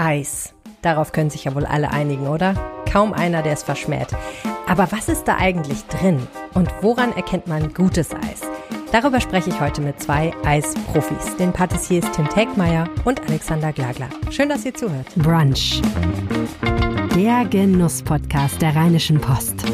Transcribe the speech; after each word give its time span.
Eis. 0.00 0.54
Darauf 0.80 1.12
können 1.12 1.28
sich 1.28 1.44
ja 1.44 1.54
wohl 1.54 1.66
alle 1.66 1.90
einigen, 1.90 2.26
oder? 2.26 2.54
Kaum 2.90 3.12
einer, 3.12 3.42
der 3.42 3.52
es 3.52 3.62
verschmäht. 3.62 4.08
Aber 4.66 4.90
was 4.92 5.10
ist 5.10 5.24
da 5.24 5.36
eigentlich 5.36 5.84
drin? 5.84 6.26
Und 6.54 6.70
woran 6.80 7.14
erkennt 7.14 7.46
man 7.46 7.74
gutes 7.74 8.14
Eis? 8.14 8.40
Darüber 8.92 9.20
spreche 9.20 9.50
ich 9.50 9.60
heute 9.60 9.82
mit 9.82 10.00
zwei 10.00 10.32
Eisprofis, 10.44 11.36
den 11.36 11.52
Patissiers 11.52 12.10
Tim 12.12 12.28
Tegmeier 12.28 12.88
und 13.04 13.20
Alexander 13.28 13.72
Glagler. 13.72 14.08
Schön, 14.30 14.48
dass 14.48 14.64
ihr 14.64 14.74
zuhört. 14.74 15.06
Brunch. 15.16 15.82
Der 17.14 17.44
Genuss-Podcast 17.44 18.62
der 18.62 18.74
Rheinischen 18.74 19.20
Post. 19.20 19.64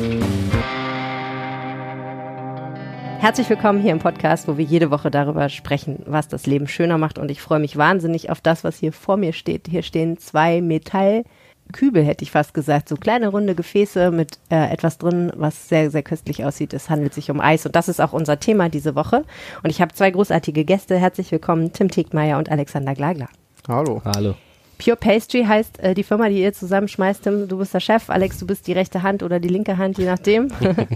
Herzlich 3.19 3.48
willkommen 3.48 3.80
hier 3.80 3.93
im 3.93 3.98
Podcast, 3.98 4.46
wo 4.46 4.57
wir 4.59 4.64
jede 4.64 4.91
Woche 4.91 5.11
darüber 5.11 5.48
sprechen, 5.48 6.03
was 6.07 6.29
das 6.29 6.46
Leben 6.46 6.69
schöner 6.69 6.98
macht. 6.98 7.19
Und 7.19 7.30
ich 7.30 7.41
freue 7.41 7.59
mich 7.59 7.77
wahnsinnig 7.77 8.30
auf 8.30 8.41
das, 8.41 8.62
was 8.62 8.77
hier 8.79 8.93
vor 8.93 9.16
mir 9.16 9.33
steht. 9.33 9.69
Hier 9.69 9.83
stehen 9.83 10.19
zwei 10.19 10.61
Metallkübel, 10.61 12.05
hätte 12.05 12.23
ich 12.23 12.30
fast 12.30 12.55
gesagt. 12.55 12.89
So 12.89 12.97
kleine 12.97 13.29
runde 13.29 13.55
Gefäße 13.55 14.11
mit 14.11 14.39
äh, 14.51 14.70
etwas 14.70 14.98
drin, 14.98 15.33
was 15.34 15.69
sehr, 15.69 15.91
sehr 15.91 16.02
köstlich 16.02 16.45
aussieht. 16.45 16.73
Es 16.75 16.91
handelt 16.91 17.15
sich 17.15 17.30
um 17.30 17.41
Eis. 17.41 17.66
Und 17.66 17.75
das 17.75 17.89
ist 17.89 18.01
auch 18.01 18.12
unser 18.12 18.39
Thema 18.39 18.69
diese 18.69 18.95
Woche. 18.95 19.25
Und 19.62 19.70
ich 19.70 19.80
habe 19.80 19.95
zwei 19.95 20.11
großartige 20.11 20.64
Gäste. 20.64 20.97
Herzlich 20.97 21.33
willkommen, 21.33 21.73
Tim 21.73 21.91
Tegmeier 21.91 22.39
und 22.39 22.51
Alexander 22.51 22.95
Glagler. 22.95 23.28
Hallo. 23.67 24.03
Hallo. 24.05 24.34
Pure 24.79 24.97
Pastry 24.97 25.45
heißt 25.45 25.80
äh, 25.80 25.95
die 25.95 26.03
Firma, 26.03 26.29
die 26.29 26.43
ihr 26.43 26.53
zusammenschmeißt. 26.53 27.23
Tim, 27.23 27.48
du 27.48 27.59
bist 27.59 27.73
der 27.73 27.80
Chef, 27.80 28.11
Alex, 28.11 28.39
du 28.39 28.47
bist 28.47 28.67
die 28.67 28.73
rechte 28.73 29.03
Hand 29.03 29.23
oder 29.23 29.41
die 29.41 29.48
linke 29.48 29.79
Hand, 29.79 29.98
je 29.98 30.05
nachdem. 30.05 30.48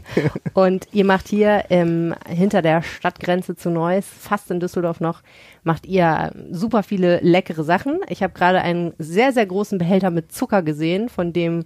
und 0.54 0.86
ihr 0.92 1.04
macht 1.04 1.28
hier 1.28 1.64
ähm, 1.70 2.14
hinter 2.28 2.62
der 2.62 2.82
Stadtgrenze 2.82 3.56
zu 3.56 3.70
Neuss, 3.70 4.06
fast 4.06 4.50
in 4.50 4.60
Düsseldorf 4.60 5.00
noch, 5.00 5.22
macht 5.64 5.86
ihr 5.86 6.32
super 6.50 6.82
viele 6.82 7.20
leckere 7.20 7.64
Sachen. 7.64 8.00
Ich 8.08 8.22
habe 8.22 8.34
gerade 8.34 8.60
einen 8.60 8.92
sehr, 8.98 9.32
sehr 9.32 9.46
großen 9.46 9.78
Behälter 9.78 10.10
mit 10.10 10.32
Zucker 10.32 10.62
gesehen, 10.62 11.08
von 11.08 11.32
dem 11.32 11.64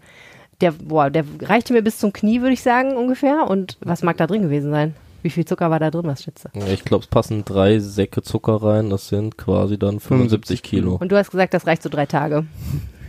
der, 0.60 0.72
boah, 0.72 1.10
der 1.10 1.24
reichte 1.42 1.72
mir 1.72 1.82
bis 1.82 1.98
zum 1.98 2.12
Knie, 2.12 2.40
würde 2.40 2.54
ich 2.54 2.62
sagen, 2.62 2.96
ungefähr. 2.96 3.48
Und 3.48 3.76
was 3.80 4.02
mag 4.02 4.16
da 4.16 4.26
drin 4.26 4.42
gewesen 4.42 4.70
sein? 4.70 4.94
Wie 5.24 5.30
viel 5.30 5.46
Zucker 5.46 5.70
war 5.70 5.80
da 5.80 5.90
drin, 5.90 6.04
was 6.04 6.22
schätze? 6.22 6.50
Ich 6.70 6.84
glaube, 6.84 7.02
es 7.04 7.08
passen 7.08 7.46
drei 7.46 7.78
Säcke 7.78 8.20
Zucker 8.20 8.62
rein. 8.62 8.90
Das 8.90 9.08
sind 9.08 9.38
quasi 9.38 9.78
dann 9.78 9.98
75 9.98 10.62
Kilo. 10.62 10.96
Und 11.00 11.10
du 11.10 11.16
hast 11.16 11.30
gesagt, 11.30 11.54
das 11.54 11.66
reicht 11.66 11.82
so 11.82 11.88
drei 11.88 12.04
Tage. 12.04 12.44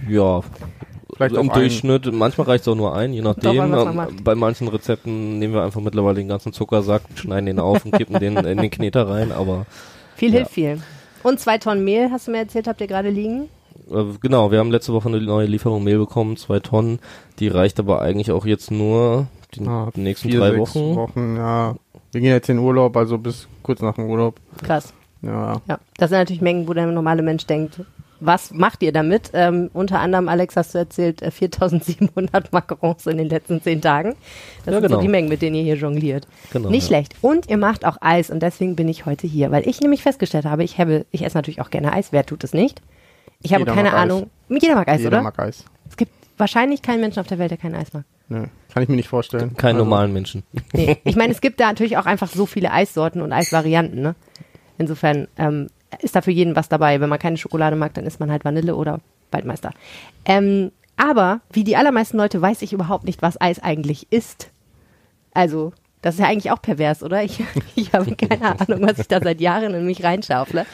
Ja. 0.08 0.42
Vielleicht 1.14 1.36
Im. 1.36 1.50
Durchschnitt, 1.50 2.12
manchmal 2.14 2.48
reicht 2.48 2.62
es 2.62 2.68
auch 2.70 2.76
nur 2.76 2.96
ein, 2.96 3.12
je 3.12 3.22
nachdem. 3.22 3.56
man. 3.70 4.16
Bei 4.24 4.34
manchen 4.34 4.70
Rezepten 4.70 5.40
nehmen 5.40 5.54
wir 5.54 5.64
einfach 5.64 5.82
mittlerweile 5.82 6.16
den 6.16 6.30
ganzen 6.30 6.54
Zuckersack, 6.54 7.02
schneiden 7.16 7.48
den 7.48 7.60
auf 7.60 7.84
und 7.84 7.92
kippen 7.92 8.18
den 8.20 8.38
in 8.38 8.58
den 8.60 8.72
Kneter 8.72 9.10
rein. 9.10 9.34
Aber 9.34 9.66
Viel 10.16 10.30
Ja. 10.30 10.38
hilft 10.38 10.52
viel. 10.52 10.82
Und 11.22 11.42
zwei 11.42 11.58
Tonnen 11.58 11.84
Mehl, 11.84 12.12
hast 12.12 12.28
du 12.28 12.32
mir 12.32 12.38
erzählt, 12.40 12.68
habt 12.68 12.80
ihr 12.80 12.88
gerade 12.88 13.10
liegen? 13.10 13.50
äh, 13.92 14.04
genau, 14.22 14.52
wir 14.52 14.60
haben 14.60 14.72
letzte 14.72 14.94
Woche 14.94 15.10
eine 15.10 15.20
neue 15.20 15.48
Lieferung 15.48 15.84
Mehl 15.84 15.98
bekommen, 15.98 16.38
zwei 16.38 16.60
Tonnen. 16.62 17.00
Die 17.40 17.50
reicht 17.50 17.78
aber 17.80 18.02
eigentlich 18.02 18.32
auch 18.32 18.46
jetzt 18.46 18.72
nur 18.72 19.28
die 19.54 19.66
Ah, 19.68 19.90
nächsten 19.96 20.30
vier, 20.30 20.40
drei 20.40 20.52
sechs 20.52 20.76
Wochen. 20.76 20.96
Wochen. 20.96 21.36
Ja. 21.38 21.76
Wir 22.16 22.22
gehen 22.22 22.32
jetzt 22.32 22.48
in 22.48 22.60
Urlaub, 22.60 22.96
also 22.96 23.18
bis 23.18 23.46
kurz 23.62 23.82
nach 23.82 23.96
dem 23.96 24.06
Urlaub. 24.10 24.40
Krass. 24.64 24.94
Ja. 25.22 25.62
Ja, 25.68 25.80
das 25.98 26.12
sind 26.12 26.20
natürlich 26.20 26.42
Mengen, 26.42 26.66
wo 26.66 26.74
der 26.74 26.86
normale 26.86 27.22
Mensch 27.22 27.46
denkt, 27.46 27.82
was 28.22 28.52
macht 28.54 28.82
ihr 28.84 28.94
damit? 28.94 29.32
Ähm, 29.34 29.70
unter 29.74 30.00
anderem, 30.00 30.30
Alex, 30.30 30.56
hast 30.56 30.74
du 30.74 30.78
erzählt, 30.78 31.22
äh, 31.22 31.30
4700 31.30 32.54
Macarons 32.54 33.06
in 33.08 33.18
den 33.18 33.28
letzten 33.28 33.62
zehn 33.62 33.82
Tagen. 33.82 34.16
Das 34.64 34.74
Ja, 34.76 34.80
sind 34.80 34.84
so 34.84 34.88
genau. 34.88 35.02
die 35.02 35.10
Mengen, 35.10 35.28
mit 35.28 35.42
denen 35.42 35.58
ihr 35.58 35.64
hier 35.64 35.76
jongliert. 35.76 36.26
Genau, 36.54 36.70
Nicht 36.70 36.84
ja. 36.84 36.88
schlecht. 36.88 37.16
Und 37.22 37.50
ihr 37.50 37.58
macht 37.58 37.84
auch 37.84 37.98
Eis 38.00 38.30
und 38.30 38.40
deswegen 38.42 38.78
bin 38.78 38.88
ich 38.88 39.06
heute 39.06 39.28
hier, 39.28 39.52
weil 39.52 39.68
ich 39.68 39.82
nämlich 39.82 40.02
festgestellt 40.02 40.46
habe, 40.46 40.64
ich 40.64 40.78
habe, 40.80 41.06
ich 41.12 41.22
esse 41.26 41.36
natürlich 41.38 41.60
auch 41.60 41.70
gerne 41.70 41.92
Eis. 41.92 42.14
Wer 42.14 42.26
tut 42.26 42.46
es 42.46 42.54
nicht? 42.54 42.82
Ich 43.42 43.52
habe 43.52 43.64
Jeder 43.64 43.74
keine 43.74 43.90
mag 43.90 43.98
Eis. 43.98 44.04
Ahnung. 44.04 44.30
Jeder 44.48 44.76
mag 44.76 44.88
Eis, 44.88 45.00
Jeder 45.00 45.10
oder? 45.18 45.22
mag 45.24 45.38
Eis. 45.38 45.66
Es 45.90 45.98
gibt 45.98 46.14
wahrscheinlich 46.38 46.82
keinen 46.82 47.02
Menschen 47.02 47.20
auf 47.20 47.28
der 47.28 47.40
Welt, 47.40 47.52
der 47.52 47.58
kein 47.58 47.76
Eis 47.76 47.92
mag. 47.92 48.06
Nö. 48.30 48.46
Kann 48.74 48.84
ich 48.84 48.90
mir 48.90 48.96
nicht 48.96 49.08
vorstellen. 49.10 49.56
Keinen 49.56 49.76
Also, 49.76 49.86
normalen 49.86 50.14
Menschen. 50.14 50.44
Nee. 50.74 50.98
Ich 51.04 51.16
meine, 51.16 51.32
es 51.32 51.42
gibt 51.42 51.60
da 51.60 51.68
natürlich 51.68 51.98
auch 51.98 52.06
einfach 52.06 52.30
so 52.30 52.46
viele 52.46 52.72
Eissorten 52.72 53.22
und 53.22 53.32
Eisvarianten, 53.32 54.02
ne? 54.02 54.16
Insofern 54.78 55.28
ähm, 55.38 55.68
ist 56.02 56.16
da 56.16 56.22
für 56.22 56.32
jeden 56.32 56.56
was 56.56 56.68
dabei. 56.68 57.00
Wenn 57.00 57.10
man 57.10 57.20
keine 57.20 57.38
Schokolade 57.38 57.76
mag, 57.76 57.94
dann 57.94 58.06
isst 58.06 58.20
man 58.20 58.32
halt 58.32 58.44
Vanille 58.44 58.76
oder 58.76 59.00
Waldmeister. 59.32 59.72
Ähm, 60.26 60.72
aber 60.98 61.42
wie 61.52 61.64
die 61.64 61.78
allermeisten 61.78 62.18
Leute 62.18 62.42
weiß 62.42 62.62
ich 62.62 62.74
überhaupt 62.74 63.06
nicht, 63.06 63.22
was 63.22 63.40
Eis 63.40 63.62
eigentlich 63.62 64.08
ist. 64.12 64.50
Also, 65.34 65.74
das 66.02 66.16
ist 66.16 66.22
ja 66.22 66.28
eigentlich 66.28 66.52
auch 66.52 66.62
pervers, 66.62 67.04
oder? 67.04 67.24
Ich, 67.24 67.44
ich 67.76 67.94
habe 67.94 68.16
keine 68.16 68.60
Ahnung, 68.60 68.88
was 68.88 69.00
ich 69.00 69.08
da 69.08 69.20
seit 69.22 69.42
Jahren 69.42 69.74
in 69.74 69.86
mich 69.86 70.04
reinschaufle. 70.04 70.66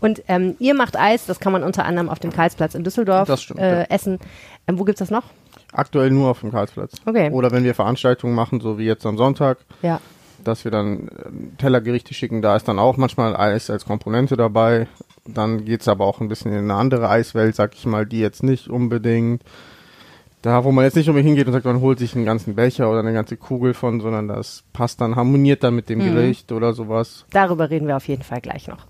Und 0.00 0.22
ähm, 0.28 0.56
ihr 0.58 0.74
macht 0.74 0.96
Eis, 0.98 1.26
das 1.26 1.40
kann 1.40 1.52
man 1.52 1.62
unter 1.62 1.84
anderem 1.84 2.08
auf 2.08 2.18
dem 2.18 2.32
Karlsplatz 2.32 2.74
in 2.74 2.84
Düsseldorf 2.84 3.28
Das 3.28 3.42
stimmt, 3.42 3.60
äh, 3.60 3.80
ja. 3.80 3.86
essen. 3.88 4.18
Ähm, 4.66 4.78
wo 4.78 4.84
gibt's 4.84 5.00
das 5.00 5.10
noch? 5.10 5.24
Aktuell 5.72 6.10
nur 6.10 6.30
auf 6.30 6.40
dem 6.40 6.50
Karlsplatz. 6.52 6.92
Okay. 7.04 7.30
Oder 7.30 7.50
wenn 7.50 7.64
wir 7.64 7.74
Veranstaltungen 7.74 8.34
machen, 8.34 8.60
so 8.60 8.78
wie 8.78 8.84
jetzt 8.86 9.04
am 9.06 9.16
Sonntag, 9.18 9.58
Ja. 9.82 10.00
dass 10.42 10.64
wir 10.64 10.70
dann 10.70 11.08
ähm, 11.26 11.52
Tellergerichte 11.58 12.14
schicken, 12.14 12.40
da 12.42 12.56
ist 12.56 12.68
dann 12.68 12.78
auch 12.78 12.96
manchmal 12.96 13.36
Eis 13.36 13.68
als 13.70 13.84
Komponente 13.84 14.36
dabei. 14.36 14.86
Dann 15.26 15.64
geht's 15.64 15.88
aber 15.88 16.06
auch 16.06 16.20
ein 16.20 16.28
bisschen 16.28 16.52
in 16.52 16.58
eine 16.58 16.74
andere 16.74 17.08
Eiswelt, 17.10 17.56
sag 17.56 17.74
ich 17.74 17.84
mal, 17.84 18.06
die 18.06 18.20
jetzt 18.20 18.42
nicht 18.42 18.68
unbedingt 18.68 19.42
da, 20.42 20.62
wo 20.62 20.70
man 20.70 20.84
jetzt 20.84 20.94
nicht 20.94 21.08
unbedingt 21.08 21.26
hingeht 21.30 21.48
und 21.48 21.52
sagt, 21.54 21.64
man 21.64 21.80
holt 21.80 21.98
sich 21.98 22.14
einen 22.14 22.24
ganzen 22.24 22.54
Becher 22.54 22.88
oder 22.88 23.00
eine 23.00 23.12
ganze 23.12 23.36
Kugel 23.36 23.74
von, 23.74 24.00
sondern 24.00 24.28
das 24.28 24.62
passt 24.72 25.00
dann, 25.00 25.16
harmoniert 25.16 25.64
dann 25.64 25.74
mit 25.74 25.88
dem 25.88 25.98
Mhm. 25.98 26.14
Gericht 26.14 26.52
oder 26.52 26.72
sowas. 26.72 27.24
Darüber 27.30 27.68
reden 27.70 27.88
wir 27.88 27.96
auf 27.96 28.06
jeden 28.06 28.22
Fall 28.22 28.40
gleich 28.40 28.68
noch. 28.68 28.86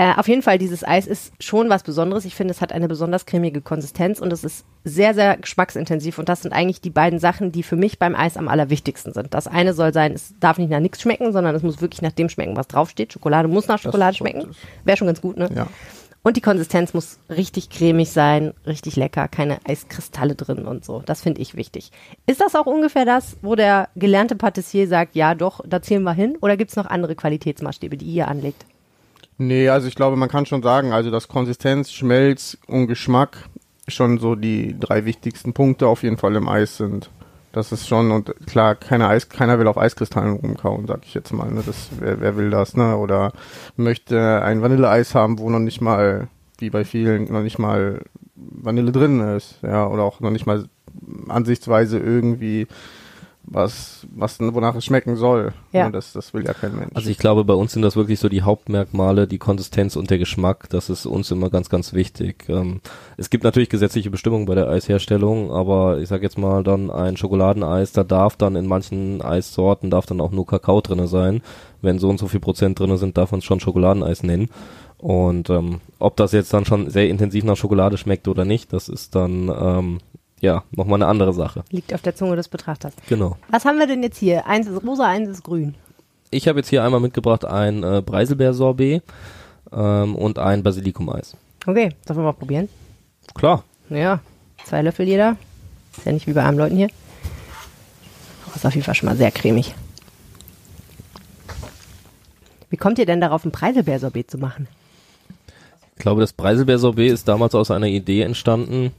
Äh, 0.00 0.14
auf 0.16 0.28
jeden 0.28 0.40
Fall, 0.40 0.56
dieses 0.56 0.82
Eis 0.82 1.06
ist 1.06 1.30
schon 1.40 1.68
was 1.68 1.82
Besonderes. 1.82 2.24
Ich 2.24 2.34
finde, 2.34 2.52
es 2.52 2.62
hat 2.62 2.72
eine 2.72 2.88
besonders 2.88 3.26
cremige 3.26 3.60
Konsistenz 3.60 4.18
und 4.18 4.32
es 4.32 4.44
ist 4.44 4.64
sehr, 4.82 5.12
sehr 5.12 5.36
geschmacksintensiv. 5.36 6.18
Und 6.18 6.30
das 6.30 6.40
sind 6.40 6.54
eigentlich 6.54 6.80
die 6.80 6.88
beiden 6.88 7.18
Sachen, 7.18 7.52
die 7.52 7.62
für 7.62 7.76
mich 7.76 7.98
beim 7.98 8.14
Eis 8.14 8.38
am 8.38 8.48
allerwichtigsten 8.48 9.12
sind. 9.12 9.34
Das 9.34 9.46
eine 9.46 9.74
soll 9.74 9.92
sein, 9.92 10.14
es 10.14 10.32
darf 10.40 10.56
nicht 10.56 10.70
nach 10.70 10.80
nichts 10.80 11.02
schmecken, 11.02 11.34
sondern 11.34 11.54
es 11.54 11.62
muss 11.62 11.82
wirklich 11.82 12.00
nach 12.00 12.12
dem 12.12 12.30
schmecken, 12.30 12.56
was 12.56 12.68
draufsteht. 12.68 13.12
Schokolade 13.12 13.46
muss 13.46 13.68
nach 13.68 13.78
Schokolade 13.78 14.16
schmecken. 14.16 14.56
Wäre 14.84 14.96
schon 14.96 15.06
ganz 15.06 15.20
gut, 15.20 15.36
ne? 15.36 15.50
Ja. 15.54 15.66
Und 16.22 16.38
die 16.38 16.42
Konsistenz 16.42 16.94
muss 16.94 17.18
richtig 17.28 17.68
cremig 17.68 18.08
sein, 18.08 18.54
richtig 18.66 18.96
lecker, 18.96 19.28
keine 19.28 19.58
Eiskristalle 19.68 20.34
drin 20.34 20.64
und 20.64 20.82
so. 20.82 21.02
Das 21.04 21.20
finde 21.20 21.42
ich 21.42 21.56
wichtig. 21.56 21.92
Ist 22.24 22.40
das 22.40 22.54
auch 22.54 22.66
ungefähr 22.66 23.04
das, 23.04 23.36
wo 23.42 23.54
der 23.54 23.90
gelernte 23.96 24.36
Patissier 24.36 24.88
sagt, 24.88 25.14
ja 25.14 25.34
doch, 25.34 25.60
da 25.68 25.82
zielen 25.82 26.04
wir 26.04 26.14
hin? 26.14 26.38
Oder 26.40 26.56
gibt 26.56 26.70
es 26.70 26.76
noch 26.76 26.86
andere 26.86 27.16
Qualitätsmaßstäbe, 27.16 27.98
die 27.98 28.06
ihr 28.06 28.28
anlegt? 28.28 28.64
Nee, 29.42 29.70
also 29.70 29.88
ich 29.88 29.94
glaube, 29.94 30.16
man 30.16 30.28
kann 30.28 30.44
schon 30.44 30.62
sagen, 30.62 30.92
also 30.92 31.10
dass 31.10 31.26
Konsistenz, 31.26 31.92
Schmelz 31.92 32.58
und 32.66 32.88
Geschmack 32.88 33.48
schon 33.88 34.18
so 34.18 34.34
die 34.34 34.78
drei 34.78 35.06
wichtigsten 35.06 35.54
Punkte 35.54 35.86
auf 35.86 36.02
jeden 36.02 36.18
Fall 36.18 36.36
im 36.36 36.46
Eis 36.46 36.76
sind. 36.76 37.08
Das 37.52 37.72
ist 37.72 37.88
schon, 37.88 38.10
und 38.10 38.34
klar, 38.46 38.74
keiner, 38.74 39.08
Eis, 39.08 39.30
keiner 39.30 39.58
will 39.58 39.66
auf 39.66 39.78
Eiskristallen 39.78 40.34
rumkauen, 40.34 40.86
sag 40.86 41.06
ich 41.06 41.14
jetzt 41.14 41.32
mal. 41.32 41.50
Ne? 41.50 41.62
Das, 41.64 41.88
wer, 41.98 42.20
wer 42.20 42.36
will 42.36 42.50
das, 42.50 42.76
ne? 42.76 42.98
Oder 42.98 43.32
möchte 43.78 44.42
ein 44.42 44.60
Vanilleeis 44.60 45.14
haben, 45.14 45.38
wo 45.38 45.48
noch 45.48 45.58
nicht 45.58 45.80
mal, 45.80 46.28
wie 46.58 46.68
bei 46.68 46.84
vielen, 46.84 47.32
noch 47.32 47.42
nicht 47.42 47.58
mal 47.58 48.02
Vanille 48.36 48.92
drin 48.92 49.20
ist, 49.20 49.54
ja, 49.62 49.86
oder 49.86 50.02
auch 50.02 50.20
noch 50.20 50.30
nicht 50.30 50.44
mal 50.44 50.66
ansichtsweise 51.28 51.98
irgendwie 51.98 52.66
was, 53.42 54.06
was, 54.14 54.38
wonach 54.40 54.74
es 54.76 54.84
schmecken 54.84 55.16
soll. 55.16 55.52
Ja. 55.72 55.86
Ne? 55.86 55.92
Das, 55.92 56.12
das 56.12 56.32
will 56.34 56.44
ja 56.44 56.52
kein 56.52 56.76
Mensch. 56.76 56.92
Also 56.94 57.10
ich 57.10 57.18
glaube, 57.18 57.44
bei 57.44 57.54
uns 57.54 57.72
sind 57.72 57.82
das 57.82 57.96
wirklich 57.96 58.20
so 58.20 58.28
die 58.28 58.42
Hauptmerkmale, 58.42 59.26
die 59.26 59.38
Konsistenz 59.38 59.96
und 59.96 60.10
der 60.10 60.18
Geschmack. 60.18 60.68
Das 60.70 60.90
ist 60.90 61.06
uns 61.06 61.30
immer 61.30 61.50
ganz, 61.50 61.68
ganz 61.68 61.92
wichtig. 61.92 62.44
Ähm, 62.48 62.80
es 63.16 63.30
gibt 63.30 63.44
natürlich 63.44 63.68
gesetzliche 63.68 64.10
Bestimmungen 64.10 64.46
bei 64.46 64.54
der 64.54 64.68
Eisherstellung, 64.68 65.50
aber 65.50 65.98
ich 65.98 66.08
sage 66.08 66.22
jetzt 66.22 66.38
mal 66.38 66.62
dann 66.62 66.90
ein 66.90 67.16
Schokoladeneis, 67.16 67.92
da 67.92 68.04
darf 68.04 68.36
dann 68.36 68.56
in 68.56 68.66
manchen 68.66 69.22
Eissorten 69.22 69.90
darf 69.90 70.06
dann 70.06 70.20
auch 70.20 70.30
nur 70.30 70.46
Kakao 70.46 70.80
drinne 70.80 71.08
sein. 71.08 71.42
Wenn 71.82 71.98
so 71.98 72.08
und 72.08 72.18
so 72.18 72.28
viel 72.28 72.40
Prozent 72.40 72.78
drinne 72.78 72.98
sind, 72.98 73.16
darf 73.16 73.32
man 73.32 73.38
es 73.38 73.44
schon 73.44 73.60
Schokoladeneis 73.60 74.22
nennen. 74.22 74.50
Und 74.98 75.48
ähm, 75.48 75.80
ob 75.98 76.16
das 76.16 76.32
jetzt 76.32 76.52
dann 76.52 76.66
schon 76.66 76.90
sehr 76.90 77.08
intensiv 77.08 77.42
nach 77.44 77.56
Schokolade 77.56 77.96
schmeckt 77.96 78.28
oder 78.28 78.44
nicht, 78.44 78.72
das 78.74 78.90
ist 78.90 79.14
dann 79.14 79.48
ähm, 79.48 79.98
ja 80.40 80.64
nochmal 80.72 80.96
eine 80.96 81.06
andere 81.06 81.32
Sache. 81.32 81.64
Liegt 81.70 81.94
auf 81.94 82.02
der 82.02 82.14
Zunge 82.14 82.36
des 82.36 82.48
Betrachters. 82.48 82.94
Genau. 83.08 83.36
Was 83.48 83.64
haben 83.64 83.78
wir 83.78 83.86
denn 83.86 84.02
jetzt 84.02 84.18
hier? 84.18 84.46
Eins 84.46 84.66
ist 84.66 84.84
rosa, 84.84 85.06
eins 85.06 85.28
ist 85.28 85.44
grün. 85.44 85.74
Ich 86.30 86.46
habe 86.48 86.60
jetzt 86.60 86.68
hier 86.68 86.84
einmal 86.84 87.00
mitgebracht 87.00 87.44
ein 87.44 87.82
äh, 87.82 88.02
Preiselbeer-Sorbet 88.02 89.02
ähm, 89.72 90.14
und 90.14 90.38
ein 90.38 90.62
Basilikum-Eis. 90.62 91.36
Okay, 91.66 91.90
sollen 92.06 92.20
wir 92.20 92.24
mal 92.24 92.32
probieren? 92.32 92.68
Klar. 93.34 93.64
Ja, 93.88 94.20
zwei 94.64 94.82
Löffel 94.82 95.06
jeder. 95.06 95.36
Ist 95.96 96.06
ja 96.06 96.12
nicht 96.12 96.26
wie 96.26 96.32
bei 96.32 96.42
armen 96.42 96.58
Leuten 96.58 96.76
hier. 96.76 96.88
Oh, 98.46 98.52
ist 98.54 98.64
auf 98.64 98.74
jeden 98.74 98.84
Fall 98.84 98.94
schon 98.94 99.08
mal 99.08 99.16
sehr 99.16 99.30
cremig. 99.30 99.74
Wie 102.70 102.76
kommt 102.76 102.98
ihr 103.00 103.06
denn 103.06 103.20
darauf, 103.20 103.44
ein 103.44 103.50
Preiselbeersorbet 103.50 104.30
zu 104.30 104.38
machen? 104.38 104.68
Ich 105.96 106.02
glaube, 106.02 106.20
das 106.20 106.32
Preiselbeer-Sorbet 106.32 107.12
ist 107.12 107.28
damals 107.28 107.54
aus 107.54 107.70
einer 107.70 107.88
Idee 107.88 108.22
entstanden. 108.22 108.92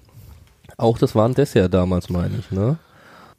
Auch 0.77 0.97
das 0.97 1.15
war 1.15 1.27
ein 1.27 1.35
Dessert 1.35 1.73
damals, 1.73 2.09
meine 2.09 2.37
ich, 2.39 2.51
ne? 2.51 2.77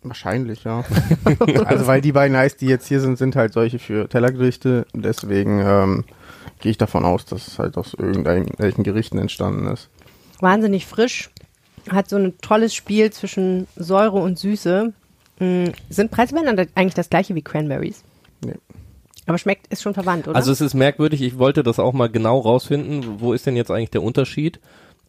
Wahrscheinlich, 0.03 0.65
ja. 0.65 0.85
also 1.65 1.87
weil 1.87 2.01
die 2.01 2.13
beiden 2.13 2.37
Eis, 2.37 2.57
die 2.57 2.67
jetzt 2.67 2.89
hier 2.89 3.01
sind, 3.01 3.19
sind 3.19 3.37
halt 3.37 3.53
solche 3.53 3.79
für 3.79 4.09
Tellergerichte. 4.09 4.87
Deswegen 4.95 5.61
ähm, 5.61 6.05
gehe 6.61 6.73
ich 6.73 6.79
davon 6.79 7.05
aus, 7.05 7.25
dass 7.25 7.47
es 7.47 7.59
halt 7.59 7.77
aus 7.77 7.95
irgendwelchen 7.95 8.83
Gerichten 8.83 9.19
entstanden 9.19 9.69
ist. 9.69 9.91
wahnsinnig 10.41 10.87
frisch, 10.87 11.31
hat 11.89 12.09
so 12.09 12.17
ein 12.17 12.35
tolles 12.41 12.75
Spiel 12.75 13.13
zwischen 13.13 13.69
Säure 13.77 14.19
und 14.19 14.39
Süße. 14.39 14.93
Mm, 15.39 15.65
sind 15.89 16.11
Preiselbeeren 16.11 16.69
eigentlich 16.75 16.95
das 16.95 17.11
gleiche 17.11 17.35
wie 17.37 17.43
Cranberries? 17.43 18.03
Nee. 18.45 18.55
Aber 19.27 19.39
schmeckt, 19.39 19.69
ist 19.69 19.83
schon 19.83 19.95
verwandt, 19.95 20.27
oder? 20.27 20.37
Also 20.37 20.51
es 20.51 20.61
ist 20.61 20.75
merkwürdig, 20.75 21.23
ich 21.23 21.39
wollte 21.39 21.63
das 21.63 21.79
auch 21.79 21.93
mal 21.93 22.09
genau 22.09 22.41
rausfinden, 22.41 23.21
wo 23.21 23.33
ist 23.33 23.47
denn 23.47 23.57
jetzt 23.57 23.71
eigentlich 23.71 23.91
der 23.91 24.03
Unterschied? 24.03 24.59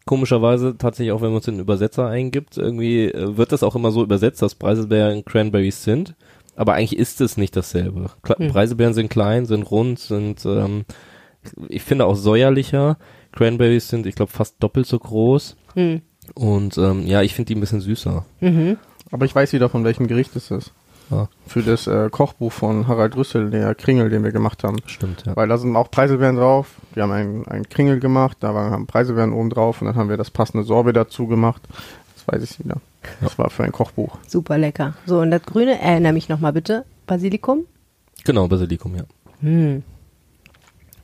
Komischerweise 0.06 0.76
tatsächlich 0.76 1.12
auch, 1.12 1.22
wenn 1.22 1.30
man 1.30 1.40
es 1.40 1.48
in 1.48 1.54
den 1.54 1.62
Übersetzer 1.62 2.06
eingibt, 2.06 2.58
irgendwie 2.58 3.06
äh, 3.06 3.36
wird 3.36 3.52
das 3.52 3.62
auch 3.62 3.74
immer 3.74 3.90
so 3.90 4.02
übersetzt, 4.02 4.42
dass 4.42 4.54
Preiselbeeren 4.54 5.24
Cranberries 5.24 5.82
sind. 5.82 6.14
Aber 6.56 6.74
eigentlich 6.74 6.98
ist 6.98 7.20
es 7.20 7.36
nicht 7.36 7.56
dasselbe. 7.56 8.10
Kle 8.22 8.36
Hm. 8.38 8.48
Preiselbeeren 8.48 8.94
sind 8.94 9.08
klein, 9.08 9.46
sind 9.46 9.62
rund, 9.70 9.98
sind, 9.98 10.44
ähm, 10.44 10.84
ich 11.68 11.82
finde 11.82 12.06
auch 12.06 12.14
säuerlicher. 12.14 12.98
Cranberries 13.32 13.88
sind, 13.88 14.06
ich 14.06 14.14
glaube, 14.14 14.30
fast 14.30 14.62
doppelt 14.62 14.86
so 14.86 14.98
groß. 14.98 15.56
Hm. 15.74 16.02
Und 16.34 16.78
ähm, 16.78 17.06
ja, 17.06 17.22
ich 17.22 17.34
finde 17.34 17.48
die 17.48 17.54
ein 17.56 17.60
bisschen 17.60 17.80
süßer. 17.80 18.24
Mhm. 18.40 18.78
Aber 19.10 19.26
ich 19.26 19.34
weiß 19.34 19.52
wieder, 19.52 19.68
von 19.68 19.84
welchem 19.84 20.06
Gericht 20.06 20.34
es 20.36 20.50
ist. 20.50 20.72
Ja. 21.14 21.28
Für 21.46 21.62
das 21.62 21.86
äh, 21.86 22.08
Kochbuch 22.10 22.52
von 22.52 22.88
Harald 22.88 23.16
Rüssel, 23.16 23.50
der 23.50 23.74
Kringel, 23.74 24.10
den 24.10 24.24
wir 24.24 24.32
gemacht 24.32 24.64
haben. 24.64 24.78
Stimmt, 24.86 25.24
ja. 25.26 25.36
Weil 25.36 25.48
da 25.48 25.58
sind 25.58 25.76
auch 25.76 25.90
Preiselbeeren 25.90 26.36
drauf. 26.36 26.74
Wir 26.94 27.04
haben 27.04 27.12
einen, 27.12 27.46
einen 27.46 27.68
Kringel 27.68 28.00
gemacht, 28.00 28.38
da 28.40 28.54
waren, 28.54 28.72
haben 28.72 28.86
Preiselbeeren 28.86 29.32
oben 29.32 29.50
drauf 29.50 29.80
und 29.80 29.86
dann 29.86 29.96
haben 29.96 30.08
wir 30.08 30.16
das 30.16 30.30
passende 30.30 30.64
Sorbet 30.64 30.96
dazu 30.96 31.26
gemacht. 31.26 31.62
Das 32.14 32.26
weiß 32.34 32.42
ich 32.42 32.58
wieder. 32.58 32.76
Das 33.20 33.38
war 33.38 33.50
für 33.50 33.64
ein 33.64 33.72
Kochbuch. 33.72 34.18
Super 34.26 34.58
lecker. 34.58 34.94
So, 35.06 35.20
und 35.20 35.30
das 35.30 35.42
Grüne, 35.42 35.80
erinnere 35.80 36.12
mich 36.12 36.28
nochmal 36.28 36.52
bitte. 36.52 36.84
Basilikum? 37.06 37.66
Genau, 38.24 38.48
Basilikum, 38.48 38.96
ja. 38.96 39.04
Hm. 39.40 39.82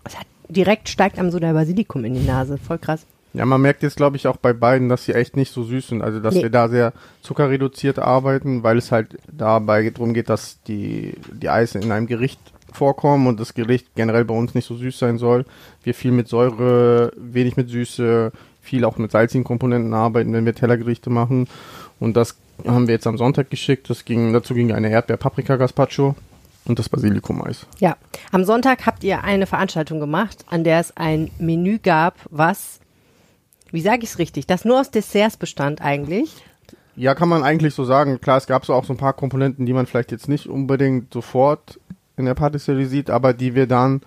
Es 0.05 0.19
hat, 0.19 0.27
direkt 0.49 0.89
steigt 0.89 1.19
einem 1.19 1.31
so 1.31 1.39
der 1.39 1.53
Basilikum 1.53 2.05
in 2.05 2.15
die 2.15 2.27
Nase. 2.27 2.59
Voll 2.59 2.79
krass. 2.79 3.05
Ja, 3.33 3.47
man 3.47 3.61
merkt 3.61 3.83
jetzt, 3.83 3.97
glaube 3.97 4.17
ich, 4.17 4.27
auch 4.27 4.37
bei 4.37 4.53
beiden, 4.53 4.89
dass 4.89 5.05
sie 5.05 5.15
echt 5.15 5.37
nicht 5.37 5.53
so 5.53 5.63
süß 5.63 5.89
sind. 5.89 6.03
Also, 6.03 6.19
dass 6.21 6.35
Nee. 6.35 6.43
wir 6.43 6.51
da 6.51 6.69
sehr 6.69 6.93
zuckerreduziert 7.23 7.99
arbeiten, 7.99 8.63
weil 8.65 8.77
es 8.79 8.91
halt 8.91 9.19
dabei 9.31 9.89
darum 9.91 10.15
geht, 10.15 10.29
dass 10.29 10.61
die, 10.65 11.15
die 11.33 11.49
Eise 11.49 11.79
in 11.79 11.93
einem 11.93 12.07
Gericht 12.09 12.41
vorkommen 12.73 13.27
und 13.27 13.39
das 13.41 13.55
Gericht 13.55 13.87
generell 13.95 14.25
bei 14.25 14.35
uns 14.35 14.55
nicht 14.55 14.67
so 14.67 14.75
süß 14.77 14.99
sein 14.99 15.19
soll. 15.19 15.45
Wir 15.83 15.95
viel 15.95 16.13
mit 16.13 16.29
Säure, 16.29 17.13
wenig 17.17 17.57
mit 17.57 17.69
Süße, 17.69 18.33
viel 18.63 18.85
auch 18.85 18.99
mit 18.99 19.11
salzigen 19.13 19.45
Komponenten 19.45 19.95
arbeiten, 19.95 20.33
wenn 20.33 20.45
wir 20.45 20.55
Tellergerichte 20.55 21.11
machen. 21.11 21.49
Und 21.99 22.17
das 22.17 22.37
haben 22.67 22.87
wir 22.89 22.95
jetzt 22.95 23.07
am 23.07 23.17
Sonntag 23.19 23.51
geschickt. 23.51 23.91
Das 23.91 24.05
ging, 24.05 24.33
dazu 24.33 24.55
ging 24.55 24.73
eine 24.73 24.91
Erdbeer-Paprika-Gazpacho 24.91 26.15
und 26.67 26.79
das 26.79 26.89
Basilikum-Eis. 26.89 27.67
Ja. 27.79 27.97
Am 28.33 28.45
Sonntag 28.45 28.87
habt 28.87 29.03
ihr 29.05 29.25
eine 29.25 29.47
Veranstaltung 29.47 29.99
gemacht, 30.01 30.45
an 30.49 30.63
der 30.65 30.81
es 30.81 30.97
ein 30.97 31.31
Menü 31.39 31.79
gab, 31.79 32.15
was, 32.31 32.81
wie 33.73 33.81
sage 33.81 34.03
ich 34.03 34.11
es 34.11 34.19
richtig, 34.19 34.47
das 34.47 34.65
nur 34.65 34.81
aus 34.81 34.91
Desserts 34.91 35.37
bestand 35.37 35.81
eigentlich. 35.83 36.35
Ja, 36.97 37.15
kann 37.15 37.29
man 37.29 37.43
eigentlich 37.43 37.75
so 37.75 37.85
sagen. 37.85 38.21
Klar, 38.21 38.37
es 38.37 38.47
gab 38.47 38.67
so 38.67 38.75
auch 38.75 38.85
so 38.85 38.93
ein 38.93 38.99
paar 38.99 39.13
Komponenten, 39.13 39.65
die 39.65 39.73
man 39.73 39.87
vielleicht 39.87 40.13
jetzt 40.13 40.29
nicht 40.29 40.47
unbedingt 40.47 41.13
sofort 41.13 41.81
in 42.17 42.27
der 42.27 42.35
Patisserie 42.35 42.87
sieht, 42.87 43.11
aber 43.11 43.33
die 43.33 43.55
wir 43.55 43.67
dann 43.67 44.03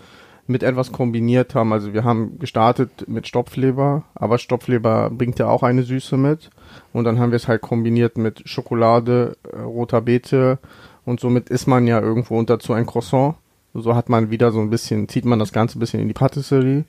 mit 0.45 0.61
etwas 0.61 0.91
kombiniert 0.91 1.55
haben. 1.55 1.71
Also 1.71 1.93
wir 1.93 2.03
haben 2.03 2.37
gestartet 2.37 3.07
mit 3.07 3.27
Stopfleber, 3.27 4.03
aber 4.13 4.37
Stopfleber 4.37 5.09
bringt 5.09 5.39
ja 5.39 5.47
auch 5.47 5.63
eine 5.63 5.83
Süße 5.83 6.17
mit. 6.17 6.49
Und 6.91 7.05
dann 7.05 7.17
haben 7.19 7.31
wir 7.31 7.37
es 7.37 7.47
halt 7.47 7.61
kombiniert 7.61 8.17
mit 8.17 8.47
Schokolade, 8.47 9.37
äh, 9.51 9.61
roter 9.61 10.01
Beete 10.01 10.59
und 11.05 11.19
somit 11.19 11.49
isst 11.49 11.67
man 11.67 11.87
ja 11.87 11.99
irgendwo 12.01 12.37
und 12.37 12.49
dazu 12.49 12.73
ein 12.73 12.85
Croissant. 12.85 13.35
So 13.73 13.95
hat 13.95 14.09
man 14.09 14.29
wieder 14.29 14.51
so 14.51 14.59
ein 14.59 14.69
bisschen, 14.69 15.09
zieht 15.09 15.25
man 15.25 15.39
das 15.39 15.51
Ganze 15.51 15.77
ein 15.77 15.79
bisschen 15.79 15.99
in 15.99 16.07
die 16.07 16.13
Patisserie. 16.13 16.83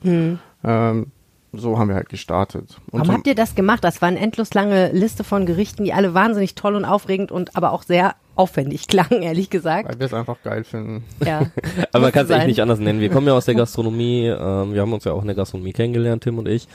Ähm, 0.62 1.06
so 1.58 1.78
haben 1.78 1.88
wir 1.88 1.94
halt 1.94 2.08
gestartet. 2.08 2.76
Und 2.90 3.00
Warum 3.00 3.14
habt 3.14 3.26
ihr 3.26 3.34
das 3.34 3.54
gemacht? 3.54 3.84
Das 3.84 4.00
war 4.02 4.08
eine 4.08 4.18
endlos 4.18 4.54
lange 4.54 4.92
Liste 4.92 5.24
von 5.24 5.46
Gerichten, 5.46 5.84
die 5.84 5.92
alle 5.92 6.14
wahnsinnig 6.14 6.54
toll 6.54 6.74
und 6.74 6.84
aufregend 6.84 7.32
und 7.32 7.56
aber 7.56 7.72
auch 7.72 7.82
sehr 7.82 8.14
aufwendig 8.36 8.88
klangen, 8.88 9.22
ehrlich 9.22 9.50
gesagt. 9.50 9.88
weil 9.88 9.98
wir 9.98 10.06
es 10.06 10.14
einfach 10.14 10.36
geil 10.42 10.64
finden. 10.64 11.04
Ja. 11.24 11.46
Aber 11.92 12.04
man 12.04 12.12
kann 12.12 12.24
es 12.24 12.30
echt 12.30 12.40
sein. 12.40 12.48
nicht 12.48 12.60
anders 12.60 12.80
nennen. 12.80 13.00
Wir 13.00 13.10
kommen 13.10 13.26
ja 13.26 13.32
aus 13.32 13.44
der 13.44 13.54
Gastronomie, 13.54 14.26
ähm, 14.26 14.74
wir 14.74 14.80
haben 14.80 14.92
uns 14.92 15.04
ja 15.04 15.12
auch 15.12 15.20
in 15.20 15.28
der 15.28 15.36
Gastronomie 15.36 15.72
kennengelernt, 15.72 16.24
Tim 16.24 16.38
und 16.38 16.48
ich. 16.48 16.66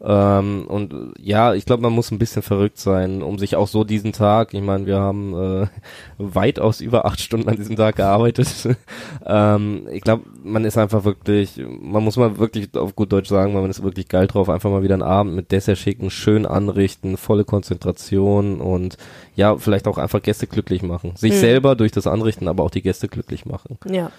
Ähm, 0.00 0.66
und 0.68 1.12
ja, 1.20 1.54
ich 1.54 1.64
glaube, 1.64 1.82
man 1.82 1.92
muss 1.92 2.10
ein 2.10 2.18
bisschen 2.18 2.42
verrückt 2.42 2.78
sein, 2.78 3.22
um 3.22 3.38
sich 3.38 3.56
auch 3.56 3.66
so 3.66 3.82
diesen 3.84 4.12
Tag, 4.12 4.54
ich 4.54 4.62
meine, 4.62 4.86
wir 4.86 4.98
haben 4.98 5.34
äh, 5.34 5.66
weitaus 6.18 6.80
über 6.80 7.04
acht 7.04 7.20
Stunden 7.20 7.48
an 7.48 7.56
diesem 7.56 7.76
Tag 7.76 7.96
gearbeitet. 7.96 8.48
ähm, 9.26 9.88
ich 9.90 10.02
glaube, 10.02 10.24
man 10.44 10.64
ist 10.64 10.78
einfach 10.78 11.04
wirklich, 11.04 11.60
man 11.80 12.04
muss 12.04 12.16
mal 12.16 12.38
wirklich 12.38 12.74
auf 12.76 12.94
gut 12.94 13.12
Deutsch 13.12 13.28
sagen, 13.28 13.54
man 13.54 13.68
ist 13.70 13.82
wirklich 13.82 14.08
geil 14.08 14.26
drauf, 14.26 14.48
einfach 14.48 14.70
mal 14.70 14.82
wieder 14.82 14.94
einen 14.94 15.02
Abend 15.02 15.34
mit 15.34 15.50
Dessert 15.50 15.78
schicken, 15.78 16.10
schön 16.10 16.46
anrichten, 16.46 17.16
volle 17.16 17.44
Konzentration 17.44 18.60
und 18.60 18.96
ja, 19.34 19.56
vielleicht 19.56 19.88
auch 19.88 19.98
einfach 19.98 20.22
Gäste 20.22 20.46
glücklich 20.46 20.82
machen. 20.82 21.12
Sich 21.16 21.32
Mhm. 21.32 21.38
selber 21.40 21.74
durch 21.76 21.92
das 21.92 22.06
Anrichten, 22.06 22.48
aber 22.48 22.62
auch 22.62 22.70
die 22.70 22.82
Gäste 22.82 23.08
glücklich 23.08 23.46
machen. 23.46 23.78
Ja. 23.90 24.10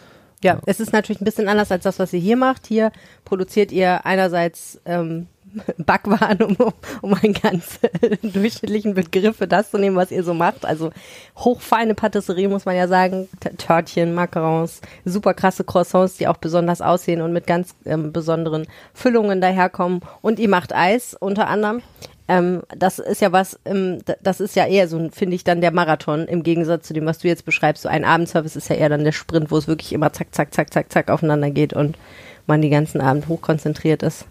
Ja, 0.41 0.59
es 0.65 0.79
ist 0.79 0.93
natürlich 0.93 1.19
ein 1.19 1.25
bisschen 1.25 1.49
anders 1.49 1.69
als 1.69 1.83
das, 1.83 1.99
was 1.99 2.13
ihr 2.13 2.19
hier 2.21 2.37
macht. 2.37 2.65
Hier 2.65 2.93
produziert 3.25 3.73
ihr 3.73 4.05
einerseits 4.05 4.79
ähm, 4.85 5.27
Backwaren, 5.77 6.41
um, 6.41 6.57
um 7.01 7.13
einen 7.13 7.33
ganz 7.33 7.79
durchschnittlichen 8.21 8.93
Begriff 8.93 9.37
für 9.37 9.47
das 9.47 9.71
zu 9.71 9.77
nehmen, 9.77 9.95
was 9.95 10.11
ihr 10.11 10.23
so 10.23 10.33
macht. 10.33 10.65
Also 10.65 10.91
hochfeine 11.37 11.95
Patisserie, 11.95 12.49
muss 12.49 12.65
man 12.65 12.75
ja 12.75 12.87
sagen. 12.87 13.27
T 13.39 13.49
Törtchen, 13.57 14.13
Macarons, 14.13 14.81
super 15.05 15.33
krasse 15.33 15.63
Croissants, 15.63 16.17
die 16.17 16.27
auch 16.27 16.37
besonders 16.37 16.81
aussehen 16.81 17.21
und 17.21 17.33
mit 17.33 17.47
ganz 17.47 17.75
ähm, 17.85 18.11
besonderen 18.11 18.67
Füllungen 18.93 19.41
daherkommen. 19.41 20.01
Und 20.21 20.39
ihr 20.39 20.49
macht 20.49 20.73
Eis 20.73 21.15
unter 21.19 21.47
anderem. 21.47 21.81
Ähm, 22.27 22.61
das 22.77 22.99
ist 22.99 23.21
ja 23.21 23.31
was, 23.31 23.59
ähm, 23.65 23.99
das 24.21 24.39
ist 24.39 24.55
ja 24.55 24.67
eher 24.67 24.87
so, 24.87 25.09
finde 25.11 25.35
ich, 25.35 25.43
dann 25.43 25.61
der 25.61 25.71
Marathon 25.71 26.27
im 26.27 26.43
Gegensatz 26.43 26.87
zu 26.87 26.93
dem, 26.93 27.07
was 27.07 27.17
du 27.17 27.27
jetzt 27.27 27.43
beschreibst. 27.43 27.83
So 27.83 27.89
ein 27.89 28.05
Abendservice 28.05 28.55
ist 28.55 28.69
ja 28.69 28.75
eher 28.75 28.89
dann 28.89 29.03
der 29.03 29.11
Sprint, 29.13 29.49
wo 29.49 29.57
es 29.57 29.67
wirklich 29.67 29.93
immer 29.93 30.13
zack, 30.13 30.27
zack, 30.31 30.53
zack, 30.53 30.71
zack, 30.71 30.91
zack 30.91 31.09
aufeinander 31.09 31.49
geht 31.49 31.73
und 31.73 31.97
man 32.45 32.61
die 32.61 32.69
ganzen 32.69 33.01
Abend 33.01 33.27
hochkonzentriert 33.27 34.03
ist. 34.03 34.25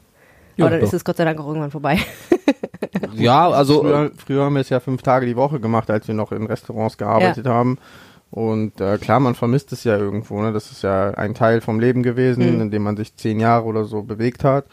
Ja, 0.59 0.65
Aber 0.67 0.71
dann 0.73 0.81
doch. 0.81 0.89
ist 0.89 0.93
es 0.95 1.05
Gott 1.05 1.17
sei 1.17 1.25
Dank 1.25 1.41
auch 1.41 1.47
irgendwann 1.49 1.71
vorbei. 1.71 1.99
Ja, 3.15 3.49
also 3.51 3.81
Früher, 3.83 4.11
früher 4.17 4.45
haben 4.45 4.55
wir 4.55 4.61
es 4.61 4.69
ja 4.69 4.81
fünf 4.81 5.03
Tage 5.03 5.27
die 5.27 5.37
Woche 5.37 5.61
gemacht, 5.61 5.91
als 5.91 6.07
wir 6.09 6.15
noch 6.15 6.33
in 6.33 6.47
Restaurants 6.47 6.97
gearbeitet 6.99 7.47
haben. 7.47 7.79
Und 8.31 8.81
äh, 8.81 8.99
klar, 8.99 9.21
man 9.21 9.35
vermisst 9.35 9.73
es 9.73 9.85
ja 9.85 9.97
irgendwo. 9.97 10.41
Ne? 10.41 10.53
Das 10.53 10.71
ist 10.71 10.83
ja 10.83 11.11
ein 11.11 11.35
Teil 11.35 11.61
vom 11.61 11.81
Leben 11.81 12.03
gewesen, 12.03 12.55
Mhm. 12.55 12.61
in 12.61 12.71
dem 12.71 12.83
man 12.83 12.97
sich 12.97 13.17
zehn 13.17 13.41
Jahre 13.41 13.65
oder 13.65 13.85
so 13.85 14.03
bewegt 14.03 14.45
hat. 14.45 14.67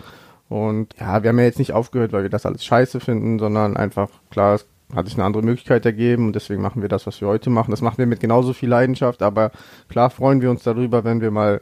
Und 0.49 0.93
ja, 0.99 1.23
wir 1.23 1.29
haben 1.29 1.39
ja 1.39 1.45
jetzt 1.45 1.59
nicht 1.59 1.73
aufgehört, 1.73 2.13
weil 2.13 2.23
wir 2.23 2.29
das 2.29 2.45
alles 2.45 2.63
scheiße 2.65 2.99
finden, 2.99 3.39
sondern 3.39 3.77
einfach, 3.77 4.09
klar, 4.31 4.55
es 4.55 4.65
hat 4.95 5.05
sich 5.07 5.15
eine 5.15 5.23
andere 5.25 5.43
Möglichkeit 5.43 5.85
ergeben 5.85 6.27
und 6.27 6.33
deswegen 6.35 6.61
machen 6.61 6.81
wir 6.81 6.89
das, 6.89 7.07
was 7.07 7.19
wir 7.21 7.27
heute 7.27 7.49
machen. 7.49 7.71
Das 7.71 7.81
machen 7.81 7.97
wir 7.97 8.05
mit 8.05 8.19
genauso 8.19 8.53
viel 8.53 8.69
Leidenschaft, 8.69 9.21
aber 9.23 9.51
klar 9.89 10.09
freuen 10.09 10.41
wir 10.41 10.51
uns 10.51 10.63
darüber, 10.63 11.03
wenn 11.03 11.21
wir 11.21 11.31
mal 11.31 11.61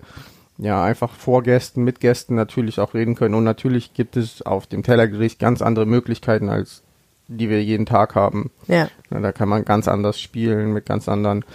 ja, 0.58 0.84
einfach 0.84 1.12
vor 1.12 1.44
Gästen, 1.44 1.84
mit 1.84 2.00
Gästen 2.00 2.36
natürlich 2.36 2.80
auch 2.80 2.94
reden 2.94 3.16
können. 3.16 3.36
Und 3.36 3.44
natürlich 3.44 3.94
gibt 3.94 4.18
es 4.18 4.42
auf 4.42 4.68
dem 4.68 4.84
Tellergericht 4.84 5.40
ganz 5.40 5.62
andere 5.62 5.86
Möglichkeiten, 5.86 6.50
als 6.50 6.84
die 7.28 7.50
wir 7.50 7.64
jeden 7.64 7.86
Tag 7.86 8.16
haben. 8.16 8.52
ja. 8.68 8.88
Ja, 9.10 9.20
da 9.20 9.32
kann 9.32 9.48
man 9.50 9.64
ganz 9.66 9.88
anders 9.88 10.20
spielen, 10.20 10.74
mit 10.74 10.86
ganz 10.86 11.08
anderen 11.08 11.46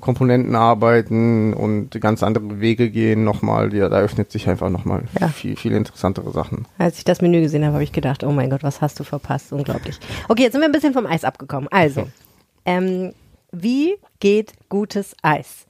Komponenten 0.00 0.54
arbeiten 0.56 1.52
und 1.52 1.90
ganz 2.00 2.22
andere 2.22 2.60
Wege 2.60 2.88
gehen 2.90 3.22
nochmal. 3.22 3.74
Ja, 3.74 3.88
da 3.90 3.98
öffnet 4.00 4.32
sich 4.32 4.48
einfach 4.48 4.70
nochmal 4.70 5.02
Ja. 5.20 5.28
viel, 5.28 5.56
viel 5.56 5.72
interessantere 5.72 6.32
Sachen. 6.32 6.64
Als 6.78 6.96
ich 6.98 7.04
das 7.04 7.20
Menü 7.20 7.42
gesehen 7.42 7.64
habe, 7.64 7.74
habe 7.74 7.84
ich 7.84 7.92
gedacht, 7.92 8.24
oh 8.24 8.32
mein 8.32 8.48
Gott, 8.48 8.62
was 8.62 8.80
hast 8.80 8.98
du 8.98 9.04
verpasst? 9.04 9.52
Unglaublich. 9.52 9.98
Okay, 10.28 10.44
jetzt 10.44 10.52
sind 10.52 10.62
wir 10.62 10.68
ein 10.68 10.72
bisschen 10.72 10.94
vom 10.94 11.06
Eis 11.06 11.24
abgekommen. 11.24 11.68
Also, 11.70 12.08
ähm, 12.64 13.12
wie 13.52 13.96
geht 14.20 14.54
gutes 14.70 15.14
Eis? 15.22 15.66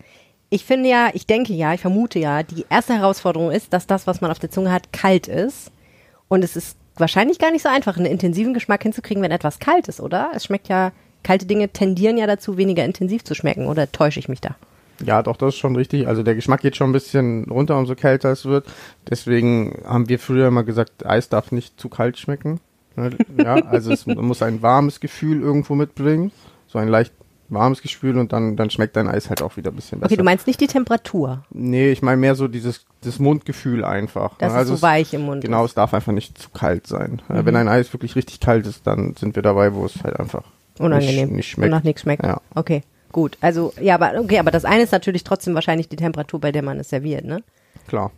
Ich 0.51 0.65
finde 0.65 0.89
ja, 0.89 1.11
ich 1.15 1.27
denke 1.27 1.53
ja, 1.53 1.73
ich 1.75 1.81
vermute 1.81 2.19
ja, 2.19 2.43
die 2.43 2.67
erste 2.69 2.95
Herausforderung 2.95 3.53
ist, 3.53 3.73
dass 3.73 3.87
das, 3.87 4.09
was 4.09 4.21
man 4.21 4.33
auf 4.33 4.41
der 4.41 4.51
Zunge 4.51 4.73
hat, 4.73 4.93
kalt 4.93 5.29
ist. 5.29 5.71
Und 6.27 6.43
es 6.43 6.57
ist 6.57 6.77
wahrscheinlich 6.97 7.39
gar 7.39 7.53
nicht 7.53 7.63
so 7.63 7.69
einfach, 7.69 7.97
einen 7.97 8.07
intensiven 8.07 8.53
Geschmack 8.53 8.83
hinzukriegen, 8.83 9.23
wenn 9.23 9.31
etwas 9.31 9.61
kalt 9.61 9.87
ist, 9.87 10.01
oder? 10.01 10.31
Es 10.35 10.45
schmeckt 10.45 10.69
ja, 10.69 10.91
kalte 11.23 11.47
Dinge 11.47 11.69
tendieren 11.69 12.19
ja 12.19 12.27
dazu, 12.27 12.57
weniger 12.57 12.85
intensiv 12.85 13.23
zu 13.23 13.35
schmecken, 13.35 13.67
oder 13.67 13.91
täusche 13.91 14.19
ich 14.19 14.29
mich 14.29 14.41
da? 14.41 14.57
Ja, 15.05 15.23
doch, 15.23 15.37
das 15.37 15.55
ist 15.55 15.61
schon 15.61 15.77
richtig. 15.77 16.07
Also 16.07 16.23
der 16.23 16.35
Geschmack 16.35 16.61
geht 16.61 16.77
schon 16.77 16.91
ein 16.91 16.93
bisschen 16.93 17.45
runter, 17.45 17.79
umso 17.79 17.95
kälter 17.95 18.31
es 18.33 18.45
wird. 18.45 18.67
Deswegen 19.09 19.83
haben 19.87 20.09
wir 20.09 20.19
früher 20.19 20.49
immer 20.49 20.63
gesagt, 20.65 21.07
Eis 21.07 21.29
darf 21.29 21.53
nicht 21.53 21.81
zu 21.81 21.89
kalt 21.89 22.19
schmecken. 22.19 22.61
Ne? 22.97 23.11
Ja, 23.39 23.55
also 23.67 23.93
es 23.93 24.05
muss 24.07 24.43
ein 24.43 24.63
warmes 24.63 25.01
Gefühl 25.01 25.41
irgendwo 25.41 25.75
mitbringen. 25.75 26.33
So 26.67 26.79
ein 26.79 26.89
leicht 26.89 27.15
warmes 27.51 27.83
Gefühl 27.83 28.17
und 28.19 28.33
dann, 28.33 28.57
dann 28.57 28.71
schmeckt 28.71 28.97
dein 28.97 29.09
Eis 29.09 29.29
halt 29.29 29.43
auch 29.43 29.57
wieder 29.57 29.71
ein 29.71 29.77
bisschen 29.77 30.01
besser. 30.01 30.11
Okay, 30.13 30.17
du 30.17 30.25
meinst 30.25 30.47
nicht 30.47 30.61
die 30.61 30.67
Temperatur, 30.67 31.45
Nee, 31.51 31.91
ich 31.91 32.03
meine 32.03 32.17
mehr 32.17 32.35
so 32.35 32.49
dieses 32.49 32.87
das 33.03 33.19
Mundgefühl 33.19 33.85
einfach. 33.85 34.37
dass 34.39 34.53
ne? 34.53 34.59
also 34.59 34.75
es 34.75 34.81
so 34.81 34.87
weich 34.87 35.13
im 35.15 35.23
Mund 35.23 35.43
Genau, 35.43 35.65
ist. 35.65 35.71
es 35.71 35.75
darf 35.75 35.93
einfach 35.95 36.13
nicht 36.13 36.39
zu 36.39 36.51
kalt 36.51 36.87
sein. 36.87 37.23
Mhm. 37.29 37.45
Wenn 37.47 37.57
ein 37.57 37.69
Eis 37.69 37.93
wirklich 37.93 38.17
richtig 38.17 38.41
kalt 38.41 38.67
ist, 38.67 38.87
dann 38.87 39.15
sind 39.19 39.35
wir 39.37 39.43
dabei, 39.43 39.75
wo 39.75 39.85
es 39.85 40.03
halt 40.05 40.19
einfach 40.19 40.45
Unangenehm. 40.79 41.27
nicht, 41.29 41.37
nicht 41.37 41.49
schmeckt. 41.51 41.73
Und 41.73 41.79
nach 41.79 41.85
nichts 41.85 42.03
schmeckt. 42.03 42.25
Ja. 42.25 42.41
Okay, 42.55 42.83
gut. 43.13 43.37
Also, 43.41 43.73
ja, 43.81 43.95
aber 43.97 44.19
okay, 44.21 44.39
aber 44.39 44.51
das 44.51 44.65
eine 44.65 44.83
ist 44.83 44.93
natürlich 44.93 45.25
trotzdem 45.25 45.55
wahrscheinlich 45.55 45.89
die 45.89 45.97
Temperatur, 45.97 46.41
bei 46.41 46.53
der 46.53 46.63
man 46.63 46.79
es 46.79 46.89
serviert, 46.91 47.25
ne? 47.25 47.43
Klar. 47.87 48.13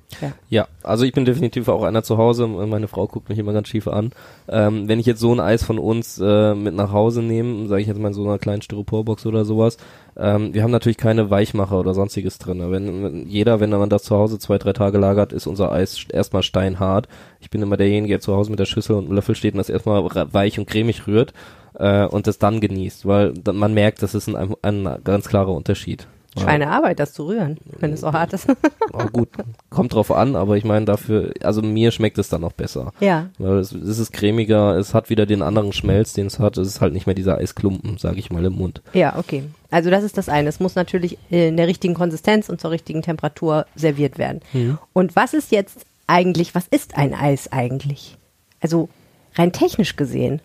Ja, 0.50 0.68
also 0.82 1.04
ich 1.04 1.12
bin 1.12 1.24
definitiv 1.24 1.68
auch 1.68 1.82
einer 1.82 2.02
zu 2.02 2.18
Hause. 2.18 2.46
Meine 2.46 2.88
Frau 2.88 3.06
guckt 3.06 3.28
mich 3.28 3.38
immer 3.38 3.54
ganz 3.54 3.68
schief 3.68 3.88
an. 3.88 4.10
Ähm, 4.48 4.86
wenn 4.86 5.00
ich 5.00 5.06
jetzt 5.06 5.20
so 5.20 5.32
ein 5.32 5.40
Eis 5.40 5.64
von 5.64 5.78
uns 5.78 6.20
äh, 6.22 6.54
mit 6.54 6.74
nach 6.74 6.92
Hause 6.92 7.22
nehme, 7.22 7.68
sage 7.68 7.80
ich 7.80 7.88
jetzt 7.88 7.98
mal 7.98 8.08
in 8.08 8.14
so 8.14 8.22
einer 8.22 8.38
kleinen 8.38 8.60
Styroporbox 8.60 9.24
oder 9.24 9.44
sowas, 9.46 9.78
ähm, 10.16 10.52
wir 10.52 10.62
haben 10.62 10.70
natürlich 10.70 10.98
keine 10.98 11.30
Weichmacher 11.30 11.80
oder 11.80 11.94
sonstiges 11.94 12.38
drin. 12.38 12.70
Wenn, 12.70 13.02
wenn 13.02 13.28
jeder, 13.28 13.60
wenn 13.60 13.70
man 13.70 13.88
das 13.88 14.02
zu 14.02 14.16
Hause 14.16 14.38
zwei, 14.38 14.58
drei 14.58 14.74
Tage 14.74 14.98
lagert, 14.98 15.32
ist 15.32 15.46
unser 15.46 15.72
Eis 15.72 16.04
erstmal 16.12 16.42
steinhart. 16.42 17.08
Ich 17.40 17.48
bin 17.48 17.62
immer 17.62 17.78
derjenige, 17.78 18.14
der 18.14 18.20
zu 18.20 18.34
Hause 18.34 18.50
mit 18.50 18.60
der 18.60 18.66
Schüssel 18.66 18.96
und 18.96 19.06
einem 19.06 19.14
Löffel 19.14 19.34
steht 19.34 19.54
und 19.54 19.58
das 19.58 19.70
erstmal 19.70 20.04
weich 20.04 20.58
und 20.58 20.66
cremig 20.68 21.06
rührt 21.06 21.32
äh, 21.74 22.04
und 22.04 22.26
das 22.26 22.38
dann 22.38 22.60
genießt, 22.60 23.06
weil 23.06 23.32
man 23.52 23.74
merkt, 23.74 24.02
das 24.02 24.14
ist 24.14 24.28
ein, 24.28 24.54
ein 24.62 24.98
ganz 25.04 25.28
klarer 25.28 25.52
Unterschied. 25.52 26.06
Schweinearbeit, 26.38 26.98
das 26.98 27.12
zu 27.12 27.26
rühren, 27.26 27.58
wenn 27.78 27.92
es 27.92 28.00
so 28.00 28.12
hart 28.12 28.32
ist. 28.32 28.46
Oh, 28.94 29.06
gut, 29.10 29.30
kommt 29.70 29.94
drauf 29.94 30.10
an, 30.10 30.36
aber 30.36 30.58
ich 30.58 30.64
meine 30.64 30.84
dafür, 30.84 31.32
also 31.42 31.62
mir 31.62 31.92
schmeckt 31.92 32.18
es 32.18 32.28
dann 32.28 32.42
noch 32.42 32.52
besser. 32.52 32.92
Ja. 33.00 33.30
Weil 33.38 33.56
es, 33.56 33.72
es 33.72 33.98
ist 33.98 34.12
cremiger, 34.12 34.76
es 34.76 34.92
hat 34.92 35.08
wieder 35.08 35.24
den 35.24 35.40
anderen 35.40 35.72
Schmelz, 35.72 36.12
den 36.12 36.26
es 36.26 36.38
hat. 36.38 36.58
Es 36.58 36.68
ist 36.68 36.82
halt 36.82 36.92
nicht 36.92 37.06
mehr 37.06 37.14
dieser 37.14 37.38
Eisklumpen, 37.38 37.96
sage 37.96 38.18
ich 38.18 38.30
mal, 38.30 38.44
im 38.44 38.52
Mund. 38.52 38.82
Ja, 38.92 39.18
okay. 39.18 39.44
Also 39.70 39.88
das 39.88 40.04
ist 40.04 40.18
das 40.18 40.28
eine. 40.28 40.50
Es 40.50 40.60
muss 40.60 40.74
natürlich 40.74 41.16
in 41.30 41.56
der 41.56 41.68
richtigen 41.68 41.94
Konsistenz 41.94 42.50
und 42.50 42.60
zur 42.60 42.70
richtigen 42.70 43.00
Temperatur 43.00 43.64
serviert 43.74 44.18
werden. 44.18 44.40
Mhm. 44.52 44.76
Und 44.92 45.16
was 45.16 45.32
ist 45.32 45.52
jetzt 45.52 45.86
eigentlich, 46.06 46.54
was 46.54 46.66
ist 46.66 46.94
ein 46.98 47.14
Eis 47.14 47.50
eigentlich? 47.50 48.18
Also 48.60 48.90
rein 49.34 49.52
technisch 49.52 49.96
gesehen. 49.96 50.42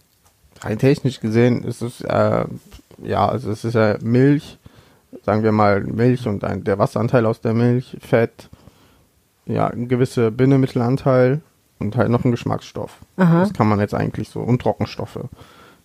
Rein 0.62 0.79
technisch 0.79 1.20
gesehen 1.20 1.65
ist 1.65 1.82
es, 1.82 2.00
äh, 2.01 2.46
ja, 3.03 3.27
also 3.27 3.51
es 3.51 3.65
ist 3.65 3.74
ja 3.74 3.98
Milch, 4.01 4.58
sagen 5.24 5.44
wir 5.44 5.52
mal 5.52 5.82
Milch 5.84 6.28
und 6.28 6.44
ein, 6.44 6.64
der 6.64 6.80
Wasseranteil 6.80 7.26
aus 7.26 7.42
der 7.42 7.54
Milch, 7.54 7.98
Fett, 8.00 8.50
ja, 9.46 9.68
ein 9.68 9.88
gewisser 9.88 10.32
Bindemittelanteil 10.32 11.42
und 11.80 11.96
halt 11.96 12.10
noch 12.10 12.26
ein 12.26 12.32
Geschmacksstoff. 12.32 13.00
Aha. 13.18 13.42
Das 13.42 13.54
kann 13.54 13.68
man 13.68 13.80
jetzt 13.80 13.94
eigentlich 13.94 14.30
so, 14.30 14.42
und 14.42 14.62
Trockenstoffe. 14.62 15.20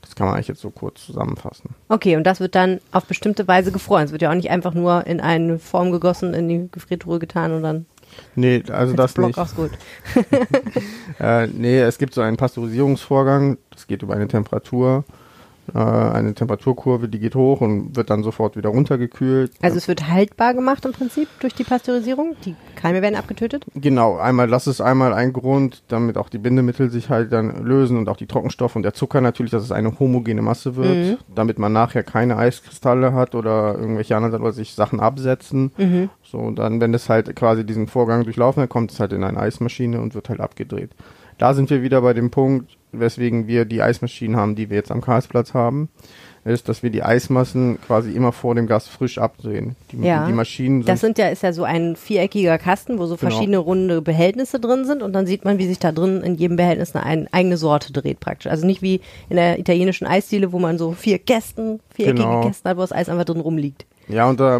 Das 0.00 0.16
kann 0.16 0.26
man 0.26 0.34
eigentlich 0.34 0.48
jetzt 0.48 0.60
so 0.60 0.70
kurz 0.70 1.06
zusammenfassen. 1.06 1.70
Okay, 1.88 2.16
und 2.16 2.24
das 2.24 2.40
wird 2.40 2.56
dann 2.56 2.80
auf 2.90 3.04
bestimmte 3.04 3.46
Weise 3.46 3.70
gefroren. 3.70 4.04
Es 4.04 4.12
wird 4.12 4.22
ja 4.22 4.30
auch 4.30 4.34
nicht 4.34 4.50
einfach 4.50 4.74
nur 4.74 5.06
in 5.06 5.20
eine 5.20 5.60
Form 5.60 5.92
gegossen, 5.92 6.34
in 6.34 6.48
die 6.48 6.68
Gefriertruhe 6.72 7.20
getan 7.20 7.52
und 7.52 7.62
dann 7.62 7.86
Nee, 8.34 8.62
also 8.70 8.92
das 8.96 9.14
Block 9.14 9.28
nicht. 9.28 9.38
aufs 9.38 9.54
gut. 9.54 9.70
Äh, 11.20 11.46
nee, 11.46 11.78
es 11.80 11.98
gibt 11.98 12.14
so 12.14 12.20
einen 12.20 12.36
Pasteurisierungsvorgang, 12.36 13.58
das 13.70 13.86
geht 13.86 14.02
über 14.02 14.14
eine 14.14 14.26
Temperatur, 14.26 15.04
äh, 15.74 15.78
eine 15.78 16.34
Temperaturkurve, 16.34 17.08
die 17.08 17.18
geht 17.18 17.34
hoch 17.34 17.60
und 17.60 17.96
wird 17.96 18.10
dann 18.10 18.22
sofort 18.22 18.56
wieder 18.56 18.70
runtergekühlt. 18.70 19.52
Also 19.62 19.76
es 19.76 19.88
wird 19.88 20.08
haltbar 20.08 20.54
gemacht 20.54 20.84
im 20.84 20.92
Prinzip 20.92 21.28
durch 21.40 21.54
die 21.54 21.64
Pasteurisierung. 21.64 22.36
Die 22.44 22.54
Keime 22.76 23.02
werden 23.02 23.14
abgetötet. 23.16 23.64
Genau, 23.74 24.16
einmal, 24.18 24.48
das 24.48 24.66
ist 24.66 24.80
einmal 24.80 25.12
ein 25.14 25.32
Grund, 25.32 25.82
damit 25.88 26.16
auch 26.18 26.28
die 26.28 26.38
Bindemittel 26.38 26.90
sich 26.90 27.08
halt 27.10 27.32
dann 27.32 27.64
lösen 27.64 27.96
und 27.98 28.08
auch 28.08 28.16
die 28.16 28.26
Trockenstoffe 28.26 28.76
und 28.76 28.82
der 28.82 28.94
Zucker 28.94 29.20
natürlich, 29.20 29.52
dass 29.52 29.62
es 29.62 29.72
eine 29.72 29.98
homogene 29.98 30.42
Masse 30.42 30.76
wird, 30.76 30.92
Mhm. 30.92 31.16
damit 31.34 31.58
man 31.58 31.72
nachher 31.72 32.02
keine 32.02 32.36
Eiskristalle 32.36 33.12
hat 33.14 33.34
oder 33.34 33.78
irgendwelche 33.78 34.16
anderen 34.16 34.42
oder 34.42 34.52
sich 34.52 34.74
Sachen 34.74 35.00
absetzen. 35.00 35.72
Mhm. 35.78 36.10
So, 36.22 36.38
und 36.38 36.58
dann, 36.58 36.80
wenn 36.80 36.92
es 36.94 37.08
halt 37.08 37.34
quasi 37.36 37.64
diesen 37.64 37.86
Vorgang 37.86 38.24
durchlaufen 38.24 38.62
hat, 38.62 38.70
kommt 38.70 38.92
es 38.92 39.00
halt 39.00 39.12
in 39.12 39.24
eine 39.24 39.38
Eismaschine 39.38 40.00
und 40.00 40.14
wird 40.14 40.28
halt 40.28 40.40
abgedreht. 40.40 40.90
Da 41.38 41.54
sind 41.54 41.70
wir 41.70 41.82
wieder 41.82 42.02
bei 42.02 42.12
dem 42.12 42.30
Punkt, 42.30 42.76
weswegen 42.92 43.46
wir 43.46 43.64
die 43.64 43.82
Eismaschinen 43.82 44.36
haben, 44.36 44.54
die 44.54 44.70
wir 44.70 44.76
jetzt 44.76 44.90
am 44.90 45.00
Karlsplatz 45.00 45.54
haben, 45.54 45.88
ist, 46.44 46.68
dass 46.68 46.82
wir 46.82 46.90
die 46.90 47.04
Eismassen 47.04 47.78
quasi 47.86 48.10
immer 48.10 48.32
vor 48.32 48.56
dem 48.56 48.66
Gas 48.66 48.88
frisch 48.88 49.18
abdrehen. 49.18 49.76
Die, 49.92 50.04
Ja. 50.04 50.26
die 50.26 50.32
Maschinen 50.32 50.80
sind 50.82 50.88
Das 50.88 51.00
sind 51.00 51.16
ja, 51.16 51.28
ist 51.28 51.44
ja 51.44 51.52
so 51.52 51.62
ein 51.62 51.94
viereckiger 51.94 52.58
Kasten, 52.58 52.98
wo 52.98 53.06
so 53.06 53.14
Genau. 53.16 53.30
verschiedene 53.30 53.58
runde 53.58 54.02
Behältnisse 54.02 54.58
drin 54.58 54.84
sind 54.84 55.02
und 55.02 55.12
dann 55.12 55.24
sieht 55.26 55.44
man, 55.44 55.58
wie 55.58 55.68
sich 55.68 55.78
da 55.78 55.92
drin 55.92 56.20
in 56.22 56.34
jedem 56.34 56.56
Behältnis 56.56 56.96
eine 56.96 57.04
ein, 57.06 57.28
eigene 57.32 57.56
Sorte 57.56 57.92
dreht 57.92 58.18
praktisch. 58.18 58.50
Also 58.50 58.66
nicht 58.66 58.82
wie 58.82 59.00
in 59.28 59.36
der 59.36 59.60
italienischen 59.60 60.04
Eisdiele, 60.06 60.50
wo 60.52 60.58
man 60.58 60.78
so 60.78 60.92
vier 60.92 61.20
Kästen, 61.20 61.78
viereckige 61.94 62.24
Genau. 62.24 62.40
Kästen 62.44 62.68
hat, 62.70 62.76
wo 62.76 62.80
das 62.80 62.92
Eis 62.92 63.08
einfach 63.08 63.24
drin 63.24 63.40
rumliegt. 63.40 63.86
Ja, 64.08 64.28
und 64.28 64.40
äh, 64.40 64.58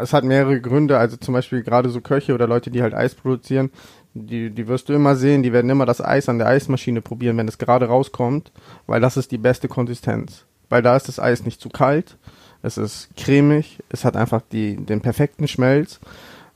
es 0.00 0.12
hat 0.12 0.22
mehrere 0.22 0.60
Gründe. 0.60 0.98
Also 0.98 1.16
zum 1.16 1.34
Beispiel 1.34 1.64
gerade 1.64 1.88
so 1.90 2.00
Köche 2.00 2.32
oder 2.32 2.46
Leute, 2.46 2.70
die 2.70 2.80
halt 2.80 2.94
Eis 2.94 3.16
produzieren, 3.16 3.70
die, 4.14 4.50
die 4.50 4.68
wirst 4.68 4.88
du 4.88 4.92
immer 4.92 5.16
sehen, 5.16 5.42
die 5.42 5.52
werden 5.52 5.70
immer 5.70 5.86
das 5.86 6.00
Eis 6.00 6.28
an 6.28 6.38
der 6.38 6.46
Eismaschine 6.46 7.02
probieren, 7.02 7.36
wenn 7.36 7.48
es 7.48 7.58
gerade 7.58 7.86
rauskommt, 7.86 8.52
weil 8.86 9.00
das 9.00 9.16
ist 9.16 9.32
die 9.32 9.38
beste 9.38 9.68
Konsistenz. 9.68 10.44
Weil 10.68 10.82
da 10.82 10.96
ist 10.96 11.08
das 11.08 11.18
Eis 11.18 11.44
nicht 11.44 11.60
zu 11.60 11.68
kalt, 11.68 12.16
es 12.62 12.78
ist 12.78 13.08
cremig, 13.16 13.80
es 13.90 14.04
hat 14.04 14.16
einfach 14.16 14.40
die, 14.52 14.76
den 14.76 15.00
perfekten 15.00 15.48
Schmelz. 15.48 16.00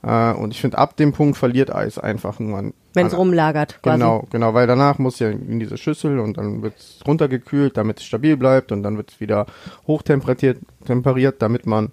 Äh, 0.01 0.31
und 0.31 0.51
ich 0.51 0.61
finde, 0.61 0.77
ab 0.77 0.95
dem 0.95 1.11
Punkt 1.11 1.37
verliert 1.37 1.73
Eis 1.73 1.99
einfach 1.99 2.39
nur 2.39 2.57
an. 2.57 2.73
Wenn 2.93 3.07
es 3.07 3.17
rumlagert 3.17 3.81
quasi. 3.83 3.99
Genau, 3.99 4.25
genau, 4.31 4.53
weil 4.53 4.65
danach 4.65 4.97
muss 4.97 5.19
ja 5.19 5.29
in 5.29 5.59
diese 5.59 5.77
Schüssel 5.77 6.19
und 6.19 6.37
dann 6.37 6.63
wird 6.63 6.77
es 6.77 6.99
runtergekühlt, 7.05 7.77
damit 7.77 7.99
es 7.99 8.05
stabil 8.05 8.37
bleibt 8.37 8.71
und 8.71 8.81
dann 8.83 8.97
wird 8.97 9.11
es 9.11 9.19
wieder 9.19 9.45
hochtemperiert, 9.85 10.59
temperiert, 10.85 11.41
damit 11.41 11.67
man 11.67 11.91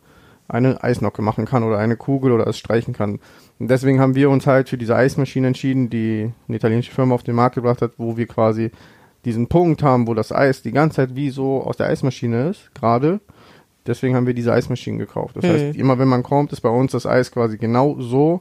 eine 0.48 0.82
Eisnocke 0.82 1.22
machen 1.22 1.44
kann 1.44 1.64
oder 1.64 1.78
eine 1.78 1.96
Kugel 1.96 2.32
oder 2.32 2.46
es 2.46 2.56
streichen 2.56 2.94
kann. 2.94 3.18
Und 3.58 3.68
deswegen 3.68 4.00
haben 4.00 4.14
wir 4.14 4.28
uns 4.30 4.46
halt 4.46 4.68
für 4.68 4.76
diese 4.76 4.96
Eismaschine 4.96 5.46
entschieden, 5.48 5.88
die 5.88 6.30
eine 6.46 6.56
italienische 6.56 6.92
Firma 6.92 7.14
auf 7.14 7.22
den 7.22 7.34
Markt 7.34 7.54
gebracht 7.54 7.80
hat, 7.82 7.92
wo 7.96 8.16
wir 8.16 8.26
quasi 8.26 8.70
diesen 9.24 9.46
Punkt 9.48 9.82
haben, 9.82 10.06
wo 10.06 10.14
das 10.14 10.30
Eis 10.30 10.62
die 10.62 10.72
ganze 10.72 10.96
Zeit 10.96 11.16
wie 11.16 11.30
so 11.30 11.62
aus 11.62 11.76
der 11.76 11.86
Eismaschine 11.86 12.50
ist, 12.50 12.74
gerade. 12.74 13.20
Deswegen 13.86 14.14
haben 14.16 14.26
wir 14.26 14.34
diese 14.34 14.52
Eismaschinen 14.52 14.98
gekauft. 14.98 15.36
Das 15.36 15.44
Mhm. 15.44 15.48
heißt, 15.48 15.76
immer 15.76 15.98
wenn 15.98 16.08
man 16.08 16.22
kommt, 16.22 16.52
ist 16.52 16.60
bei 16.60 16.68
uns 16.68 16.92
das 16.92 17.06
Eis 17.06 17.30
quasi 17.32 17.56
genau 17.56 17.96
so, 18.00 18.40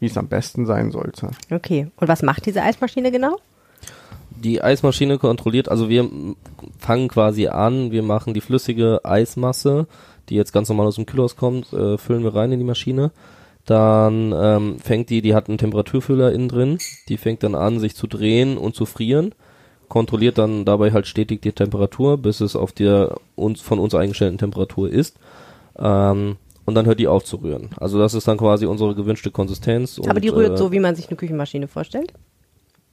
wie 0.00 0.06
es 0.06 0.16
am 0.18 0.26
besten 0.26 0.66
sein 0.66 0.90
sollte. 0.90 1.30
Okay. 1.50 1.88
Und 1.96 2.08
was 2.08 2.22
macht 2.22 2.46
diese 2.46 2.62
Eismaschine 2.62 3.12
genau? 3.12 3.36
Die 4.30 4.60
Eismaschine 4.60 5.18
kontrolliert, 5.18 5.68
also 5.70 5.88
wir 5.88 6.10
fangen 6.78 7.08
quasi 7.08 7.46
an, 7.46 7.90
wir 7.90 8.02
machen 8.02 8.34
die 8.34 8.42
flüssige 8.42 9.00
Eismasse, 9.04 9.86
die 10.28 10.34
jetzt 10.34 10.52
ganz 10.52 10.68
normal 10.68 10.86
aus 10.86 10.96
dem 10.96 11.06
Kühlhaus 11.06 11.36
kommt, 11.36 11.72
äh, 11.72 11.96
füllen 11.96 12.22
wir 12.22 12.34
rein 12.34 12.52
in 12.52 12.58
die 12.58 12.64
Maschine. 12.66 13.12
Dann 13.66 14.32
ähm, 14.36 14.78
fängt 14.78 15.10
die, 15.10 15.22
die 15.22 15.34
hat 15.34 15.48
einen 15.48 15.58
Temperaturfüller 15.58 16.32
innen 16.32 16.48
drin, 16.48 16.78
die 17.08 17.16
fängt 17.16 17.42
dann 17.42 17.56
an, 17.56 17.80
sich 17.80 17.96
zu 17.96 18.06
drehen 18.06 18.56
und 18.58 18.76
zu 18.76 18.86
frieren, 18.86 19.34
kontrolliert 19.88 20.38
dann 20.38 20.64
dabei 20.64 20.92
halt 20.92 21.08
stetig 21.08 21.42
die 21.42 21.52
Temperatur, 21.52 22.16
bis 22.16 22.40
es 22.40 22.54
auf 22.54 22.70
der 22.72 23.16
uns 23.34 23.60
von 23.60 23.80
uns 23.80 23.94
eingestellten 23.94 24.38
Temperatur 24.38 24.88
ist. 24.88 25.18
Ähm, 25.78 26.36
und 26.64 26.74
dann 26.74 26.86
hört 26.86 26.98
die 26.98 27.06
auf 27.06 27.24
zu 27.24 27.36
rühren. 27.36 27.70
Also 27.76 27.98
das 27.98 28.14
ist 28.14 28.26
dann 28.26 28.38
quasi 28.38 28.66
unsere 28.66 28.94
gewünschte 28.94 29.30
Konsistenz. 29.30 29.98
Aber 30.00 30.16
und, 30.16 30.24
die 30.24 30.28
rührt 30.28 30.54
äh, 30.54 30.56
so, 30.56 30.72
wie 30.72 30.80
man 30.80 30.96
sich 30.96 31.08
eine 31.08 31.16
Küchenmaschine 31.16 31.68
vorstellt. 31.68 32.12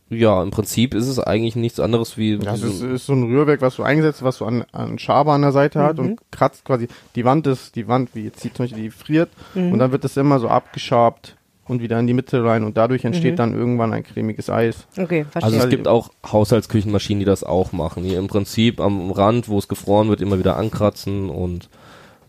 Ja, 0.09 0.43
im 0.43 0.51
Prinzip 0.51 0.93
ist 0.93 1.07
es 1.07 1.19
eigentlich 1.19 1.55
nichts 1.55 1.79
anderes 1.79 2.17
wie. 2.17 2.37
Das 2.37 2.61
ist, 2.61 2.79
so- 2.79 2.87
ist 2.87 3.05
so 3.07 3.13
ein 3.13 3.23
Rührwerk, 3.23 3.61
was 3.61 3.77
du 3.77 3.83
eingesetzt 3.83 4.19
hast, 4.19 4.25
was 4.25 4.37
so 4.37 4.45
an, 4.45 4.63
an 4.71 4.99
Schabe 4.99 5.31
an 5.31 5.41
der 5.41 5.51
Seite 5.51 5.79
hat 5.81 5.97
Mhm. 5.97 6.05
und 6.05 6.19
kratzt 6.31 6.65
quasi 6.65 6.87
die 7.15 7.25
Wand 7.25 7.47
ist, 7.47 7.75
die 7.75 7.87
Wand, 7.87 8.09
wie 8.13 8.25
jetzt 8.25 8.41
zum 8.41 8.51
Beispiel, 8.57 8.83
die 8.83 8.89
friert 8.91 9.29
Mhm. 9.55 9.71
und 9.71 9.79
dann 9.79 9.91
wird 9.91 10.03
das 10.03 10.15
immer 10.17 10.39
so 10.39 10.49
abgeschabt 10.49 11.35
und 11.65 11.81
wieder 11.81 11.97
in 11.99 12.05
die 12.07 12.13
Mitte 12.13 12.43
rein 12.43 12.63
und 12.63 12.75
dadurch 12.77 13.05
entsteht 13.05 13.33
Mhm. 13.33 13.37
dann 13.37 13.53
irgendwann 13.53 13.93
ein 13.93 14.03
cremiges 14.03 14.49
Eis. 14.49 14.85
Okay, 14.97 15.23
verstehe. 15.31 15.43
Also 15.53 15.57
es 15.65 15.69
gibt 15.69 15.87
auch 15.87 16.09
Haushaltsküchenmaschinen, 16.29 17.19
die 17.19 17.25
das 17.25 17.43
auch 17.43 17.71
machen, 17.71 18.03
die 18.03 18.13
im 18.13 18.27
Prinzip 18.27 18.79
am 18.81 19.09
Rand, 19.11 19.47
wo 19.49 19.57
es 19.57 19.67
gefroren 19.67 20.09
wird, 20.09 20.21
immer 20.21 20.37
wieder 20.37 20.57
ankratzen 20.57 21.29
und 21.29 21.69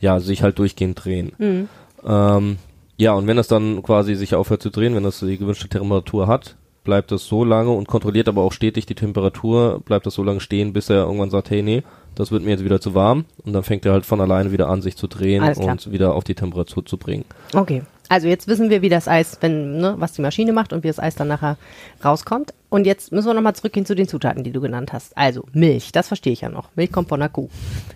ja, 0.00 0.20
sich 0.20 0.42
halt 0.42 0.58
durchgehend 0.58 1.04
drehen. 1.04 1.32
Mhm. 1.38 1.68
Ähm, 2.06 2.56
ja, 2.96 3.12
und 3.14 3.26
wenn 3.26 3.36
das 3.36 3.48
dann 3.48 3.82
quasi 3.82 4.14
sich 4.14 4.34
aufhört 4.36 4.62
zu 4.62 4.70
drehen, 4.70 4.94
wenn 4.94 5.02
das 5.02 5.18
die 5.20 5.36
gewünschte 5.36 5.68
Temperatur 5.68 6.28
hat, 6.28 6.56
bleibt 6.84 7.10
das 7.10 7.26
so 7.26 7.44
lange 7.44 7.70
und 7.70 7.88
kontrolliert 7.88 8.28
aber 8.28 8.42
auch 8.42 8.52
stetig 8.52 8.86
die 8.86 8.94
Temperatur, 8.94 9.80
bleibt 9.84 10.06
das 10.06 10.14
so 10.14 10.22
lange 10.22 10.40
stehen, 10.40 10.72
bis 10.72 10.90
er 10.90 11.04
irgendwann 11.04 11.30
sagt, 11.30 11.50
hey, 11.50 11.62
nee, 11.62 11.82
das 12.14 12.30
wird 12.30 12.44
mir 12.44 12.50
jetzt 12.50 12.64
wieder 12.64 12.80
zu 12.80 12.94
warm 12.94 13.24
und 13.44 13.52
dann 13.54 13.64
fängt 13.64 13.84
er 13.86 13.92
halt 13.92 14.06
von 14.06 14.20
alleine 14.20 14.52
wieder 14.52 14.68
an, 14.68 14.82
sich 14.82 14.96
zu 14.96 15.06
drehen 15.08 15.42
und 15.42 15.90
wieder 15.90 16.14
auf 16.14 16.24
die 16.24 16.34
Temperatur 16.34 16.84
zu 16.86 16.96
bringen. 16.98 17.24
Okay. 17.54 17.82
Also 18.10 18.28
jetzt 18.28 18.46
wissen 18.48 18.68
wir, 18.68 18.82
wie 18.82 18.90
das 18.90 19.08
Eis, 19.08 19.38
wenn, 19.40 19.78
ne, 19.78 19.94
was 19.96 20.12
die 20.12 20.20
Maschine 20.20 20.52
macht 20.52 20.74
und 20.74 20.84
wie 20.84 20.88
das 20.88 20.98
Eis 21.00 21.14
dann 21.14 21.26
nachher 21.28 21.56
rauskommt. 22.04 22.52
Und 22.68 22.84
jetzt 22.86 23.12
müssen 23.12 23.28
wir 23.28 23.34
nochmal 23.34 23.54
zurückgehen 23.56 23.86
zu 23.86 23.94
den 23.94 24.06
Zutaten, 24.06 24.44
die 24.44 24.52
du 24.52 24.60
genannt 24.60 24.92
hast. 24.92 25.16
Also 25.16 25.44
Milch, 25.54 25.90
das 25.90 26.08
verstehe 26.08 26.34
ich 26.34 26.42
ja 26.42 26.50
noch. 26.50 26.68
Milch 26.76 26.92
kommt 26.92 27.08
von 27.08 27.22
einer 27.22 27.30
Kuh. 27.30 27.48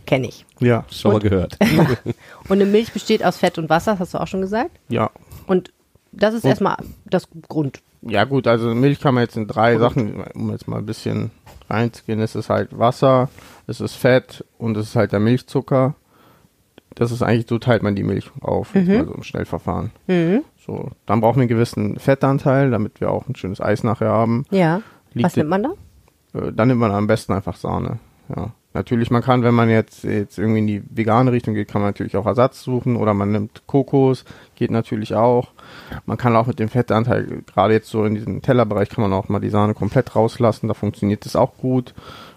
Kenne 0.07 0.29
ich. 0.29 0.47
Ja, 0.61 0.87
Schon 0.91 1.13
Und- 1.13 1.23
mal 1.23 1.29
gehört. 1.29 1.59
Und 2.49 2.53
eine 2.53 2.65
Milch 2.65 2.93
besteht 2.93 3.23
aus 3.23 3.37
Fett 3.37 3.59
und 3.59 3.69
Wasser, 3.69 3.93
das 3.93 4.01
hast 4.01 4.15
du 4.15 4.19
auch 4.19 4.27
schon 4.27 4.41
gesagt. 4.41 4.71
ja. 4.89 5.11
Und 5.47 5.73
das 6.13 6.35
ist 6.35 6.45
erstmal 6.45 6.77
das 7.05 7.29
Grund. 7.49 7.81
Ja 8.03 8.25
gut, 8.25 8.47
also 8.47 8.75
Milch 8.75 9.01
kann 9.01 9.15
man 9.15 9.25
jetzt 9.25 9.37
in 9.37 9.47
drei 9.47 9.77
Sachen, 9.79 10.23
um 10.35 10.51
jetzt 10.51 10.69
mal 10.69 10.79
ein 10.79 10.87
bisschen 10.87 11.31
reinzugehen, 11.69 12.21
es 12.21 12.35
ist 12.35 12.49
halt 12.49 12.79
Wasser, 12.79 13.29
es 13.67 13.81
ist 13.81 13.95
Fett 13.95 14.45
und 14.57 14.77
es 14.77 14.89
ist 14.89 14.97
halt 14.97 15.13
der 15.13 15.21
Milchzucker. 15.21 15.95
Das 16.95 17.13
ist 17.13 17.23
eigentlich, 17.23 17.47
so 17.49 17.59
teilt 17.59 17.83
man 17.83 17.95
die 17.95 18.03
Milch 18.03 18.31
auf, 18.41 18.75
jetzt 18.75 18.89
mal 18.89 19.07
so 19.07 19.15
im 19.15 19.23
Schnellverfahren. 19.23 19.93
Mhm. 20.07 20.43
So, 20.67 20.91
dann 21.07 21.21
brauchen 21.21 21.37
wir 21.37 21.43
einen 21.43 21.49
gewissen 21.49 21.99
Fettanteil, 21.99 22.71
damit 22.71 23.01
wir 23.01 23.11
auch 23.11 23.29
ein 23.29 23.37
schönes 23.37 23.61
Eis 23.61 23.85
nachher 23.85 24.09
haben. 24.09 24.45
Ja. 24.51 24.83
Liegt 25.13 25.27
was 25.27 25.37
nimmt 25.37 25.51
man 25.51 25.63
da? 25.63 25.71
Äh, 26.35 26.53
dann 26.53 26.69
nimmt 26.69 26.81
man 26.81 26.91
am 26.91 27.07
besten 27.07 27.33
einfach 27.33 27.57
Sahne. 27.57 27.99
Ja. 28.35 28.53
Natürlich, 28.79 29.11
man 29.11 29.23
kann, 29.23 29.43
wenn 29.43 29.55
man 29.55 29.69
jetzt, 29.69 30.05
jetzt 30.05 30.39
irgendwie 30.39 30.61
in 30.61 30.67
die 30.69 30.83
vegane 30.89 31.33
Richtung 31.33 31.55
geht, 31.55 31.67
kann 31.69 31.83
man 31.83 31.89
natürlich 31.91 32.17
auch 32.17 32.27
Ersatz 32.27 32.63
suchen 32.63 32.95
oder 32.97 33.13
man 33.13 33.33
nimmt 33.33 33.63
Kokos, 33.67 34.25
geht 34.55 34.71
natürlich 34.71 35.15
auch. 35.17 35.49
Man 36.07 36.17
kann 36.17 36.37
auch 36.37 36.47
mit 36.47 36.61
dem 36.61 36.69
Fettanteil, 36.69 37.43
gerade 37.53 37.75
jetzt 37.75 37.89
so 37.91 38.05
in 38.05 38.15
diesem 38.15 38.41
Tellerbereich, 38.41 38.89
kann 38.89 39.03
man 39.03 39.13
auch 39.13 39.29
mal 39.29 39.41
die 39.41 39.51
Sahne 39.51 39.75
komplett 39.75 40.15
rauslassen, 40.15 40.69
da 40.69 40.75
funktioniert 40.75 41.25
das 41.25 41.35
auch 41.35 41.57
gut. 41.59 41.93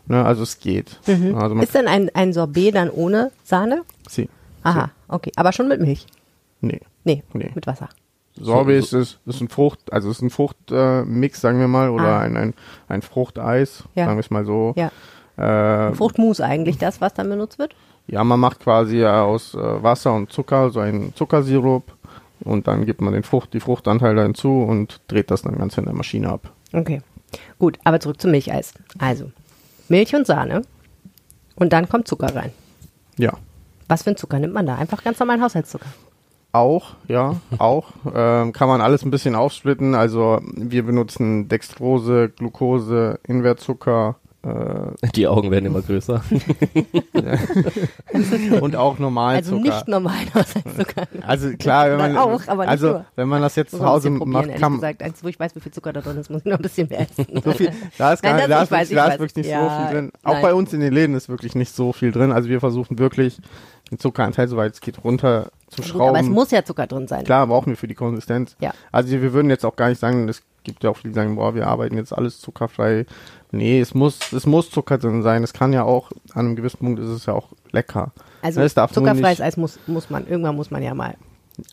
Ne, 0.07 0.25
also 0.25 0.41
es 0.41 0.59
geht. 0.59 0.99
Mhm. 1.05 1.35
Also 1.35 1.55
Ist 1.57 1.75
denn 1.75 1.87
ein, 1.87 2.09
ein 2.15 2.33
Sorbet 2.33 2.73
dann 2.73 2.89
ohne 2.89 3.31
Sahne? 3.43 3.83
sie, 4.09 4.27
Aha, 4.63 4.89
okay. 5.07 5.31
Aber 5.35 5.51
schon 5.51 5.67
mit 5.67 5.79
Milch? 5.79 6.07
nee. 6.61 6.79
Nee, 7.03 7.23
Nee. 7.33 7.51
mit 7.53 7.67
Wasser. 7.67 7.89
Sorbet 8.35 8.83
So- 8.85 8.97
ist, 8.99 9.11
ist, 9.11 9.19
ist 9.27 9.41
ein 9.41 9.47
Frucht, 9.49 9.93
also 9.93 10.09
ist 10.09 10.21
ein 10.23 10.29
Fruchtmix, 10.31 11.37
äh, 11.37 11.41
sagen 11.41 11.59
wir 11.59 11.67
mal, 11.67 11.89
oder 11.91 12.17
Ah. 12.17 12.19
ein, 12.21 12.35
ein, 12.37 12.53
ein 12.87 13.01
Fruchteis, 13.03 13.83
Ja. 13.93 14.05
sagen 14.05 14.17
wir 14.17 14.21
es 14.21 14.31
mal 14.31 14.45
so. 14.45 14.73
Ja. 14.75 14.91
Äh, 15.37 15.93
Fruchtmus 15.93 16.41
eigentlich 16.41 16.77
das, 16.77 17.01
was 17.01 17.13
dann 17.13 17.29
benutzt 17.29 17.59
wird? 17.59 17.75
Ja, 18.07 18.23
man 18.23 18.39
macht 18.39 18.59
quasi 18.59 19.05
aus 19.05 19.53
äh, 19.53 19.83
Wasser 19.83 20.13
und 20.13 20.31
Zucker 20.31 20.69
so 20.69 20.79
einen 20.79 21.15
Zuckersirup 21.15 21.83
und 22.43 22.67
dann 22.67 22.85
gibt 22.85 23.01
man 23.01 23.13
den 23.13 23.23
Frucht, 23.23 23.53
die 23.53 23.59
Fruchtanteile 23.59 24.23
hinzu 24.23 24.63
und 24.63 25.01
dreht 25.07 25.31
das 25.31 25.43
dann 25.43 25.57
ganz 25.57 25.77
in 25.77 25.85
der 25.85 25.93
Maschine 25.93 26.29
ab. 26.29 26.51
Okay. 26.73 27.01
Gut, 27.59 27.79
aber 27.83 27.99
zurück 27.99 28.19
zum 28.19 28.31
Milcheis. 28.31 28.73
Also, 28.99 29.31
Milch 29.87 30.13
und 30.15 30.27
Sahne. 30.27 30.63
Und 31.55 31.73
dann 31.73 31.87
kommt 31.87 32.07
Zucker 32.07 32.35
rein. 32.35 32.51
Ja. 33.17 33.33
Was 33.87 34.03
für 34.03 34.11
ein 34.11 34.17
Zucker 34.17 34.39
nimmt 34.39 34.53
man 34.53 34.65
da? 34.65 34.75
Einfach 34.75 35.03
ganz 35.03 35.19
normalen 35.19 35.41
Haushaltszucker. 35.41 35.85
Auch, 36.53 36.95
ja, 37.07 37.39
auch. 37.59 37.89
Ähm, 38.13 38.51
kann 38.51 38.67
man 38.67 38.81
alles 38.81 39.03
ein 39.03 39.11
bisschen 39.11 39.35
aufsplitten. 39.35 39.95
Also 39.95 40.41
wir 40.53 40.83
benutzen 40.83 41.47
Dextrose, 41.47 42.29
Glucose, 42.29 43.19
Invertzucker 43.27 44.15
Die 45.15 45.27
Augen 45.27 45.51
werden 45.51 45.67
immer 45.67 45.81
größer. 45.83 46.23
und 48.61 48.75
auch 48.75 48.97
normalen 48.99 49.37
Also 49.37 49.57
Zucker. 49.57 49.83
nicht 49.85 50.33
Haushaltszucker. 50.35 51.07
also 51.27 51.49
klar, 51.57 51.91
wenn 51.91 51.97
man 52.13 52.17
auch, 52.17 52.41
aber 52.47 52.63
nicht 52.63 52.69
also 52.71 52.87
nur. 52.87 53.05
wenn 53.15 53.27
man 53.27 53.41
das 53.41 53.55
jetzt 53.55 53.71
zu 53.71 53.77
man 53.77 53.85
Hause 53.87 54.09
macht, 54.09 54.47
ehrlich 54.47 54.61
kann 54.61 54.73
gesagt. 54.73 55.03
Eins, 55.03 55.23
wo 55.23 55.27
ich 55.27 55.39
weiß, 55.39 55.55
wie 55.55 55.59
viel 55.59 55.71
Zucker 55.71 55.93
da 55.93 56.01
drin 56.01 56.17
ist, 56.17 56.29
muss 56.29 56.39
ich 56.39 56.45
noch 56.45 56.57
ein 56.57 56.61
bisschen 56.61 56.89
mehr 56.89 57.01
essen. 57.01 57.27
so 57.43 57.51
viel, 57.51 57.71
da 57.97 58.13
ist, 58.13 58.23
gar, 58.23 58.33
Nein, 58.33 58.49
das- 58.49 58.49
da 58.49 58.63
ist, 58.63 58.71
weiß, 58.71 58.89
da 58.89 59.05
ist 59.07 59.19
wirklich 59.19 59.35
nicht 59.35 59.49
Ja, 59.49 59.63
so 59.63 59.85
viel 59.85 59.95
drin. 59.95 60.11
Auch 60.23 60.33
nein. 60.33 60.41
bei 60.41 60.53
uns 60.53 60.73
in 60.73 60.79
den 60.79 60.93
Läden 60.93 61.15
ist 61.15 61.29
wirklich 61.29 61.53
nicht 61.55 61.75
so 61.75 61.93
viel 61.93 62.11
drin. 62.11 62.31
Also 62.31 62.49
wir 62.49 62.59
versuchen 62.59 62.97
wirklich 62.99 63.37
den 63.91 63.99
Zuckeranteil, 63.99 64.47
soweit 64.47 64.73
es 64.73 64.81
geht, 64.81 65.03
runter 65.03 65.51
zu 65.67 65.77
Gut, 65.81 65.85
schrauben. 65.85 66.09
aber 66.09 66.19
es 66.19 66.27
muss 66.27 66.49
ja 66.51 66.63
Zucker 66.65 66.87
drin 66.87 67.07
sein. 67.07 67.23
Klar, 67.25 67.45
brauchen 67.47 67.67
wir 67.71 67.77
für 67.77 67.87
die 67.87 67.93
Konsistenz. 67.95 68.55
Ja. 68.59 68.71
Also 68.91 69.09
wir 69.11 69.33
würden 69.33 69.49
jetzt 69.49 69.65
auch 69.65 69.75
gar 69.75 69.89
nicht 69.89 69.99
sagen, 69.99 70.27
es 70.29 70.41
gibt 70.63 70.83
ja 70.83 70.89
auch 70.89 70.97
viele, 70.97 71.11
die 71.11 71.15
sagen, 71.15 71.35
boah, 71.35 71.55
wir 71.55 71.67
arbeiten 71.67 71.97
jetzt 71.97 72.13
alles 72.15 72.39
zuckerfrei. 72.39 73.05
Nee, 73.51 73.79
es 73.79 73.93
muss, 73.93 74.19
es 74.31 74.45
muss 74.45 74.69
Zucker 74.69 74.97
drin 74.97 75.23
sein. 75.23 75.43
Es 75.43 75.53
kann 75.53 75.73
ja 75.73 75.83
auch, 75.83 76.11
an 76.33 76.45
einem 76.45 76.55
gewissen 76.55 76.79
Punkt 76.79 76.99
ist 76.99 77.09
es 77.09 77.25
ja 77.25 77.33
auch 77.33 77.49
lecker. 77.71 78.11
Also 78.41 78.61
Es 78.61 78.73
darf 78.73 78.95
nur 78.95 79.03
zuckerfreies 79.05 79.41
Eis 79.41 79.57
muss, 79.57 79.79
muss 79.87 80.09
man, 80.09 80.27
irgendwann 80.27 80.55
muss 80.55 80.71
man 80.71 80.81
ja 80.83 80.93
mal 80.93 81.15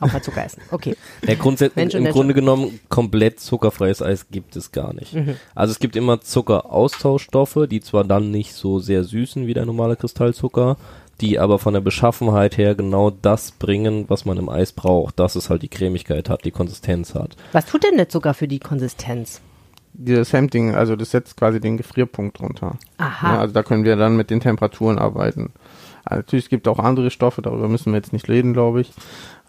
auch 0.01 0.13
mal 0.13 0.23
Zucker 0.23 0.45
essen. 0.45 0.61
Okay. 0.71 0.97
Ja, 1.27 1.35
grundsätzlich, 1.35 1.95
im 1.95 2.03
Mensch. 2.03 2.15
Grunde 2.15 2.35
genommen, 2.35 2.81
komplett 2.89 3.41
zuckerfreies 3.41 4.03
Eis 4.03 4.29
gibt 4.31 4.57
es 4.57 4.73
gar 4.73 4.93
nicht. 4.93 5.17
Also 5.55 5.73
es 5.73 5.79
gibt 5.79 5.97
immer 5.97 6.21
Zuckeraustauschstoffe, 6.21 7.67
die 7.71 7.81
zwar 7.81 8.05
dann 8.05 8.31
nicht 8.31 8.55
so 8.55 8.79
sehr 8.79 9.05
süßen 9.05 9.47
wie 9.47 9.55
der 9.55 9.67
normale 9.67 9.97
Kristallzucker, 9.97 10.77
die 11.21 11.39
aber 11.39 11.59
von 11.59 11.75
der 11.75 11.81
Beschaffenheit 11.81 12.57
her 12.57 12.75
genau 12.75 13.11
das 13.11 13.53
bringen, 13.53 14.05
was 14.09 14.25
man 14.25 14.39
im 14.39 14.49
Eis 14.49 14.73
braucht, 14.73 15.19
dass 15.19 15.37
es 15.37 15.51
halt 15.51 15.63
die 15.63 15.69
Cremigkeit 15.69 16.29
hat, 16.29 16.45
die 16.45 16.51
Konsistenz 16.51 17.15
hat. 17.15 17.37
Was 17.53 17.67
tut 17.67 17.85
denn 17.85 17.97
der 17.97 18.09
Zucker 18.09 18.35
für 18.35 18.49
die 18.49 18.61
Konsistenz? 18.61 19.41
Dieses 19.95 20.33
Hemding, 20.33 20.75
also 20.75 20.95
das 20.95 21.11
setzt 21.11 21.37
quasi 21.37 21.61
den 21.61 21.77
Gefrierpunkt 21.77 22.41
runter. 22.41 22.79
Aha. 22.99 23.35
Ja, 23.35 23.41
also 23.41 23.55
da 23.55 23.63
können 23.63 23.85
wir 23.85 23.97
dann 23.97 24.17
mit 24.17 24.31
den 24.31 24.41
Temperaturen 24.41 24.99
arbeiten. 24.99 25.53
Also 26.05 26.21
natürlich, 26.21 26.45
es 26.45 26.51
gibt 26.51 26.69
auch 26.69 26.79
andere 26.79 27.11
Stoffe, 27.11 27.43
darüber 27.43 27.69
müssen 27.69 27.93
wir 27.93 27.97
jetzt 27.97 28.13
nicht 28.13 28.29
reden, 28.29 28.53
glaube 28.53 28.81
ich. 28.81 28.93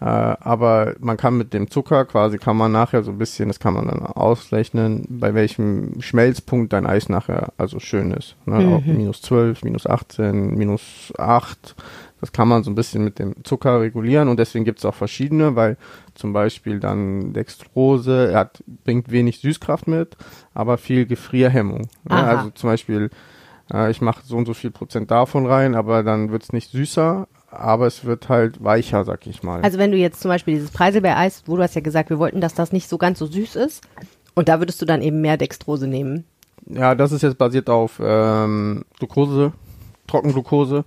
Äh, 0.00 0.04
aber 0.04 0.94
man 1.00 1.18
kann 1.18 1.36
mit 1.36 1.52
dem 1.52 1.70
Zucker 1.70 2.06
quasi, 2.06 2.38
kann 2.38 2.56
man 2.56 2.72
nachher 2.72 3.02
so 3.02 3.10
ein 3.10 3.18
bisschen, 3.18 3.48
das 3.48 3.60
kann 3.60 3.74
man 3.74 3.86
dann 3.86 4.00
ausrechnen, 4.00 5.04
bei 5.08 5.34
welchem 5.34 6.00
Schmelzpunkt 6.00 6.72
dein 6.72 6.86
Eis 6.86 7.10
nachher 7.10 7.52
also 7.58 7.80
schön 7.80 8.10
ist. 8.10 8.34
Ne? 8.46 8.82
Mhm. 8.84 8.96
Minus 8.96 9.20
12, 9.20 9.62
minus 9.62 9.86
18, 9.86 10.54
minus 10.56 11.12
8. 11.18 11.74
Das 12.20 12.32
kann 12.32 12.48
man 12.48 12.62
so 12.62 12.70
ein 12.70 12.74
bisschen 12.74 13.04
mit 13.04 13.18
dem 13.18 13.34
Zucker 13.44 13.80
regulieren 13.80 14.28
und 14.28 14.38
deswegen 14.38 14.64
gibt 14.64 14.78
es 14.78 14.84
auch 14.84 14.94
verschiedene, 14.94 15.56
weil 15.56 15.76
zum 16.14 16.32
Beispiel 16.32 16.80
dann 16.80 17.32
Dextrose, 17.32 18.30
er 18.32 18.40
hat, 18.40 18.62
bringt 18.84 19.10
wenig 19.10 19.40
Süßkraft 19.40 19.86
mit, 19.86 20.16
aber 20.54 20.78
viel 20.78 21.06
Gefrierhemmung. 21.06 21.88
Ne? 22.04 22.14
Also 22.14 22.50
zum 22.50 22.70
Beispiel, 22.70 23.10
äh, 23.72 23.90
ich 23.90 24.00
mache 24.00 24.22
so 24.24 24.36
und 24.36 24.46
so 24.46 24.54
viel 24.54 24.70
Prozent 24.70 25.10
davon 25.10 25.46
rein, 25.46 25.74
aber 25.74 26.02
dann 26.02 26.30
wird 26.30 26.42
es 26.42 26.52
nicht 26.52 26.70
süßer, 26.70 27.26
aber 27.50 27.86
es 27.86 28.04
wird 28.04 28.28
halt 28.28 28.62
weicher, 28.62 29.04
sag 29.04 29.26
ich 29.26 29.42
mal. 29.42 29.60
Also 29.62 29.78
wenn 29.78 29.90
du 29.92 29.96
jetzt 29.98 30.20
zum 30.20 30.28
Beispiel 30.30 30.54
dieses 30.54 30.70
Preiselbeereis, 30.70 31.42
wo 31.46 31.56
du 31.56 31.62
hast 31.62 31.74
ja 31.74 31.80
gesagt, 31.80 32.10
wir 32.10 32.18
wollten, 32.18 32.40
dass 32.40 32.54
das 32.54 32.72
nicht 32.72 32.88
so 32.88 32.98
ganz 32.98 33.18
so 33.18 33.26
süß 33.26 33.56
ist, 33.56 33.82
und 34.34 34.48
da 34.48 34.60
würdest 34.60 34.80
du 34.80 34.86
dann 34.86 35.02
eben 35.02 35.20
mehr 35.20 35.36
Dextrose 35.36 35.86
nehmen. 35.88 36.24
ja, 36.66 36.94
das 36.94 37.12
ist 37.12 37.22
jetzt 37.22 37.36
basiert 37.38 37.68
auf 37.68 38.00
ähm, 38.02 38.84
Glucose, 38.98 39.52
Trockenglucose, 40.06 40.84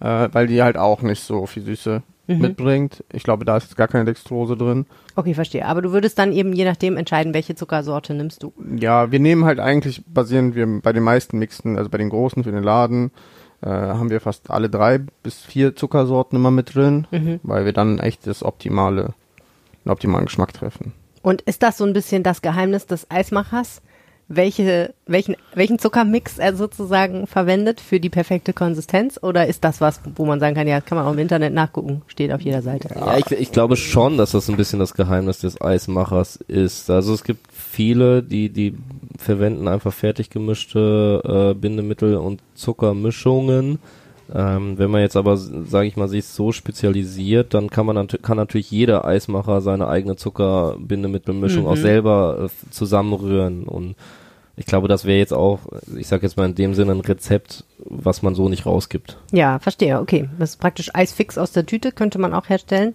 äh, 0.00 0.28
weil 0.32 0.46
die 0.46 0.62
halt 0.62 0.76
auch 0.76 1.02
nicht 1.02 1.22
so 1.22 1.46
viel 1.46 1.62
Süße 1.64 2.02
Mhm. 2.26 2.38
mitbringt. 2.38 3.04
Ich 3.12 3.22
glaube, 3.22 3.44
da 3.44 3.58
ist 3.58 3.64
jetzt 3.64 3.76
gar 3.76 3.86
keine 3.86 4.06
Dextrose 4.06 4.56
drin. 4.56 4.86
Okay, 5.14 5.34
verstehe. 5.34 5.66
Aber 5.66 5.82
du 5.82 5.92
würdest 5.92 6.18
dann 6.18 6.32
eben 6.32 6.54
je 6.54 6.64
nachdem 6.64 6.96
entscheiden, 6.96 7.34
welche 7.34 7.54
Zuckersorte 7.54 8.14
nimmst 8.14 8.42
du. 8.42 8.54
Ja, 8.78 9.12
wir 9.12 9.18
nehmen 9.20 9.44
halt 9.44 9.60
eigentlich, 9.60 10.02
basieren 10.06 10.54
wir 10.54 10.66
bei 10.80 10.94
den 10.94 11.02
meisten 11.02 11.38
Mixen, 11.38 11.76
also 11.76 11.90
bei 11.90 11.98
den 11.98 12.08
großen 12.08 12.42
für 12.42 12.50
den 12.50 12.62
Laden, 12.64 13.10
äh, 13.64 13.68
haben 13.68 14.10
wir 14.10 14.20
fast 14.20 14.50
alle 14.50 14.68
drei 14.68 14.98
bis 15.22 15.40
vier 15.40 15.74
Zuckersorten 15.74 16.36
immer 16.36 16.50
mit 16.50 16.74
drin, 16.74 17.06
Mhm. 17.10 17.40
weil 17.42 17.64
wir 17.64 17.72
dann 17.72 17.98
echt 17.98 18.26
das 18.26 18.42
optimale, 18.42 19.14
den 19.84 19.90
optimalen 19.92 20.26
Geschmack 20.26 20.52
treffen. 20.52 20.92
Und 21.22 21.40
ist 21.42 21.62
das 21.62 21.78
so 21.78 21.84
ein 21.84 21.92
bisschen 21.94 22.22
das 22.22 22.42
Geheimnis 22.42 22.86
des 22.86 23.10
Eismachers? 23.10 23.80
Welche, 24.26 24.94
welchen, 25.06 25.36
welchen 25.54 25.78
Zuckermix 25.78 26.38
er 26.38 26.56
sozusagen 26.56 27.26
verwendet 27.26 27.78
für 27.78 28.00
die 28.00 28.08
perfekte 28.08 28.54
Konsistenz? 28.54 29.18
Oder 29.22 29.46
ist 29.48 29.64
das 29.64 29.82
was, 29.82 30.00
wo 30.16 30.24
man 30.24 30.40
sagen 30.40 30.54
kann, 30.54 30.66
ja, 30.66 30.80
kann 30.80 30.96
man 30.96 31.06
auch 31.06 31.12
im 31.12 31.18
Internet 31.18 31.52
nachgucken, 31.52 32.00
steht 32.06 32.32
auf 32.32 32.40
jeder 32.40 32.62
Seite? 32.62 32.88
Ja, 32.94 33.18
ich, 33.18 33.30
ich 33.32 33.52
glaube 33.52 33.76
schon, 33.76 34.16
dass 34.16 34.30
das 34.32 34.48
ein 34.48 34.56
bisschen 34.56 34.78
das 34.78 34.94
Geheimnis 34.94 35.40
des 35.40 35.60
Eismachers 35.60 36.36
ist. 36.36 36.88
Also 36.88 37.12
es 37.12 37.22
gibt 37.22 37.52
viele, 37.74 38.22
die, 38.22 38.50
die 38.50 38.74
verwenden 39.18 39.68
einfach 39.68 39.92
fertig 39.92 40.30
gemischte 40.30 41.22
äh, 41.24 41.54
Bindemittel 41.54 42.16
und 42.16 42.40
Zuckermischungen. 42.54 43.78
Ähm, 44.32 44.78
wenn 44.78 44.90
man 44.90 45.02
jetzt 45.02 45.16
aber, 45.16 45.36
sage 45.36 45.86
ich 45.86 45.96
mal, 45.96 46.08
sich 46.08 46.24
so 46.24 46.52
spezialisiert, 46.52 47.52
dann 47.52 47.68
kann 47.68 47.84
man 47.84 47.96
nat 47.96 48.22
kann 48.22 48.38
natürlich 48.38 48.70
jeder 48.70 49.04
Eismacher 49.04 49.60
seine 49.60 49.88
eigene 49.88 50.16
Zuckerbindemittelmischung 50.16 51.66
auch 51.66 51.76
selber 51.76 52.48
äh, 52.48 52.70
zusammenrühren 52.70 53.64
und 53.64 53.96
ich 54.56 54.66
glaube, 54.66 54.86
das 54.86 55.04
wäre 55.04 55.18
jetzt 55.18 55.34
auch, 55.34 55.60
ich 55.96 56.06
sage 56.06 56.22
jetzt 56.22 56.36
mal 56.36 56.46
in 56.46 56.54
dem 56.54 56.74
Sinne 56.74 56.92
ein 56.92 57.00
Rezept, 57.00 57.64
was 57.78 58.22
man 58.22 58.36
so 58.36 58.48
nicht 58.48 58.66
rausgibt. 58.66 59.18
Ja, 59.32 59.58
verstehe. 59.58 59.98
Okay. 59.98 60.28
Das 60.38 60.50
ist 60.50 60.60
praktisch 60.60 60.90
Eisfix 60.94 61.38
aus 61.38 61.50
der 61.50 61.66
Tüte, 61.66 61.90
könnte 61.90 62.20
man 62.20 62.32
auch 62.32 62.48
herstellen. 62.48 62.92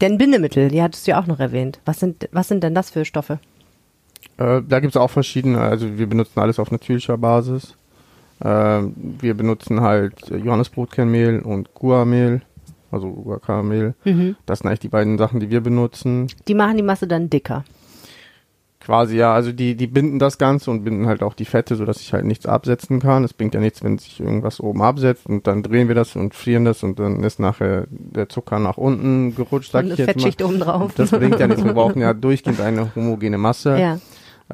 Denn 0.00 0.16
Bindemittel, 0.16 0.68
die 0.68 0.82
hattest 0.82 1.06
du 1.06 1.10
ja 1.10 1.20
auch 1.20 1.26
noch 1.26 1.40
erwähnt. 1.40 1.78
Was 1.84 2.00
sind, 2.00 2.28
was 2.32 2.48
sind 2.48 2.64
denn 2.64 2.74
das 2.74 2.90
für 2.90 3.04
Stoffe? 3.04 3.38
Äh, 4.36 4.62
da 4.66 4.80
gibt 4.80 4.94
es 4.94 5.00
auch 5.00 5.10
verschiedene, 5.10 5.60
also 5.60 5.98
wir 5.98 6.06
benutzen 6.06 6.40
alles 6.40 6.58
auf 6.58 6.70
natürlicher 6.70 7.16
Basis. 7.16 7.76
Ähm, 8.42 8.94
wir 9.20 9.34
benutzen 9.34 9.80
halt 9.80 10.30
äh, 10.30 10.36
Johannesbrotkernmehl 10.36 11.40
und 11.40 11.72
Guamehl, 11.74 12.42
also 12.90 13.10
Guacamehl. 13.10 13.94
Mhm. 14.04 14.36
Das 14.46 14.58
sind 14.58 14.68
eigentlich 14.68 14.80
die 14.80 14.88
beiden 14.88 15.18
Sachen, 15.18 15.40
die 15.40 15.50
wir 15.50 15.60
benutzen. 15.60 16.26
Die 16.48 16.54
machen 16.54 16.76
die 16.76 16.82
Masse 16.82 17.06
dann 17.06 17.30
dicker. 17.30 17.64
Quasi 18.84 19.16
ja, 19.16 19.32
also 19.32 19.50
die, 19.50 19.76
die 19.76 19.86
binden 19.86 20.18
das 20.18 20.36
Ganze 20.36 20.70
und 20.70 20.84
binden 20.84 21.06
halt 21.06 21.22
auch 21.22 21.32
die 21.32 21.46
Fette, 21.46 21.74
sodass 21.74 21.98
sich 21.98 22.12
halt 22.12 22.26
nichts 22.26 22.44
absetzen 22.44 23.00
kann. 23.00 23.24
Es 23.24 23.32
bringt 23.32 23.54
ja 23.54 23.60
nichts, 23.60 23.82
wenn 23.82 23.96
sich 23.96 24.20
irgendwas 24.20 24.60
oben 24.60 24.82
absetzt 24.82 25.26
und 25.26 25.46
dann 25.46 25.62
drehen 25.62 25.88
wir 25.88 25.94
das 25.94 26.16
und 26.16 26.34
frieren 26.34 26.66
das 26.66 26.82
und 26.82 26.98
dann 26.98 27.24
ist 27.24 27.40
nachher 27.40 27.86
der 27.88 28.28
Zucker 28.28 28.58
nach 28.58 28.76
unten 28.76 29.34
gerutscht, 29.34 29.72
sag 29.72 29.84
Und 29.84 29.92
ich 29.92 29.98
mal. 29.98 30.04
Fettschicht 30.04 30.42
oben 30.42 30.60
drauf. 30.60 30.92
Das 30.96 31.12
bringt 31.12 31.40
ja 31.40 31.46
nichts. 31.46 31.64
Wir 31.64 31.72
brauchen 31.74 32.02
ja 32.02 32.12
durchgehend 32.12 32.60
eine 32.60 32.94
homogene 32.94 33.38
Masse. 33.38 33.78
Ja. 33.78 33.98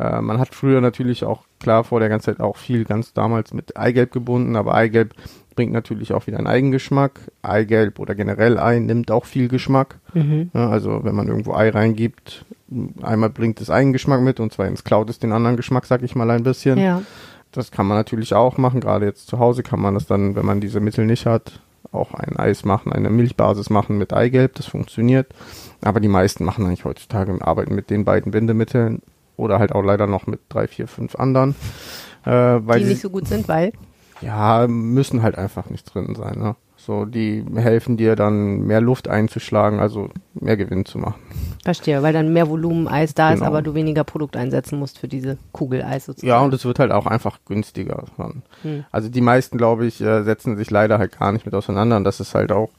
Äh, 0.00 0.22
man 0.22 0.38
hat 0.38 0.54
früher 0.54 0.80
natürlich 0.80 1.24
auch, 1.24 1.44
klar, 1.58 1.84
vor 1.84 2.00
der 2.00 2.08
ganzen 2.08 2.26
Zeit 2.26 2.40
auch 2.40 2.56
viel 2.56 2.84
ganz 2.84 3.12
damals 3.12 3.52
mit 3.52 3.76
Eigelb 3.76 4.12
gebunden, 4.12 4.56
aber 4.56 4.74
Eigelb 4.74 5.14
bringt 5.54 5.72
natürlich 5.72 6.14
auch 6.14 6.26
wieder 6.26 6.38
einen 6.38 6.46
Eigengeschmack. 6.46 7.20
Eigelb 7.42 7.98
oder 7.98 8.14
generell 8.14 8.58
Ei 8.58 8.78
nimmt 8.78 9.10
auch 9.10 9.26
viel 9.26 9.48
Geschmack. 9.48 9.98
Mhm. 10.14 10.50
Ja, 10.54 10.70
also 10.70 11.04
wenn 11.04 11.14
man 11.14 11.28
irgendwo 11.28 11.52
Ei 11.52 11.68
reingibt, 11.68 12.46
einmal 13.02 13.28
bringt 13.28 13.60
es 13.60 13.68
Eigengeschmack 13.68 14.22
mit 14.22 14.40
und 14.40 14.52
zweitens 14.52 14.84
klaut 14.84 15.10
es 15.10 15.18
den 15.18 15.32
anderen 15.32 15.56
Geschmack, 15.56 15.84
sag 15.84 16.02
ich 16.02 16.14
mal 16.14 16.30
ein 16.30 16.44
bisschen. 16.44 16.78
Ja. 16.78 17.02
Das 17.52 17.70
kann 17.70 17.86
man 17.86 17.98
natürlich 17.98 18.32
auch 18.32 18.56
machen. 18.56 18.80
Gerade 18.80 19.06
jetzt 19.06 19.26
zu 19.26 19.38
Hause 19.38 19.62
kann 19.62 19.80
man 19.80 19.94
das 19.94 20.06
dann, 20.06 20.34
wenn 20.36 20.46
man 20.46 20.60
diese 20.60 20.80
Mittel 20.80 21.04
nicht 21.04 21.26
hat, 21.26 21.60
auch 21.92 22.14
ein 22.14 22.36
Eis 22.36 22.64
machen, 22.64 22.92
eine 22.92 23.10
Milchbasis 23.10 23.68
machen 23.68 23.98
mit 23.98 24.14
Eigelb. 24.14 24.54
Das 24.54 24.66
funktioniert. 24.66 25.26
Aber 25.82 26.00
die 26.00 26.08
meisten 26.08 26.44
machen 26.44 26.64
eigentlich 26.64 26.84
heutzutage 26.84 27.36
arbeiten 27.44 27.74
mit 27.74 27.90
den 27.90 28.04
beiden 28.04 28.30
Bindemitteln 28.30 29.02
oder 29.40 29.58
halt 29.58 29.72
auch 29.72 29.82
leider 29.82 30.06
noch 30.06 30.26
mit 30.26 30.40
drei, 30.48 30.66
vier, 30.68 30.86
fünf 30.86 31.16
anderen. 31.16 31.54
Äh, 32.24 32.30
weil 32.30 32.80
Die 32.80 32.86
nicht 32.86 33.00
so 33.00 33.10
gut 33.10 33.26
sind, 33.26 33.48
weil. 33.48 33.72
Ja, 34.20 34.66
müssen 34.68 35.22
halt 35.22 35.38
einfach 35.38 35.70
nicht 35.70 35.92
drin 35.94 36.14
sein, 36.14 36.38
ne? 36.38 36.54
So, 36.76 37.04
die 37.04 37.44
helfen 37.56 37.98
dir 37.98 38.16
dann 38.16 38.62
mehr 38.66 38.80
Luft 38.80 39.06
einzuschlagen, 39.06 39.80
also 39.80 40.08
mehr 40.32 40.56
Gewinn 40.56 40.86
zu 40.86 40.98
machen. 40.98 41.20
Verstehe, 41.62 42.02
weil 42.02 42.14
dann 42.14 42.32
mehr 42.32 42.48
Volumen 42.48 42.88
Eis 42.88 43.12
da 43.12 43.32
ist, 43.32 43.40
Genau. 43.40 43.50
aber 43.50 43.60
du 43.60 43.74
weniger 43.74 44.02
Produkt 44.02 44.34
einsetzen 44.34 44.78
musst 44.78 44.98
für 44.98 45.06
diese 45.06 45.36
Kugel 45.52 45.82
Eis 45.82 46.06
sozusagen. 46.06 46.28
Ja, 46.28 46.40
und 46.40 46.54
es 46.54 46.64
wird 46.64 46.78
halt 46.78 46.90
auch 46.90 47.04
einfach 47.04 47.38
günstiger. 47.46 48.04
Hm. 48.62 48.84
Also 48.90 49.10
die 49.10 49.20
meisten, 49.20 49.58
glaube 49.58 49.84
ich, 49.84 50.00
äh, 50.00 50.22
setzen 50.22 50.56
sich 50.56 50.70
leider 50.70 50.98
halt 50.98 51.18
gar 51.18 51.32
nicht 51.32 51.44
mit 51.44 51.54
auseinander. 51.54 51.98
Und 51.98 52.04
das 52.04 52.18
ist 52.18 52.34
halt 52.34 52.50
auch, 52.50 52.70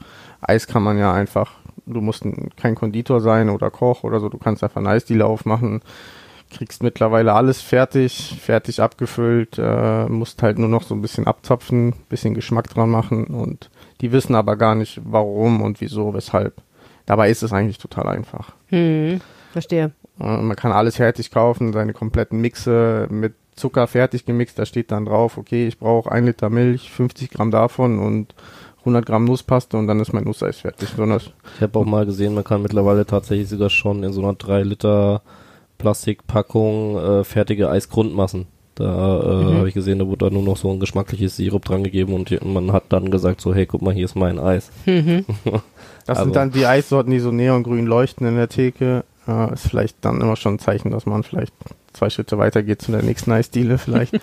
Eis 0.41 0.65
kann 0.65 0.81
man 0.81 0.97
ja 0.97 1.13
einfach, 1.13 1.51
du 1.85 2.01
musst 2.01 2.25
ein, 2.25 2.49
kein 2.57 2.73
Konditor 2.73 3.21
sein 3.21 3.51
oder 3.51 3.69
Koch 3.69 4.03
oder 4.03 4.19
so, 4.19 4.29
du 4.29 4.39
kannst 4.39 4.63
einfach 4.63 4.77
einen 4.77 4.87
Eisdealer 4.87 5.27
aufmachen, 5.27 5.81
kriegst 6.51 6.83
mittlerweile 6.83 7.33
alles 7.33 7.61
fertig, 7.61 8.37
fertig 8.41 8.81
abgefüllt, 8.81 9.57
äh, 9.57 10.05
musst 10.05 10.41
halt 10.43 10.59
nur 10.59 10.69
noch 10.69 10.83
so 10.83 10.93
ein 10.95 11.01
bisschen 11.01 11.27
abzapfen, 11.27 11.93
bisschen 12.09 12.33
Geschmack 12.33 12.69
dran 12.69 12.89
machen 12.89 13.25
und 13.25 13.69
die 14.01 14.11
wissen 14.11 14.35
aber 14.35 14.55
gar 14.57 14.75
nicht, 14.75 15.01
warum 15.03 15.61
und 15.61 15.81
wieso, 15.81 16.13
weshalb. 16.13 16.55
Dabei 17.05 17.29
ist 17.29 17.43
es 17.43 17.53
eigentlich 17.53 17.77
total 17.79 18.07
einfach. 18.07 18.53
Hm, 18.67 19.21
verstehe. 19.51 19.91
Äh, 20.19 20.37
Man 20.37 20.55
kann 20.55 20.71
alles 20.71 20.97
fertig 20.97 21.31
kaufen, 21.31 21.73
seine 21.73 21.93
kompletten 21.93 22.39
Mixe 22.41 23.07
mit 23.09 23.33
Zucker 23.55 23.87
fertig 23.87 24.25
gemixt. 24.25 24.57
Da 24.57 24.65
steht 24.65 24.91
dann 24.91 25.05
drauf, 25.05 25.37
okay, 25.37 25.67
ich 25.67 25.77
brauche 25.77 26.11
ein 26.11 26.25
Liter 26.25 26.49
Milch, 26.49 26.89
50 26.91 27.29
Gramm 27.31 27.51
davon 27.51 27.99
und 27.99 28.33
100 28.79 29.05
Gramm 29.05 29.25
Nusspaste 29.25 29.77
und 29.77 29.87
dann 29.87 29.99
ist 29.99 30.13
mein 30.13 30.23
Nusseis 30.23 30.57
fertig. 30.57 30.89
So, 30.95 31.03
Ich 31.05 31.33
habe 31.61 31.77
auch 31.79 31.85
mal 31.85 32.05
gesehen, 32.05 32.33
man 32.33 32.43
kann 32.43 32.61
mittlerweile 32.63 33.05
tatsächlich 33.05 33.49
sogar 33.49 33.69
schon 33.69 34.03
in 34.03 34.13
so 34.13 34.21
einer 34.21 34.33
3 34.33 34.63
Liter 34.63 35.21
Plastikpackung 35.81 36.97
äh, 36.97 37.23
fertige 37.23 37.69
Eisgrundmassen. 37.69 38.47
Da 38.75 39.19
äh, 39.19 39.43
Mhm. 39.43 39.57
habe 39.57 39.67
ich 39.67 39.73
gesehen, 39.73 39.99
da 39.99 40.07
wurde 40.07 40.25
da 40.29 40.33
nur 40.33 40.43
noch 40.43 40.57
so 40.57 40.71
ein 40.71 40.79
geschmackliches 40.79 41.35
Sirup 41.35 41.65
dran 41.65 41.83
gegeben 41.83 42.13
und 42.13 42.31
man 42.45 42.71
hat 42.71 42.83
dann 42.89 43.11
gesagt 43.11 43.41
so, 43.41 43.53
hey, 43.53 43.65
guck 43.65 43.81
mal, 43.81 43.93
hier 43.93 44.05
ist 44.05 44.15
mein 44.15 44.39
Eis. 44.39 44.71
Mhm. 44.85 45.25
das 46.05 46.17
Aber- 46.17 46.23
sind 46.23 46.35
dann 46.35 46.51
die 46.51 46.65
Eissorten, 46.65 47.11
die 47.11 47.19
so 47.19 47.31
neongrün 47.31 47.85
leuchten 47.85 48.25
in 48.27 48.35
der 48.35 48.47
Theke. 48.49 49.03
Äh, 49.27 49.53
ist 49.53 49.67
vielleicht 49.67 49.97
dann 50.01 50.21
immer 50.21 50.35
schon 50.35 50.55
ein 50.55 50.59
Zeichen, 50.59 50.89
dass 50.91 51.05
man 51.05 51.23
vielleicht 51.23 51.53
zwei 51.93 52.09
Schritte 52.09 52.37
weiter 52.37 52.63
geht 52.63 52.81
zu 52.81 52.91
der 52.91 53.03
nächsten 53.03 53.31
Eisdiele 53.31 53.77
vielleicht. 53.77 54.13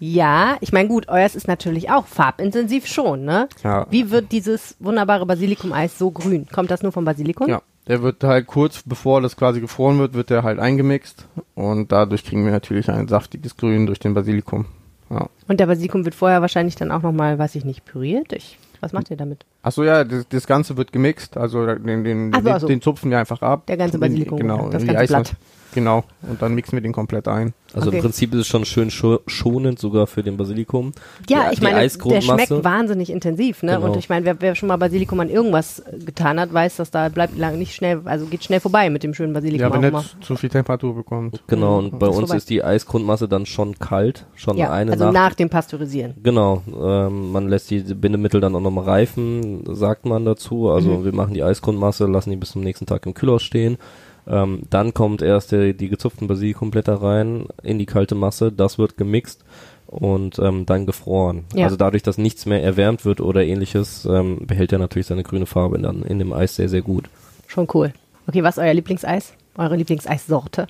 Ja, 0.00 0.56
ich 0.60 0.72
meine, 0.72 0.88
gut, 0.88 1.08
euers 1.08 1.34
ist 1.36 1.46
natürlich 1.48 1.88
auch 1.88 2.06
farbintensiv 2.06 2.86
schon, 2.86 3.24
ne? 3.24 3.48
ja. 3.62 3.86
Wie 3.90 4.10
wird 4.10 4.32
dieses 4.32 4.76
wunderbare 4.80 5.24
Basilikum-Eis 5.24 5.96
so 5.96 6.10
grün? 6.10 6.46
Kommt 6.52 6.70
das 6.70 6.82
nur 6.82 6.90
vom 6.92 7.04
Basilikum? 7.04 7.48
Ja, 7.48 7.62
der 7.86 8.02
wird 8.02 8.24
halt 8.24 8.46
kurz 8.46 8.82
bevor 8.84 9.20
das 9.20 9.36
quasi 9.36 9.60
gefroren 9.60 9.98
wird, 9.98 10.14
wird 10.14 10.30
der 10.30 10.42
halt 10.42 10.58
eingemixt 10.58 11.26
und 11.54 11.92
dadurch 11.92 12.24
kriegen 12.24 12.44
wir 12.44 12.52
natürlich 12.52 12.90
ein 12.90 13.08
saftiges 13.08 13.56
Grün 13.56 13.86
durch 13.86 13.98
den 13.98 14.14
Basilikum. 14.14 14.66
Ja. 15.10 15.28
Und 15.48 15.60
der 15.60 15.66
Basilikum 15.66 16.04
wird 16.04 16.14
vorher 16.14 16.40
wahrscheinlich 16.40 16.76
dann 16.76 16.90
auch 16.90 17.02
nochmal, 17.02 17.38
weiß 17.38 17.54
ich 17.56 17.64
nicht, 17.64 17.84
püriert? 17.84 18.32
Ich, 18.32 18.58
was 18.80 18.92
macht 18.92 19.10
ihr 19.10 19.16
damit? 19.16 19.44
Achso, 19.62 19.84
ja, 19.84 20.04
das, 20.04 20.26
das 20.28 20.46
Ganze 20.46 20.76
wird 20.76 20.92
gemixt, 20.92 21.36
also 21.36 21.66
den, 21.66 22.04
den, 22.04 22.32
so, 22.32 22.40
den, 22.40 22.48
ach 22.52 22.60
so. 22.60 22.66
den 22.66 22.80
zupfen 22.80 23.10
wir 23.10 23.18
einfach 23.18 23.42
ab. 23.42 23.66
Der 23.66 23.76
ganze 23.76 23.98
Basilikum, 23.98 24.38
genau, 24.38 24.68
das 24.70 24.84
ganze 24.84 25.00
Eisma- 25.00 25.18
Blatt. 25.18 25.36
Genau, 25.74 26.04
und 26.22 26.40
dann 26.40 26.54
mixen 26.54 26.72
wir 26.76 26.80
den 26.80 26.92
komplett 26.92 27.26
ein. 27.28 27.52
Also 27.74 27.88
Okay. 27.88 27.96
im 27.96 28.02
Prinzip 28.02 28.32
ist 28.32 28.40
es 28.42 28.46
schon 28.46 28.64
schön 28.64 28.90
scho 28.90 29.18
schonend 29.26 29.80
sogar 29.80 30.06
für 30.06 30.22
den 30.22 30.36
Basilikum. 30.36 30.92
Ja, 31.28 31.48
Die- 31.48 31.54
ich 31.54 31.60
meine, 31.60 31.80
der 31.80 32.20
schmeckt 32.20 32.62
wahnsinnig 32.64 33.10
intensiv, 33.10 33.64
ne? 33.64 33.72
Genau. 33.74 33.86
Und 33.88 33.96
ich 33.96 34.08
meine, 34.08 34.24
wer, 34.24 34.40
wer 34.40 34.54
schon 34.54 34.68
mal 34.68 34.76
Basilikum 34.76 35.18
an 35.18 35.28
irgendwas 35.28 35.82
getan 36.06 36.38
hat, 36.38 36.54
weiß, 36.54 36.76
dass 36.76 36.92
da 36.92 37.08
bleibt 37.08 37.36
lang 37.36 37.58
nicht 37.58 37.74
schnell, 37.74 38.00
also 38.04 38.26
geht 38.26 38.44
schnell 38.44 38.60
vorbei 38.60 38.88
mit 38.90 39.02
dem 39.02 39.12
schönen 39.14 39.32
Basilikum 39.32 39.60
Ja, 39.74 39.82
wenn 39.82 39.92
nicht 39.92 40.16
zu 40.24 40.36
viel 40.36 40.50
Temperatur 40.50 40.94
bekommt. 40.94 41.42
Genau, 41.48 41.78
und 41.78 41.98
bei 41.98 42.06
Ist 42.06 42.16
uns 42.16 42.20
vorbei. 42.28 42.36
ist 42.36 42.48
die 42.50 42.62
Eisgrundmasse 42.62 43.26
dann 43.28 43.44
schon 43.44 43.76
kalt, 43.80 44.26
schon 44.36 44.56
Ja, 44.56 44.70
eine 44.70 44.92
also 44.92 45.04
Nacht. 45.06 45.14
nach 45.14 45.34
dem 45.34 45.50
Pasteurisieren. 45.50 46.14
Genau, 46.22 46.62
ähm, 46.80 47.32
man 47.32 47.48
lässt 47.48 47.70
die 47.70 47.80
Bindemittel 47.80 48.40
dann 48.40 48.54
auch 48.54 48.60
nochmal 48.60 48.84
reifen, 48.84 49.64
sagt 49.74 50.06
man 50.06 50.24
dazu. 50.24 50.70
Also 50.70 50.90
Mhm. 50.90 51.04
wir 51.04 51.12
machen 51.12 51.34
die 51.34 51.42
Eisgrundmasse, 51.42 52.06
lassen 52.06 52.30
die 52.30 52.36
bis 52.36 52.52
zum 52.52 52.62
nächsten 52.62 52.86
Tag 52.86 53.04
im 53.06 53.14
Kühlhaus 53.14 53.42
stehen. 53.42 53.78
Ähm, 54.26 54.62
dann 54.70 54.94
kommt 54.94 55.22
erst 55.22 55.52
der, 55.52 55.72
die 55.72 55.88
gezupften 55.88 56.28
Basilikumblätter 56.28 56.94
rein 56.94 57.46
in 57.62 57.78
die 57.78 57.86
kalte 57.86 58.14
Masse, 58.14 58.50
das 58.50 58.78
wird 58.78 58.96
gemixt 58.96 59.44
und 59.86 60.38
ähm, 60.38 60.66
dann 60.66 60.86
gefroren. 60.86 61.44
Ja. 61.54 61.64
Also 61.64 61.76
dadurch, 61.76 62.02
dass 62.02 62.18
nichts 62.18 62.46
mehr 62.46 62.62
erwärmt 62.62 63.04
wird 63.04 63.20
oder 63.20 63.44
ähnliches, 63.44 64.06
ähm, 64.06 64.46
behält 64.46 64.72
er 64.72 64.78
natürlich 64.78 65.06
seine 65.06 65.22
grüne 65.22 65.46
Farbe 65.46 65.78
dann 65.78 66.02
in 66.02 66.18
dem 66.18 66.32
Eis 66.32 66.56
sehr, 66.56 66.68
sehr 66.68 66.82
gut. 66.82 67.08
Schon 67.46 67.68
cool. 67.74 67.92
Okay, 68.26 68.42
was 68.42 68.56
ist 68.56 68.62
euer 68.62 68.74
Lieblingseis? 68.74 69.34
Eure 69.56 69.76
Lieblingseissorte? 69.76 70.66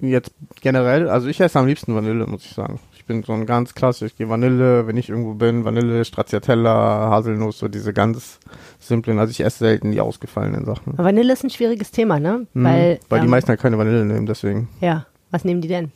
Jetzt 0.00 0.32
generell, 0.60 1.08
also 1.08 1.28
ich 1.28 1.40
esse 1.40 1.58
am 1.58 1.66
liebsten 1.66 1.94
Vanille, 1.94 2.26
muss 2.26 2.44
ich 2.44 2.52
sagen. 2.52 2.78
Ich 3.04 3.08
bin 3.08 3.22
so 3.22 3.34
ein 3.34 3.44
ganz 3.44 3.74
klassisch, 3.74 4.12
ich 4.12 4.16
gehe 4.16 4.30
Vanille, 4.30 4.86
wenn 4.86 4.96
ich 4.96 5.10
irgendwo 5.10 5.34
bin, 5.34 5.66
Vanille, 5.66 6.06
Stracciatella, 6.06 7.10
Haselnuss, 7.10 7.58
so 7.58 7.68
diese 7.68 7.92
ganz 7.92 8.38
simplen, 8.78 9.18
also 9.18 9.30
ich 9.30 9.40
esse 9.44 9.58
selten 9.58 9.92
die 9.92 10.00
ausgefallenen 10.00 10.64
Sachen. 10.64 10.96
Vanille 10.96 11.34
ist 11.34 11.44
ein 11.44 11.50
schwieriges 11.50 11.90
Thema, 11.90 12.18
ne? 12.18 12.46
Mhm, 12.54 12.64
Weil, 12.64 13.00
weil 13.10 13.20
die 13.20 13.26
ähm, 13.26 13.30
meisten 13.30 13.50
halt 13.50 13.60
keine 13.60 13.76
Vanille 13.76 14.06
nehmen, 14.06 14.24
deswegen. 14.24 14.70
Ja, 14.80 15.04
was 15.30 15.44
nehmen 15.44 15.60
die 15.60 15.68
denn? 15.68 15.92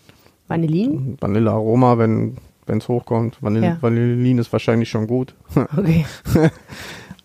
Vanillin? 0.48 1.16
Vanillearoma, 1.18 1.96
wenn 1.96 2.36
es 2.66 2.88
hochkommt. 2.88 3.38
Vanille, 3.42 3.66
Ja. 3.66 3.78
Vanillin 3.80 4.36
ist 4.36 4.52
wahrscheinlich 4.52 4.90
schon 4.90 5.06
gut. 5.06 5.34
Okay. 5.78 6.04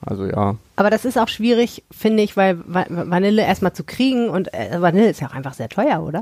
Also 0.05 0.25
ja. 0.27 0.55
Aber 0.77 0.89
das 0.91 1.03
ist 1.03 1.17
auch 1.17 1.27
schwierig, 1.27 1.83
finde 1.91 2.23
ich, 2.23 2.37
weil 2.37 2.57
Va 2.65 2.85
Vanille 2.89 3.41
erstmal 3.41 3.73
zu 3.73 3.83
kriegen 3.83 4.29
und 4.29 4.53
äh, 4.53 4.81
Vanille 4.81 5.09
ist 5.09 5.19
ja 5.19 5.27
auch 5.27 5.33
einfach 5.33 5.53
sehr 5.53 5.67
teuer, 5.67 6.01
oder? 6.03 6.21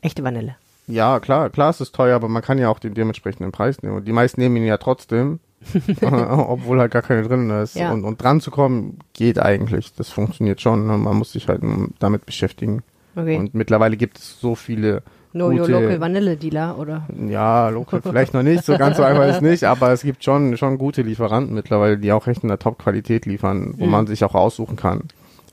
Echte 0.00 0.22
Vanille. 0.24 0.56
Ja, 0.86 1.20
klar, 1.20 1.50
klar 1.50 1.70
ist 1.70 1.80
es 1.80 1.92
teuer, 1.92 2.16
aber 2.16 2.28
man 2.28 2.42
kann 2.42 2.58
ja 2.58 2.68
auch 2.68 2.78
den 2.78 2.94
dementsprechenden 2.94 3.52
Preis 3.52 3.82
nehmen. 3.82 3.96
Und 3.96 4.06
die 4.06 4.12
meisten 4.12 4.40
nehmen 4.40 4.56
ihn 4.56 4.64
ja 4.66 4.76
trotzdem, 4.78 5.40
obwohl 6.02 6.78
halt 6.80 6.92
gar 6.92 7.02
keine 7.02 7.22
drin 7.22 7.50
ist. 7.50 7.74
Ja. 7.76 7.92
Und, 7.92 8.04
und 8.04 8.22
dran 8.22 8.40
zu 8.40 8.50
kommen, 8.50 8.98
geht 9.12 9.38
eigentlich. 9.38 9.94
Das 9.94 10.10
funktioniert 10.10 10.60
schon. 10.60 10.86
Ne? 10.86 10.96
Man 10.96 11.16
muss 11.16 11.32
sich 11.32 11.48
halt 11.48 11.62
damit 11.98 12.26
beschäftigen. 12.26 12.82
Okay. 13.16 13.36
Und 13.38 13.54
mittlerweile 13.54 13.96
gibt 13.96 14.18
es 14.18 14.38
so 14.40 14.54
viele 14.54 15.02
Know 15.32 15.48
your 15.48 15.58
gute, 15.60 15.72
local 15.72 16.00
Vanille 16.00 16.36
Dealer, 16.36 16.78
oder? 16.78 17.06
Ja, 17.28 17.68
local 17.68 18.00
vielleicht 18.04 18.32
noch 18.32 18.42
nicht, 18.42 18.64
so 18.64 18.76
ganz 18.78 18.96
so 18.96 19.02
einfach 19.02 19.26
ist 19.28 19.42
nicht, 19.42 19.64
aber 19.64 19.90
es 19.92 20.02
gibt 20.02 20.22
schon, 20.24 20.56
schon 20.56 20.78
gute 20.78 21.02
Lieferanten 21.02 21.54
mittlerweile, 21.54 21.98
die 21.98 22.12
auch 22.12 22.26
echt 22.26 22.42
in 22.42 22.48
der 22.48 22.58
Top-Qualität 22.58 23.26
liefern, 23.26 23.74
wo 23.76 23.84
Mhm. 23.84 23.90
man 23.90 24.06
sich 24.06 24.24
auch 24.24 24.34
aussuchen 24.34 24.76
kann, 24.76 25.02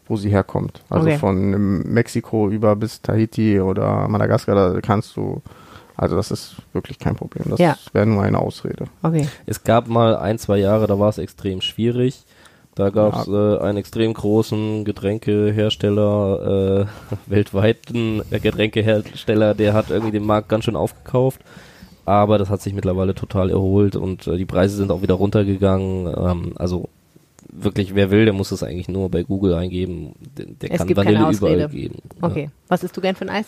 wo 0.08 0.18
sie 0.18 0.30
herkommt. 0.30 0.82
Also 0.90 1.08
Okay. 1.08 1.18
von 1.18 1.84
Mexiko 1.94 2.50
über 2.50 2.76
bis 2.76 3.02
Tahiti 3.02 3.60
oder 3.60 4.08
Madagaskar, 4.08 4.74
da 4.74 4.82
kannst 4.82 5.16
du, 5.16 5.42
also 5.96 6.16
das 6.16 6.32
ist 6.32 6.56
wirklich 6.74 7.00
kein 7.00 7.16
Problem. 7.16 7.46
Das 7.50 7.60
Ja. 7.60 7.78
wäre 7.94 8.06
nur 8.06 8.24
eine 8.24 8.40
Ausrede. 8.40 8.86
Okay. 9.02 9.28
Es 9.46 9.64
gab 9.64 9.88
mal 9.88 10.16
ein, 10.18 10.38
zwei 10.40 10.58
Jahre, 10.58 10.88
da 10.88 11.00
war 11.00 11.10
es 11.10 11.18
extrem 11.18 11.62
schwierig. 11.62 12.24
Da 12.76 12.90
gab 12.90 13.16
es 13.22 13.28
äh, 13.28 13.58
einen 13.60 13.78
extrem 13.78 14.16
großen 14.16 14.84
Getränkehersteller, 14.84 16.88
äh, 17.10 17.14
weltweiten 17.32 18.22
Getränkehersteller, 18.32 19.54
der 19.54 19.74
hat 19.74 19.90
irgendwie 19.90 20.12
den 20.12 20.26
Markt 20.26 20.50
ganz 20.50 20.66
schön 20.66 20.76
aufgekauft. 20.76 21.42
Aber 22.06 22.38
das 22.38 22.50
hat 22.50 22.62
sich 22.62 22.74
mittlerweile 22.74 23.16
total 23.16 23.50
erholt 23.50 23.96
und 23.96 24.28
äh, 24.28 24.36
die 24.38 24.46
Preise 24.46 24.76
sind 24.76 24.92
auch 24.92 25.02
wieder 25.02 25.14
runtergegangen. 25.14 26.08
Ähm, 26.18 26.54
also 26.58 26.90
wirklich, 27.56 27.96
wer 27.96 28.12
will, 28.12 28.26
der 28.26 28.34
muss 28.34 28.52
es 28.52 28.64
eigentlich 28.64 28.88
nur 28.90 29.10
bei 29.10 29.24
Google 29.24 29.54
eingeben. 29.56 30.14
Der, 30.38 30.46
der 30.46 30.72
Es 30.72 30.78
kann 30.80 30.88
gibt 30.88 31.02
keine 31.02 31.20
Vanille 31.20 31.38
überall 31.38 31.70
geben. 31.70 31.96
Okay. 32.22 32.50
Was 32.68 32.84
isst 32.84 32.96
du 32.98 33.02
gern 33.02 33.16
für 33.16 33.26
ein 33.26 33.30
Eis? 33.30 33.46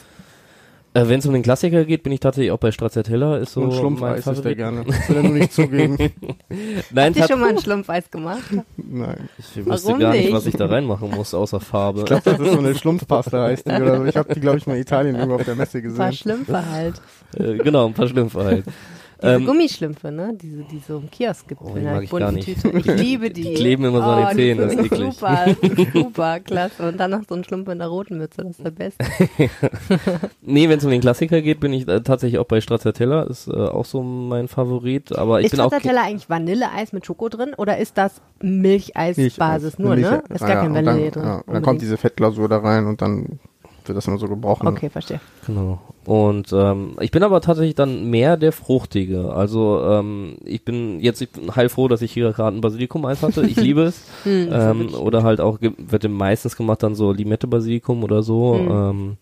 Ja. 0.96 1.02
Äh, 1.02 1.10
Wenn 1.10 1.20
es 1.20 1.26
um 1.26 1.34
den 1.34 1.44
Klassiker 1.44 1.84
geht, 1.84 2.04
bin 2.04 2.14
ich 2.14 2.22
tatsächlich 2.22 2.52
auch 2.52 2.58
bei 2.58 2.72
Stracciatella. 2.72 3.38
Ist 3.38 3.52
so 3.52 3.62
und 3.62 3.68
mein 3.68 3.78
Schlumpfeis 3.78 4.28
ist 4.28 4.46
der 4.46 4.56
gerne. 4.56 4.86
Das 4.86 5.10
will 5.10 5.16
er 5.18 5.24
nur 5.24 5.32
nicht 5.34 5.52
zugeben. 5.52 5.98
Nein, 6.92 7.14
ihr 7.14 7.20
tat- 7.22 7.30
schon 7.32 7.40
mal 7.42 7.50
ein 7.50 7.60
Schlumpfeis 7.60 8.10
gemacht? 8.10 8.44
Nein. 8.78 9.28
ich 9.38 9.66
wüsste 9.66 9.88
Warum 9.90 10.00
gar 10.00 10.12
nicht, 10.14 10.24
nicht? 10.26 10.34
was 10.34 10.46
ich 10.46 10.56
da 10.56 10.68
reinmachen 10.68 11.10
muss, 11.12 11.34
außer 11.34 11.60
Farbe. 11.60 12.00
Ich 12.00 12.06
glaube, 12.06 12.22
das 12.24 12.40
ist 12.40 12.52
so 12.54 12.60
eine 12.60 12.76
Schlumpfpasta 12.76 13.44
heißt 13.44 13.68
die 13.68 13.72
oder 13.74 13.98
so. 13.98 14.06
Ich 14.06 14.16
habe 14.16 14.34
die, 14.34 14.40
glaube 14.40 14.58
ich, 14.58 14.68
mal 14.68 14.76
in 14.76 14.82
Italien 14.84 15.16
irgendwo 15.16 15.36
auf 15.36 15.44
der 15.44 15.56
Messe 15.56 15.80
Ein 15.80 15.94
paar 15.96 16.12
gesehen. 16.12 16.14
Schlümpfe 16.14 16.72
halt. 16.72 17.02
Äh, 17.38 17.58
genau, 17.58 17.88
ein 17.88 17.94
paar 17.94 18.08
Schlümpfe 18.08 18.44
halt. 18.46 18.64
Diese 19.22 19.34
Ähm, 19.34 19.46
Gummischlümpfe, 19.46 20.12
ne? 20.12 20.34
Diese, 20.40 20.64
die 20.64 20.80
so 20.80 20.98
im 20.98 21.10
Kiosk 21.10 21.48
gibt. 21.48 21.62
Oh, 21.62 21.70
in 21.70 21.76
die 21.76 21.80
einer 21.82 21.94
mag 21.96 22.04
ich 22.04 22.10
gar 22.10 22.20
bunten 22.20 22.36
nicht. 22.36 22.62
Tüte. 22.62 22.78
Ich 22.78 22.86
liebe 23.00 23.30
die. 23.30 23.44
Die 23.44 23.54
kleben 23.54 23.86
immer 23.86 24.00
so 24.02 24.10
an 24.10 24.18
den 24.20 24.28
Oh, 24.28 24.36
Zähnen, 24.36 24.58
das 24.60 24.74
ist 24.74 24.78
sind 24.80 24.86
eklig. 24.92 25.14
Super, 25.14 25.46
super, 25.94 26.40
klasse. 26.42 26.88
Und 26.90 26.98
dann 27.00 27.12
noch 27.12 27.22
so 27.28 27.36
ein 27.36 27.44
Schlumpf 27.44 27.70
in 27.70 27.80
der 27.80 27.88
roten 27.88 28.18
Mütze, 28.18 28.44
das 28.44 28.52
ist 28.58 28.66
der 28.66 28.72
Beste. 28.72 29.06
nee, 30.42 30.68
wenn 30.70 30.78
es 30.80 30.86
um 30.86 30.92
den 30.92 31.02
Klassiker 31.02 31.42
geht, 31.42 31.60
bin 31.60 31.74
ich 31.74 31.88
äh, 31.88 32.02
tatsächlich 32.02 32.40
auch 32.40 32.46
bei 32.46 32.60
Stracciatella, 32.62 33.24
ist 33.24 33.48
äh, 33.48 33.52
auch 33.54 33.86
so 33.86 34.04
mein 34.04 34.48
Favorit, 34.48 35.16
aber 35.18 35.40
ich 35.40 35.46
ist 35.48 35.52
bin 35.52 35.60
auch 35.62 35.68
Stracciatella 35.68 36.04
eigentlich 36.04 36.30
Vanilleeis 36.30 36.92
mit 36.94 37.06
Schoko 37.06 37.30
drin 37.30 37.54
oder 37.58 37.78
ist 37.78 37.98
das 37.98 38.22
Milcheisbasis 38.42 39.80
nur, 39.80 39.96
ne? 39.96 40.24
Ist 40.30 40.40
gar 40.42 40.50
Ah, 40.50 40.54
ja, 40.54 40.60
kein 40.62 40.68
und 40.70 40.76
dann, 40.76 40.86
Vanille 40.86 41.12
drin. 41.12 41.24
Ja, 41.24 41.44
dann 41.48 41.64
kommt 41.64 41.82
diese 41.82 41.98
Fettglasur 41.98 42.50
da 42.50 42.58
rein 42.60 42.86
und 42.88 43.02
dann 43.02 43.40
wird 43.88 43.98
das 43.98 44.08
immer 44.08 44.18
so 44.18 44.28
gebrochen. 44.28 44.68
Okay, 44.68 44.90
verstehe. 44.90 45.20
Genau. 45.46 45.82
Und 46.06 46.54
ähm, 46.54 46.98
ich 47.00 47.12
bin 47.12 47.24
aber 47.24 47.42
tatsächlich 47.42 47.76
dann 47.76 48.10
mehr 48.10 48.38
der 48.38 48.52
Fruchtige. 48.52 49.34
Also 49.34 49.82
ähm, 49.84 50.38
ich 50.46 50.64
bin 50.64 51.00
jetzt 51.00 51.22
ich 51.22 51.32
bin 51.32 51.56
heilfroh, 51.56 51.88
dass 51.88 52.02
ich 52.02 52.12
hier 52.12 52.32
gerade 52.32 52.56
ein 52.56 52.62
Basilikum-Eis 52.62 53.24
hatte. 53.24 53.46
Ich 53.46 53.56
liebe 53.56 53.84
es. 53.84 54.06
Hm, 54.24 54.50
ähm, 54.52 54.94
oder 54.96 55.22
halt 55.22 55.40
auch, 55.40 55.60
wird 55.62 56.10
meistens 56.10 56.56
gemacht 56.56 56.82
dann 56.82 56.96
so 56.96 57.12
Limette-Basilikum 57.12 58.04
oder 58.04 58.24
so. 58.24 58.56
Mhm. 58.56 58.72
Ähm, 58.72 59.18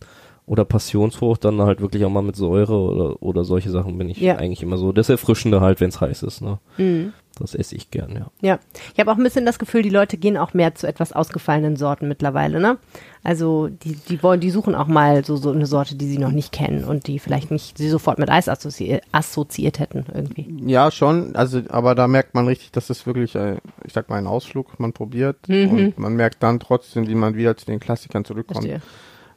Oder 0.45 0.65
Passionsfrucht 0.65 1.45
dann 1.45 1.61
halt 1.61 1.79
wirklich 1.79 2.03
auch 2.03 2.09
mal 2.09 2.21
mit 2.21 2.35
Säure 2.35 2.75
oder, 2.77 3.23
oder 3.23 3.43
solche 3.45 3.69
Sachen 3.69 3.97
bin 3.97 4.09
ich 4.09 4.19
Ja. 4.19 4.35
eigentlich 4.35 4.61
immer 4.61 4.77
so. 4.77 4.91
Das 4.91 5.07
Erfrischende 5.09 5.61
halt, 5.61 5.79
wenn 5.79 5.89
es 5.89 6.01
heiß 6.01 6.23
ist. 6.23 6.41
Ne? 6.41 6.59
Mhm. 6.77 7.13
Das 7.39 7.55
esse 7.55 7.75
ich 7.75 7.89
gern, 7.89 8.11
ja. 8.13 8.27
Ja, 8.41 8.59
ich 8.93 8.99
habe 8.99 9.11
auch 9.11 9.17
ein 9.17 9.23
bisschen 9.23 9.45
das 9.45 9.57
Gefühl, 9.57 9.81
die 9.81 9.89
Leute 9.89 10.17
gehen 10.17 10.37
auch 10.37 10.53
mehr 10.53 10.75
zu 10.75 10.85
etwas 10.85 11.13
ausgefallenen 11.13 11.77
Sorten 11.77 12.07
mittlerweile, 12.07 12.59
ne? 12.59 12.77
Also 13.23 13.69
die, 13.69 13.95
die 13.95 14.21
wollen, 14.21 14.39
die 14.39 14.51
suchen 14.51 14.75
auch 14.75 14.85
mal 14.85 15.25
so, 15.25 15.35
so 15.37 15.51
eine 15.51 15.65
Sorte, 15.65 15.95
die 15.95 16.05
sie 16.05 16.19
noch 16.19 16.29
nicht 16.31 16.51
kennen 16.51 16.83
und 16.83 17.07
die 17.07 17.17
vielleicht 17.17 17.49
nicht 17.49 17.77
sie 17.77 17.89
sofort 17.89 18.19
mit 18.19 18.29
Eis 18.29 18.49
assozi 18.49 18.99
assoziiert 19.11 19.79
hätten 19.79 20.05
irgendwie. 20.13 20.45
Ja, 20.69 20.91
schon. 20.91 21.35
Also, 21.35 21.61
aber 21.69 21.95
da 21.95 22.07
merkt 22.07 22.35
man 22.35 22.45
richtig, 22.45 22.71
dass 22.71 22.91
es 22.91 23.07
wirklich, 23.07 23.33
äh, 23.33 23.57
ich 23.83 23.93
sag 23.93 24.09
mal, 24.09 24.17
ein 24.17 24.27
Ausflug, 24.27 24.79
man 24.79 24.93
probiert 24.93 25.37
und 25.47 25.97
man 25.97 26.15
merkt 26.15 26.43
dann 26.43 26.59
trotzdem, 26.59 27.07
wie 27.07 27.15
man 27.15 27.35
wieder 27.35 27.57
zu 27.57 27.65
den 27.65 27.79
Klassikern 27.79 28.25
zurückkommt. 28.25 28.65
Verstehe. 28.67 28.81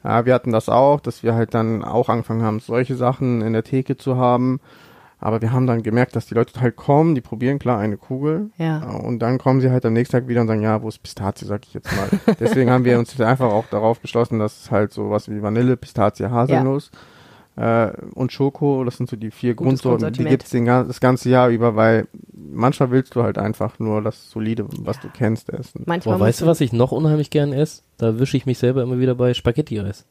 Ja, 0.03 0.25
wir 0.25 0.33
hatten 0.33 0.51
das 0.51 0.69
auch, 0.69 0.99
dass 0.99 1.23
wir 1.23 1.35
halt 1.35 1.53
dann 1.53 1.83
auch 1.83 2.09
angefangen 2.09 2.43
haben, 2.43 2.59
solche 2.59 2.95
Sachen 2.95 3.41
in 3.41 3.53
der 3.53 3.63
Theke 3.63 3.97
zu 3.97 4.17
haben. 4.17 4.59
Aber 5.19 5.41
wir 5.41 5.51
haben 5.51 5.65
dann 5.65 5.81
gemerkt, 5.81 6.15
dass 6.15 6.27
die 6.27 6.35
Leute 6.35 6.61
halt 6.61 6.75
kommen, 6.75 7.15
die 7.15 7.21
probieren 7.21 7.57
klar 7.57 7.79
eine 7.79 7.97
Kugel. 7.97 8.51
Ja. 8.57 8.83
Und 8.83 9.19
dann 9.19 9.39
kommen 9.39 9.61
sie 9.61 9.71
halt 9.71 9.83
am 9.85 9.93
nächsten 9.93 10.11
Tag 10.11 10.27
wieder 10.27 10.41
und 10.41 10.47
sagen, 10.47 10.61
ja, 10.61 10.81
wo 10.83 10.89
ist 10.89 11.01
Pistazie, 11.01 11.45
sag 11.45 11.65
ich 11.65 11.73
jetzt 11.73 11.91
mal. 11.95 12.35
Deswegen 12.39 12.69
haben 12.69 12.85
wir 12.85 12.99
uns 12.99 13.19
einfach 13.19 13.51
auch 13.51 13.65
darauf 13.65 13.99
geschlossen, 14.01 14.37
dass 14.37 14.61
es 14.61 14.71
halt 14.71 14.93
so 14.93 15.09
was 15.09 15.27
wie 15.29 15.41
Vanille, 15.41 15.75
Pistazie, 15.75 16.29
Haselnuss 16.29 16.91
äh, 17.57 17.91
und 18.13 18.31
Schoko, 18.31 18.83
das 18.85 18.97
sind 18.97 19.09
so 19.09 19.15
die 19.17 19.31
vier 19.31 19.53
Gutes 19.55 19.81
Grundsorten, 19.81 20.13
die 20.13 20.23
gibt's 20.23 20.51
den, 20.51 20.65
gan- 20.65 20.87
das 20.87 20.99
ganze 20.99 21.29
Jahr 21.29 21.49
über, 21.49 21.75
weil 21.75 22.07
manchmal 22.33 22.91
willst 22.91 23.15
du 23.15 23.23
halt 23.23 23.37
einfach 23.37 23.79
nur 23.79 24.01
das 24.01 24.29
Solide, 24.29 24.65
was 24.79 24.99
du 24.99 25.09
kennst, 25.09 25.49
essen. 25.49 25.83
Manchmal 25.85 26.17
Boah, 26.17 26.25
weißt 26.25 26.41
du, 26.41 26.45
was 26.45 26.61
ich 26.61 26.71
noch 26.71 26.91
unheimlich 26.91 27.29
gern 27.29 27.51
esse? 27.53 27.81
Da 27.97 28.19
wische 28.19 28.37
ich 28.37 28.45
mich 28.45 28.57
selber 28.59 28.83
immer 28.83 28.99
wieder 28.99 29.15
bei 29.15 29.33
Spaghetti-Eis. 29.33 30.05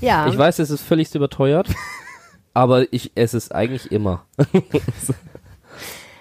Ja. 0.00 0.26
Ich 0.28 0.38
weiß, 0.38 0.58
es 0.60 0.70
ist 0.70 0.82
völlig 0.82 1.14
überteuert, 1.14 1.68
aber 2.54 2.92
ich 2.92 3.12
esse 3.14 3.36
es 3.36 3.50
eigentlich 3.52 3.92
immer. 3.92 4.24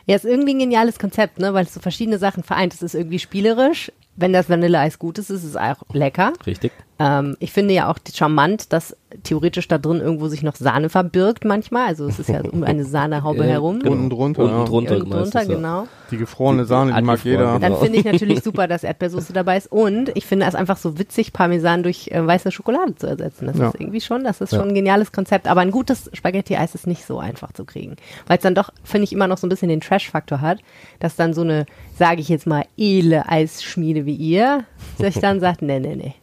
Ja, 0.08 0.16
ist 0.16 0.26
irgendwie 0.26 0.56
ein 0.56 0.60
geniales 0.60 0.98
Konzept, 0.98 1.40
ne, 1.40 1.54
weil 1.54 1.66
es 1.66 1.74
so 1.76 1.80
verschiedene 1.80 2.18
Sachen 2.18 2.42
vereint. 2.44 2.74
Es 2.74 2.82
ist 2.82 2.96
irgendwie 2.96 3.20
spielerisch. 3.20 3.92
Wenn 4.16 4.34
das 4.34 4.50
Vanilleeis 4.50 5.00
gut 5.00 5.20
ist, 5.20 5.30
ist 5.30 5.44
es 5.44 5.56
auch 5.56 5.84
lecker. 5.94 6.34
Richtig. 6.46 6.72
Ähm, 7.04 7.36
ich 7.40 7.52
finde 7.52 7.74
ja 7.74 7.90
auch 7.90 7.98
charmant, 8.14 8.72
dass 8.74 8.96
theoretisch 9.24 9.68
da 9.68 9.78
drin 9.78 10.00
irgendwo 10.00 10.28
sich 10.28 10.44
noch 10.44 10.56
Sahne 10.56 10.90
verbirgt 10.90 11.46
manchmal. 11.46 11.88
Also 11.88 12.06
es 12.06 12.20
ist 12.20 12.30
ja 12.30 12.42
um 12.42 12.64
eine 12.64 12.86
Sahnehaube 12.86 13.44
Äh, 13.46 13.48
herum. 13.48 13.80
genau. 13.80 13.92
Unten 13.94 14.10
drunter, 14.10 14.44
Unten 14.44 14.66
drunter, 14.66 14.96
Irgendwo 14.98 15.16
drunter, 15.18 15.46
genau. 15.46 15.88
Die 16.12 16.18
gefrorene 16.18 16.66
Sahne, 16.66 16.94
die 16.94 17.02
mag 17.02 17.20
Angefroren, 17.26 17.32
jeder. 17.32 17.60
Dann 17.60 17.76
finde 17.78 17.98
ich 18.00 18.06
natürlich 18.06 18.42
super, 18.44 18.68
dass 18.68 18.84
Erdbeersoße 18.84 19.34
dabei 19.34 19.58
ist. 19.58 19.72
Und 19.72 20.12
ich 20.16 20.26
finde 20.26 20.46
es 20.46 20.54
einfach 20.56 20.78
so 20.78 21.00
witzig, 21.00 21.34
Parmesan 21.34 21.82
durch 21.84 22.10
äh, 22.10 22.26
weiße 22.26 22.52
Schokolade 22.52 22.96
zu 22.96 23.08
ersetzen. 23.08 23.48
Das 23.48 23.58
Ja. 23.58 23.70
ist 23.70 23.80
irgendwie 23.80 24.02
schon, 24.02 24.24
das 24.24 24.40
ist 24.42 24.52
Ja. 24.54 24.60
schon 24.60 24.70
ein 24.70 24.76
geniales 24.76 25.12
Konzept. 25.12 25.48
Aber 25.48 25.62
ein 25.62 25.72
gutes 25.72 26.10
Spaghetti-Eis 26.14 26.76
ist 26.76 26.88
nicht 26.88 27.06
so 27.06 27.20
einfach 27.20 27.52
zu 27.54 27.66
kriegen. 27.66 27.96
Weil 28.28 28.38
es 28.38 28.44
dann 28.44 28.56
doch, 28.56 28.70
finde 28.84 29.06
ich, 29.06 29.14
immer 29.14 29.28
noch 29.28 29.38
so 29.40 29.48
ein 29.48 29.50
bisschen 29.50 29.70
den 29.70 29.82
Trash-Faktor 29.82 30.42
hat, 30.42 30.60
dass 31.00 31.16
dann 31.16 31.34
so 31.34 31.42
eine, 31.42 31.66
sage 31.98 32.22
ich 32.22 32.30
jetzt 32.30 32.46
mal, 32.48 32.66
edle 32.78 33.28
Eisschmiede 33.28 34.06
wie 34.06 34.16
ihr, 34.16 34.66
sich 35.00 35.16
dann 35.20 35.40
sagt, 35.40 35.62
nee, 35.62 35.80
nee, 35.80 35.96
nee, 35.96 36.14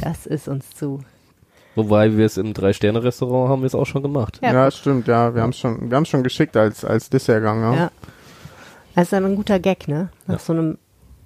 das 0.00 0.26
ist 0.26 0.48
uns 0.48 0.70
zu. 0.74 1.00
Wobei 1.74 2.16
wir 2.16 2.24
es 2.24 2.38
im 2.38 2.54
Drei-Sterne-Restaurant 2.54 3.50
haben 3.50 3.62
wir 3.62 3.66
es 3.66 3.74
auch 3.74 3.84
schon 3.84 4.02
gemacht. 4.02 4.40
Ja. 4.42 4.52
Ja, 4.52 4.70
stimmt, 4.70 5.08
ja. 5.08 5.34
Wir 5.34 5.42
haben 5.42 5.50
es 5.50 5.58
schon, 5.58 5.90
wir 5.90 5.96
haben 5.96 6.06
schon 6.06 6.22
geschickt 6.22 6.56
als, 6.56 6.84
als 6.84 7.10
Dessertgang, 7.10 7.60
ja. 7.60 7.74
Ja. 7.74 7.90
Das 8.94 9.04
ist 9.04 9.12
dann 9.12 9.26
ein 9.26 9.36
guter 9.36 9.58
Gag, 9.58 9.86
ne? 9.88 10.08
Nach 10.26 10.36
Ja. 10.36 10.38
so 10.40 10.52
einem 10.54 10.78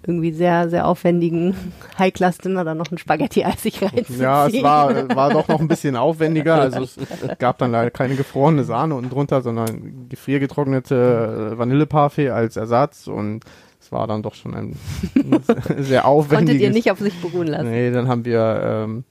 irgendwie 0.05 0.33
sehr, 0.33 0.69
sehr 0.71 0.87
aufwendigen 0.89 1.55
High-Class-Dinner 1.99 2.65
dann 2.65 2.79
noch 2.79 2.91
ein 2.91 2.99
Spaghetti-Eis 2.99 3.63
sich 3.63 3.81
reinzuziehen. 3.81 4.21
Ja, 4.23 4.49
es 4.49 4.61
war, 4.63 5.15
war 5.15 5.31
doch 5.31 5.47
noch 5.47 5.61
ein 5.61 5.69
bisschen 5.69 5.95
aufwendiger. 5.95 6.55
Also 6.55 6.83
es 6.83 6.97
gab 7.39 7.59
dann 7.59 7.71
leider 7.71 7.91
keine 7.93 8.17
gefrorene 8.17 8.65
Sahne 8.65 8.95
unten 8.97 9.11
drunter, 9.11 9.43
sondern 9.43 10.09
gefriergetrocknete 10.09 11.53
äh, 11.53 11.59
Vanilleparfait 11.59 12.31
als 12.31 12.57
Ersatz 12.57 13.07
und 13.07 13.45
war 13.91 14.07
dann 14.07 14.23
doch 14.23 14.35
schon 14.35 14.55
ein 14.55 14.77
sehr 15.79 16.07
aufwendiges. 16.07 16.39
Konntet 16.39 16.61
ihr 16.61 16.71
nicht 16.71 16.91
auf 16.91 16.99
sich 16.99 17.21
beruhen 17.21 17.49
lassen. 17.49 17.71
Nee, 17.71 17.91
dann 17.91 18.09
haben 18.09 18.25
wir 18.25 18.61
ähm, 18.63 19.05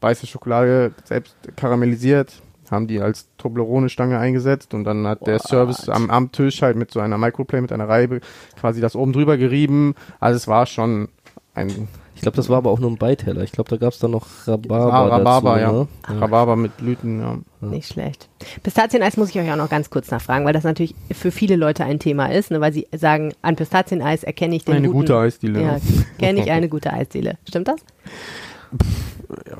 weiße 0.00 0.26
Schokolade 0.26 0.92
selbst 1.04 1.36
karamellisiert, 1.56 2.42
haben 2.70 2.86
die 2.86 3.00
als 3.00 3.28
Toblerone-Stange 3.38 4.18
eingesetzt 4.18 4.74
und 4.74 4.84
dann 4.84 5.06
hat 5.06 5.26
der 5.26 5.36
What? 5.36 5.48
Service 5.48 5.88
am, 5.88 6.10
am 6.10 6.32
Tisch 6.32 6.62
halt 6.62 6.76
mit 6.76 6.90
so 6.90 7.00
einer 7.00 7.18
Microplay, 7.18 7.60
mit 7.60 7.72
einer 7.72 7.88
Reibe 7.88 8.20
quasi 8.58 8.80
das 8.80 8.94
oben 8.94 9.12
drüber 9.12 9.36
gerieben. 9.36 9.94
Also 10.20 10.36
es 10.36 10.48
war 10.48 10.66
schon 10.66 11.08
ein 11.54 11.88
Ich 12.18 12.22
glaube, 12.22 12.36
das 12.36 12.48
war 12.48 12.58
aber 12.58 12.72
auch 12.72 12.80
nur 12.80 12.90
ein 12.90 12.96
Beiteller. 12.96 13.44
Ich 13.44 13.52
glaube, 13.52 13.70
da 13.70 13.76
gab 13.76 13.92
es 13.92 14.00
dann 14.00 14.10
noch 14.10 14.26
Rhabarber. 14.44 14.92
Ah, 14.92 15.06
Rhabarber, 15.06 15.60
dazu, 15.60 15.60
ja. 15.60 15.72
Ne? 15.72 16.20
Rhabarber 16.20 16.56
mit 16.56 16.76
Blüten, 16.76 17.20
ja. 17.20 17.38
Nicht 17.60 17.92
schlecht. 17.92 18.28
Pistazieneis 18.64 19.16
muss 19.16 19.30
ich 19.30 19.38
euch 19.38 19.48
auch 19.52 19.56
noch 19.56 19.68
ganz 19.68 19.88
kurz 19.88 20.10
nachfragen, 20.10 20.44
weil 20.44 20.52
das 20.52 20.64
natürlich 20.64 20.96
für 21.12 21.30
viele 21.30 21.54
Leute 21.54 21.84
ein 21.84 22.00
Thema 22.00 22.26
ist, 22.26 22.50
ne, 22.50 22.60
weil 22.60 22.72
sie 22.72 22.88
sagen, 22.92 23.34
an 23.40 23.54
Pistazieneis 23.54 24.24
erkenne 24.24 24.56
ich 24.56 24.64
den 24.64 24.74
Eine 24.74 24.88
guten, 24.88 24.98
gute 24.98 25.16
Eisdiele. 25.16 25.62
Ja, 25.62 25.76
kenne 26.18 26.40
ich 26.40 26.50
eine 26.50 26.68
gute 26.68 26.92
Eisdiele. 26.92 27.38
Stimmt 27.48 27.68
das? 27.68 27.78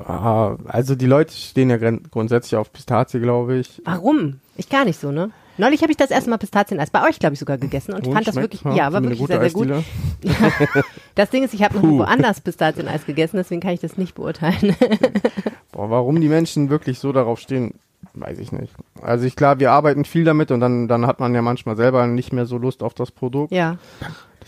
Ja, 0.05 0.57
also 0.65 0.95
die 0.95 1.05
Leute 1.05 1.33
stehen 1.33 1.69
ja 1.69 1.77
grundsätzlich 1.77 2.57
auf 2.57 2.73
Pistazie, 2.73 3.21
glaube 3.21 3.55
ich. 3.55 3.81
Warum? 3.85 4.41
Ich 4.57 4.67
gar 4.67 4.83
nicht 4.83 4.99
so, 4.99 5.13
ne? 5.13 5.31
Neulich 5.59 5.81
habe 5.81 5.91
ich 5.91 5.97
das 5.97 6.09
erste 6.09 6.29
Mal 6.29 6.37
Pistazieneis 6.37 6.89
bei 6.89 7.07
euch, 7.07 7.19
glaube 7.19 7.33
ich, 7.33 7.39
sogar 7.39 7.57
gegessen 7.57 7.93
und 7.93 8.07
Und 8.07 8.13
fand 8.13 8.27
das 8.27 8.35
wirklich, 8.35 8.61
ja, 8.63 8.91
war 8.93 9.03
wirklich 9.03 9.19
sehr, 9.19 9.39
sehr 9.41 9.51
gut. 9.51 9.69
Eisdiele. 9.71 9.83
Das 11.15 11.29
Ding 11.31 11.43
ist, 11.43 11.53
ich 11.53 11.63
habe 11.63 11.75
noch 11.75 11.83
woanders 11.83 12.39
Pistazieneis 12.39 13.05
gegessen, 13.05 13.35
deswegen 13.35 13.59
kann 13.59 13.71
ich 13.71 13.81
das 13.81 13.97
nicht 13.97 14.15
beurteilen. 14.15 14.73
Boah, 15.73 15.89
warum 15.89 16.21
die 16.21 16.29
Menschen 16.29 16.69
wirklich 16.69 16.99
so 16.99 17.11
darauf 17.11 17.39
stehen, 17.39 17.73
weiß 18.13 18.39
ich 18.39 18.53
nicht. 18.53 18.73
Also 19.01 19.25
ich 19.25 19.35
klar, 19.35 19.59
wir 19.59 19.71
arbeiten 19.71 20.05
viel 20.05 20.23
damit 20.23 20.49
und 20.51 20.61
dann, 20.61 20.87
dann 20.87 21.05
hat 21.05 21.19
man 21.19 21.35
ja 21.35 21.41
manchmal 21.41 21.75
selber 21.75 22.07
nicht 22.07 22.31
mehr 22.31 22.45
so 22.45 22.57
Lust 22.57 22.83
auf 22.83 22.93
das 22.93 23.11
Produkt. 23.11 23.51
ja. 23.51 23.77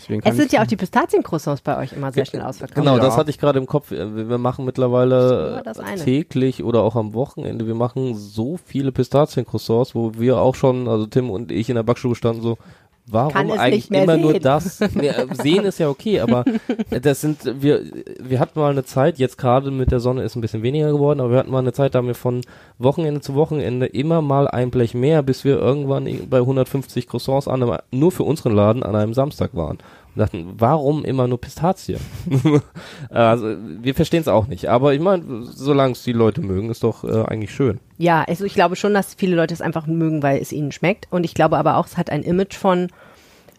Deswegen 0.02 0.20
kann 0.20 0.32
Es 0.32 0.36
sind 0.38 0.52
ja 0.52 0.62
auch 0.62 0.66
die 0.66 0.76
Pistaziencroissants 0.76 1.62
bei 1.62 1.78
euch 1.78 1.92
immer 1.92 2.12
sehr 2.12 2.24
schnell 2.26 2.42
ausverkauft. 2.42 2.76
Genau, 2.76 2.96
Ja. 2.96 3.02
das 3.02 3.16
hatte 3.16 3.30
ich 3.30 3.38
gerade 3.38 3.58
im 3.58 3.66
Kopf. 3.66 3.90
Äh, 3.92 4.28
Wir 4.28 4.38
machen 4.38 4.64
mittlerweile 4.64 5.62
täglich 6.04 6.62
oder 6.64 6.82
auch 6.82 6.96
am 6.96 7.14
Wochenende, 7.14 7.66
wir 7.66 7.74
machen 7.74 8.14
so 8.16 8.58
viele 8.64 8.92
Pistaziencroissants, 8.92 9.94
wo 9.94 10.12
wir 10.14 10.38
auch 10.38 10.54
schon, 10.54 10.88
also 10.88 11.06
Tim 11.06 11.30
und 11.30 11.50
ich 11.52 11.68
in 11.68 11.76
der 11.76 11.82
Backstube 11.82 12.14
standen 12.14 12.42
so, 12.42 12.58
warum 13.06 13.50
eigentlich 13.52 13.90
immer 13.90 14.16
nur 14.16 14.32
sehen. 14.32 14.42
das? 14.42 14.80
Nee, 14.94 15.08
äh, 15.08 15.26
sehen 15.34 15.64
ist 15.64 15.78
ja 15.78 15.88
okay, 15.88 16.20
aber 16.20 16.44
das 16.90 17.20
sind, 17.20 17.62
wir, 17.62 17.82
wir 18.20 18.38
hatten 18.38 18.58
mal 18.58 18.70
eine 18.70 18.84
Zeit, 18.84 19.18
jetzt 19.18 19.38
gerade 19.38 19.70
mit 19.70 19.90
der 19.90 20.00
Sonne 20.00 20.22
ist 20.22 20.36
ein 20.36 20.40
bisschen 20.40 20.62
weniger 20.62 20.92
geworden, 20.92 21.20
aber 21.20 21.30
wir 21.30 21.38
hatten 21.38 21.50
mal 21.50 21.58
eine 21.58 21.72
Zeit, 21.72 21.94
da 21.94 21.98
haben 21.98 22.06
wir 22.06 22.14
von 22.14 22.42
Wochenende 22.78 23.20
zu 23.20 23.34
Wochenende 23.34 23.86
immer 23.86 24.22
mal 24.22 24.48
ein 24.48 24.70
Blech 24.70 24.94
mehr, 24.94 25.22
bis 25.22 25.44
wir 25.44 25.58
irgendwann 25.58 26.08
bei 26.28 26.38
150 26.38 27.08
Croissants 27.08 27.48
an 27.48 27.62
einem, 27.62 27.78
nur 27.90 28.12
für 28.12 28.24
unseren 28.24 28.54
Laden 28.54 28.82
an 28.82 28.94
einem 28.94 29.14
Samstag 29.14 29.54
waren. 29.54 29.78
Dachten, 30.14 30.54
warum 30.58 31.04
immer 31.04 31.26
nur 31.26 31.40
Pistazie? 31.40 31.96
also, 33.08 33.56
wir 33.80 33.94
verstehen 33.94 34.20
es 34.20 34.28
auch 34.28 34.46
nicht. 34.46 34.68
Aber 34.68 34.92
ich 34.92 35.00
meine, 35.00 35.44
solange 35.44 35.92
es 35.92 36.02
die 36.02 36.12
Leute 36.12 36.42
mögen, 36.42 36.70
ist 36.70 36.82
doch 36.82 37.04
äh, 37.04 37.24
eigentlich 37.24 37.54
schön. 37.54 37.80
Ja, 37.96 38.22
also 38.24 38.44
ich 38.44 38.54
glaube 38.54 38.76
schon, 38.76 38.92
dass 38.92 39.14
viele 39.14 39.36
Leute 39.36 39.54
es 39.54 39.62
einfach 39.62 39.86
mögen, 39.86 40.22
weil 40.22 40.40
es 40.40 40.52
ihnen 40.52 40.72
schmeckt. 40.72 41.06
Und 41.10 41.24
ich 41.24 41.34
glaube 41.34 41.56
aber 41.56 41.76
auch, 41.76 41.86
es 41.86 41.96
hat 41.96 42.10
ein 42.10 42.22
Image 42.22 42.56
von, 42.56 42.88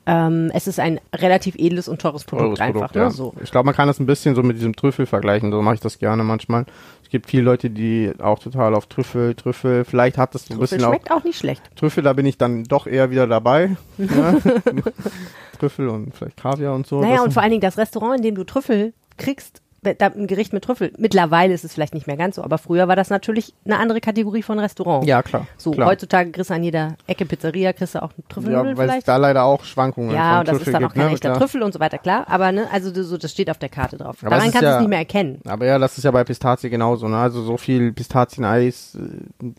ähm, 0.05 0.51
es 0.53 0.67
ist 0.67 0.79
ein 0.79 0.99
relativ 1.15 1.55
edles 1.57 1.87
und 1.87 2.01
teures 2.01 2.25
Produkt 2.25 2.57
Teures 2.57 2.59
einfach. 2.59 2.91
Produkt, 2.91 2.95
ne? 2.95 3.01
ja. 3.03 3.09
so. 3.09 3.33
Ich 3.41 3.51
glaube, 3.51 3.65
man 3.65 3.75
kann 3.75 3.87
das 3.87 3.99
ein 3.99 4.05
bisschen 4.05 4.35
so 4.35 4.43
mit 4.43 4.57
diesem 4.57 4.75
Trüffel 4.75 5.05
vergleichen. 5.05 5.51
So 5.51 5.61
mache 5.61 5.75
ich 5.75 5.81
das 5.81 5.97
gerne 5.97 6.23
manchmal. 6.23 6.65
Es 7.03 7.09
gibt 7.09 7.29
viele 7.29 7.43
Leute, 7.43 7.69
die 7.69 8.11
auch 8.19 8.39
total 8.39 8.75
auf 8.75 8.87
Trüffel, 8.87 9.33
Trüffel. 9.35 9.85
Vielleicht 9.85 10.17
hat 10.17 10.35
das 10.35 10.45
so 10.45 10.53
ein 10.53 10.57
Trüffel 10.57 10.77
bisschen 10.77 10.85
auch 10.85 10.93
schmeckt 10.93 11.11
auch 11.11 11.23
nicht 11.23 11.37
schlecht. 11.37 11.61
Trüffel. 11.75 12.03
Da 12.03 12.13
bin 12.13 12.25
ich 12.25 12.37
dann 12.37 12.65
doch 12.65 12.85
eher 12.85 13.11
wieder 13.11 13.27
dabei. 13.27 13.77
ja. 13.97 14.35
Trüffel 15.59 15.87
und 15.87 16.13
vielleicht 16.13 16.37
Kaviar 16.37 16.75
und 16.75 16.85
so. 16.85 16.99
Naja, 16.99 17.23
und 17.23 17.33
vor 17.33 17.41
allen 17.41 17.51
Dingen 17.51 17.61
das 17.61 17.77
Restaurant, 17.77 18.17
in 18.17 18.23
dem 18.23 18.35
du 18.35 18.43
Trüffel 18.43 18.93
kriegst, 19.17 19.62
ein 19.85 20.27
Gericht 20.27 20.53
mit 20.53 20.63
Trüffel. 20.63 20.91
Mittlerweile 20.97 21.53
ist 21.53 21.63
es 21.63 21.73
vielleicht 21.73 21.93
nicht 21.93 22.07
mehr 22.07 22.17
ganz 22.17 22.35
so, 22.35 22.43
aber 22.43 22.57
früher 22.57 22.87
war 22.87 22.95
das 22.95 23.09
natürlich 23.09 23.53
eine 23.65 23.77
andere 23.79 24.01
Kategorie 24.01 24.41
von 24.43 24.59
Restaurant. 24.59 25.05
ja, 25.07 25.21
klar. 25.23 25.47
So, 25.57 25.71
klar. 25.71 25.87
heutzutage 25.89 26.31
kriegst 26.31 26.49
du 26.49 26.53
an 26.53 26.63
jeder 26.63 26.95
Ecke 27.07 27.25
Pizzeria, 27.25 27.73
kriegst 27.73 27.95
du 27.95 28.01
auch 28.01 28.11
einen 28.17 28.27
Trüffelnudel 28.29 28.71
Ja, 28.71 28.77
weil 28.77 28.85
es 28.87 28.91
vielleicht. 28.91 29.07
da 29.07 29.17
leider 29.17 29.43
auch 29.43 29.63
Schwankungen 29.63 30.11
Ja, 30.15 30.39
und 30.39 30.47
das 30.47 30.57
Trüffel 30.57 30.67
ist 30.69 30.73
dann 30.73 30.83
auch 30.85 30.89
gibt, 30.89 30.95
kein 30.99 31.07
ne? 31.07 31.13
echter 31.13 31.29
Klar. 31.29 31.39
Trüffel 31.39 31.63
und 31.63 31.73
so 31.73 31.79
weiter, 31.79 31.97
klar. 31.97 32.25
Aber 32.27 32.51
ne, 32.51 32.67
also 32.71 32.91
das, 32.91 33.07
so, 33.07 33.17
das 33.17 33.31
steht 33.31 33.49
auf 33.49 33.57
der 33.59 33.69
Karte 33.69 33.97
drauf. 33.97 34.17
Aber 34.21 34.29
Daran 34.31 34.45
kannst 34.51 34.61
du 34.61 34.65
ja- 34.65 34.75
es 34.75 34.79
nicht 34.81 34.89
mehr 34.89 34.99
erkennen. 34.99 35.39
Aber 35.47 35.65
ja, 35.65 35.79
das 35.79 35.97
ist 35.97 36.03
ja 36.03 36.11
bei 36.11 36.23
Pistazie 36.23 36.69
genauso. 36.69 37.07
Ne? 37.07 37.17
Also 37.17 37.41
so 37.43 37.57
viel 37.57 37.91
Pistazieneis, 37.93 38.97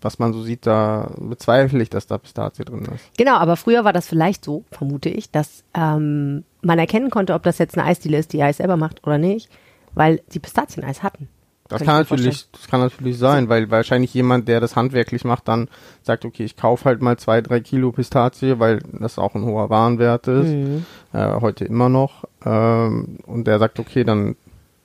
was 0.01 0.19
man 0.19 0.33
so 0.33 0.43
sieht, 0.43 0.67
da 0.67 1.11
bezweifle 1.19 1.83
ich, 1.83 1.91
dass 1.91 2.07
da 2.07 2.19
Pistazie 2.19 2.65
drin 2.65 2.87
ist. 2.95 3.17
Genau, 3.17 3.37
aber 3.37 3.57
früher 3.57 3.85
war 3.85 3.93
das 3.93 4.07
vielleicht 4.09 4.45
so, 4.45 4.65
vermute 4.71 5.09
ich, 5.09 5.31
dass 5.31 5.65
ähm, 5.75 6.45
man 6.63 6.79
erkennen 6.79 7.11
konnte, 7.11 7.35
ob 7.35 7.43
das 7.43 7.59
jetzt 7.59 7.77
eine 7.77 7.87
Eisdiele 7.87 8.17
ist, 8.19 8.33
die 8.33 8.43
Eis 8.43 8.57
selber 8.59 8.77
macht 8.77 9.07
oder 9.07 9.19
nicht, 9.19 9.49
weil 9.94 10.22
sie 10.28 10.38
Pistazieneis 10.40 11.02
hatten. 11.02 11.28
Das 11.68 11.83
kann 11.83 11.96
natürlich, 11.96 12.50
das 12.52 12.68
kann 12.68 12.80
natürlich 12.80 13.16
sein, 13.18 13.48
weil 13.48 13.70
wahrscheinlich 13.70 14.12
jemand, 14.12 14.48
der 14.48 14.61
das 14.61 14.76
handwerklich 14.76 15.24
macht, 15.24 15.48
dann 15.48 15.68
sagt, 16.02 16.26
okay, 16.26 16.44
ich 16.44 16.57
kaufe 16.59 16.85
halt 16.85 17.00
mal 17.00 17.16
zwei, 17.18 17.40
drei 17.40 17.61
Kilo 17.61 17.90
Pistazie, 17.90 18.59
weil 18.59 18.80
das 18.92 19.18
auch 19.18 19.35
ein 19.35 19.44
hoher 19.44 19.70
Warenwert 19.70 20.28
ist, 20.28 20.50
Mhm. 20.50 20.85
äh, 21.14 21.40
heute 21.40 21.64
immer 21.64 21.88
noch. 21.88 22.24
Ähm, 22.44 23.18
und 23.26 23.46
der 23.46 23.59
sagt, 23.59 23.78
okay, 23.80 24.04
dann, 24.04 24.37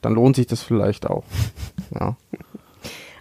dann 0.02 0.14
lohnt 0.14 0.38
sich 0.38 0.48
das 0.48 0.64
vielleicht 0.64 1.06
auch. 1.08 1.24
Ja. 2.00 2.16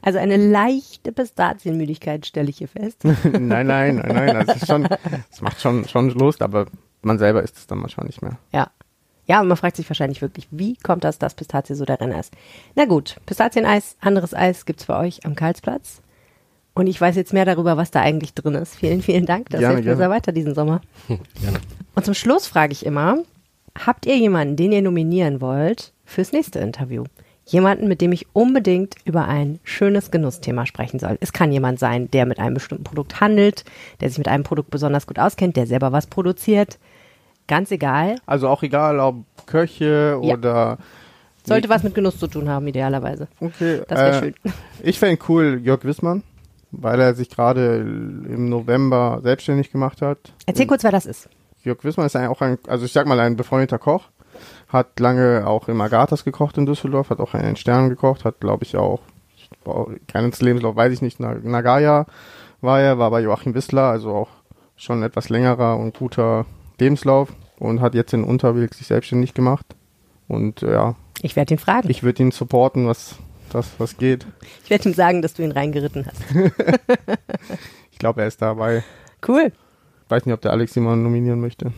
Also 0.03 0.19
eine 0.21 0.37
leichte 0.37 1.11
Pistazienmüdigkeit 1.11 2.27
stelle 2.27 2.49
ich 2.51 2.59
hier 2.59 2.69
fest. 2.69 3.03
nein, 3.25 3.67
nein, 3.67 3.97
nein, 3.97 3.97
nein. 4.15 4.47
Das 4.47 4.59
ist 4.59 4.67
schon, 4.69 4.87
es 5.33 5.41
macht 5.41 5.61
schon, 5.61 5.89
schon 5.89 6.11
Lust, 6.11 6.43
aber 6.43 6.67
man 7.03 7.19
selber 7.19 7.43
isst 7.43 7.57
es 7.57 7.67
dann 7.67 7.79
manchmal 7.79 8.07
nicht 8.07 8.23
mehr. 8.23 8.39
Ja. 8.53 8.71
Ja, 9.29 9.43
und 9.43 9.49
man 9.49 9.59
fragt 9.59 9.77
sich 9.77 9.89
wahrscheinlich 9.89 10.23
wirklich, 10.23 10.49
wie 10.51 10.75
kommt 10.77 11.05
das, 11.05 11.19
dass 11.19 11.35
Pistazie 11.35 11.75
so 11.75 11.85
der 11.85 12.01
Renner 12.01 12.19
ist? 12.19 12.33
Na 12.75 12.87
gut, 12.87 13.17
Pistazieneis, 13.27 13.97
anderes 14.01 14.33
Eis 14.33 14.65
gibt's 14.65 14.87
bei 14.87 14.99
euch 14.99 15.25
am 15.27 15.35
Karlsplatz. 15.35 16.01
Und 16.73 16.87
ich 16.87 16.99
weiß 16.99 17.15
jetzt 17.17 17.35
mehr 17.35 17.45
darüber, 17.45 17.77
was 17.77 17.91
da 17.91 18.01
eigentlich 18.01 18.33
drin 18.33 18.55
ist. 18.55 18.77
Vielen, 18.77 19.03
vielen 19.03 19.27
Dank. 19.27 19.51
Das 19.51 19.61
Gerne, 19.61 19.75
hilft 19.75 19.89
mir 19.89 19.97
sehr 19.97 20.11
weiter 20.11 20.33
diesen 20.33 20.55
Sommer. 20.55 20.81
Gerne. 21.09 21.59
Und 21.95 22.05
zum 22.05 22.15
Schluss 22.15 22.47
frage 22.47 22.73
ich 22.73 22.87
immer, 22.87 23.19
habt 23.79 24.07
ihr 24.07 24.17
jemanden, 24.17 24.57
den 24.57 24.73
ihr 24.73 24.83
nominieren 24.83 25.41
wollt 25.41 25.93
fürs 26.05 26.33
nächste 26.33 26.61
Interview? 26.61 27.05
Jemanden, 27.45 27.89
mit 27.89 28.01
dem 28.01 28.13
ich 28.13 28.27
unbedingt 28.33 28.95
über 29.05 29.27
ein 29.27 29.59
schönes 29.65 30.11
Genussthema 30.11 30.67
sprechen 30.67 31.01
soll. 31.01 31.19
Es 31.21 31.33
kann 31.33 31.51
jemand 31.51 31.79
sein, 31.79 32.11
der 32.11 32.25
mit 32.27 32.39
einem 32.39 32.55
bestimmten 32.55 32.85
Produkt 32.85 33.21
handelt, 33.21 33.65
der 34.01 34.09
sich 34.09 34.19
mit 34.19 34.29
einem 34.29 34.45
Produkt 34.45 34.71
besonders 34.71 35.07
gut 35.07 35.19
auskennt, 35.19 35.57
der 35.57 35.67
selber 35.67 35.93
was 35.93 36.07
produziert. 36.07 36.79
Ganz 37.49 37.71
egal. 37.73 38.17
Also 38.27 38.47
auch 38.49 38.63
egal, 38.63 39.01
ob 39.01 39.25
Köche 39.47 40.19
Ja. 40.23 40.35
oder. 40.35 40.79
Sollte 41.45 41.69
was 41.71 41.83
mit 41.83 41.95
Genuss 41.95 42.19
zu 42.19 42.27
tun 42.27 42.49
haben, 42.49 42.67
idealerweise. 42.69 43.27
Okay. 43.41 43.81
Das 43.89 43.99
wäre 43.99 44.11
äh, 44.17 44.21
schön. 44.21 44.35
Ich 44.83 44.99
fände 45.01 45.21
cool 45.29 45.61
Jörg 45.65 45.83
Wissmann, 45.85 46.23
weil 46.71 47.01
er 47.01 47.15
sich 47.15 47.31
gerade 47.31 47.79
im 47.79 48.49
November 48.51 49.21
selbstständig 49.23 49.73
gemacht 49.73 50.03
hat. 50.03 50.19
Erzähl 50.47 50.67
kurz, 50.67 50.85
wer 50.85 50.93
das 50.93 51.07
ist. 51.07 51.29
Jörg 51.65 51.83
Wissmann 51.85 52.07
ist 52.07 52.15
auch 52.17 52.41
ein, 52.43 52.59
also 52.69 52.85
ich 52.85 52.93
sag 52.93 53.07
mal, 53.07 53.19
ein 53.19 53.37
befreundeter 53.37 53.79
Koch. 53.79 54.05
Hat 54.69 55.01
lange 55.01 55.47
auch 55.47 55.69
im 55.69 55.81
Agathas 55.81 56.23
gekocht 56.25 56.59
in 56.59 56.67
Düsseldorf, 56.67 57.09
hat 57.11 57.19
auch 57.19 57.33
einen 57.35 57.57
Stern 57.57 57.89
gekocht, 57.89 58.25
hat 58.27 58.39
glaube 58.41 58.65
ich 58.65 58.77
auch, 58.77 59.01
keines 60.07 60.41
Lebenslauf 60.43 60.77
weiß 60.77 60.93
ich 60.93 61.03
nicht, 61.03 61.19
Na- 61.19 61.35
Nagaya 61.43 62.05
war 62.61 62.81
er, 62.81 62.99
war 62.99 63.11
bei 63.11 63.21
Joachim 63.21 63.55
Wissler, 63.55 63.85
also 63.85 64.13
auch 64.15 64.29
schon 64.77 65.03
etwas 65.03 65.29
längerer 65.31 65.77
und 65.79 65.97
guter 65.99 66.45
Lebenslauf 66.81 67.33
und 67.59 67.81
hat 67.81 67.95
jetzt 67.95 68.13
in 68.13 68.25
Unterwilk 68.25 68.75
sich 68.75 68.87
selbstständig 68.87 69.35
gemacht. 69.35 69.67
Und 70.29 70.63
äh, 70.63 70.73
ja, 70.73 70.97
Ich 71.23 71.37
werde 71.37 71.55
ihn 71.55 71.59
fragen. 71.59 71.89
Ich, 71.91 71.99
ich 71.99 72.03
würde 72.03 72.23
ihn 72.23 72.31
supporten, 72.31 72.87
was 72.87 73.17
das 73.51 73.69
was 73.79 73.97
geht. 73.97 74.27
werde 74.69 74.89
ihm 74.89 74.95
sagen, 74.95 75.23
dass 75.23 75.35
du 75.35 75.43
ihn 75.43 75.53
reingeritten 75.53 76.07
hast. 76.07 76.23
Ich 77.91 77.99
glaube, 78.01 78.21
er 78.21 78.29
ist 78.29 78.41
dabei. 78.41 78.85
Cool. 79.27 79.51
Weiß 80.09 80.25
nicht, 80.25 80.33
ob 80.33 80.41
der 80.41 80.53
Alex 80.53 80.73
jemanden 80.77 81.03
nominieren 81.03 81.41
möchte. 81.41 81.73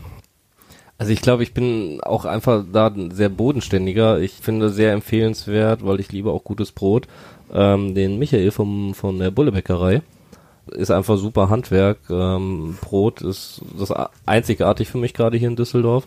Also 0.99 1.13
ich 1.13 1.23
glaube, 1.23 1.43
ich 1.43 1.55
bin 1.55 1.99
auch 2.03 2.27
einfach 2.27 2.63
da 2.71 2.95
sehr 3.11 3.31
bodenständiger. 3.31 4.19
Ich 4.21 4.33
finde 4.33 4.69
sehr 4.69 4.93
empfehlenswert, 4.93 5.83
weil 5.83 5.99
ich 5.99 6.13
liebe 6.13 6.31
auch 6.31 6.45
gutes 6.45 6.73
Brot, 6.73 7.09
ähm, 7.55 7.95
den 7.95 8.19
Michael 8.19 8.51
vom, 8.51 8.93
von 8.93 9.19
der 9.19 9.31
Bullebäckerei. 9.31 10.03
Ist 10.73 10.91
einfach 10.91 11.17
super 11.17 11.49
Handwerk. 11.51 11.99
Ähm, 12.11 12.79
Brot 12.81 13.23
ist 13.23 13.61
das 13.79 13.93
einzigartig 14.27 14.89
für 14.89 14.99
mich 14.99 15.15
gerade 15.15 15.37
hier 15.37 15.49
in 15.49 15.57
Düsseldorf. 15.57 16.05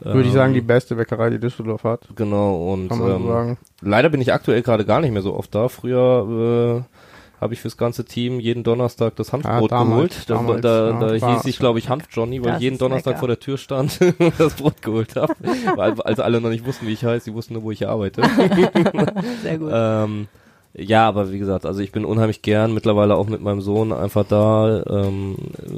Würde 0.00 0.20
ich 0.22 0.26
Ähm, 0.28 0.32
sagen, 0.32 0.54
die 0.54 0.60
beste 0.60 0.96
Bäckerei, 0.96 1.30
die 1.30 1.38
Düsseldorf 1.38 1.84
hat. 1.84 2.00
Genau, 2.14 2.72
und 2.72 2.88
Kann 2.88 2.98
man 2.98 3.08
so 3.08 3.14
ähm, 3.16 3.26
sagen. 3.28 3.58
leider 3.80 4.08
bin 4.10 4.20
ich 4.20 4.32
aktuell 4.32 4.62
gerade 4.62 4.84
gar 4.84 5.00
nicht 5.00 5.12
mehr 5.12 5.22
so 5.22 5.34
oft 5.34 5.54
da. 5.54 5.68
Früher 5.68 6.84
äh, 6.84 7.40
habe 7.40 7.54
ich 7.54 7.60
fürs 7.60 7.76
ganze 7.76 8.04
Team 8.04 8.38
jeden 8.40 8.62
Donnerstag 8.64 9.16
das 9.16 9.32
Hanfbrot 9.32 9.70
Ja, 9.70 9.78
damals, 9.78 10.26
geholt. 10.26 10.30
Da, 10.30 10.34
damals, 10.34 10.60
da, 10.62 10.90
ja, 10.90 11.00
da 11.00 11.20
war- 11.20 11.34
hieß 11.36 11.44
ich, 11.46 11.58
glaube 11.58 11.78
ich, 11.78 11.88
Hanf-Johnny, 11.88 12.40
weil 12.42 12.52
Das 12.52 12.56
ich 12.58 12.62
jeden 12.64 12.78
Donnerstag 12.78 13.12
lecker. 13.12 13.18
vor 13.20 13.28
der 13.28 13.40
Tür 13.40 13.56
stand 13.58 13.98
und 14.18 14.32
das 14.38 14.54
Brot 14.54 14.82
geholt 14.82 15.16
habe. 15.16 15.34
weil, 15.76 16.00
als 16.02 16.20
alle 16.20 16.40
noch 16.40 16.50
nicht 16.50 16.66
wussten, 16.66 16.86
wie 16.86 16.92
ich 16.92 17.04
heiße, 17.04 17.30
die 17.30 17.34
wussten 17.34 17.54
nur, 17.54 17.62
wo 17.62 17.70
ich 17.70 17.86
arbeite. 17.88 18.22
Sehr 19.42 19.58
gut. 19.58 19.70
ähm, 19.72 20.28
ja, 20.76 21.06
aber 21.06 21.30
wie 21.30 21.38
gesagt, 21.38 21.66
also 21.66 21.80
ich 21.80 21.92
bin 21.92 22.04
unheimlich 22.04 22.42
gern 22.42 22.74
mittlerweile 22.74 23.14
auch 23.14 23.28
mit 23.28 23.40
meinem 23.40 23.60
Sohn 23.60 23.92
einfach 23.92 24.24
da. 24.26 24.82
Ähm, 24.88 25.36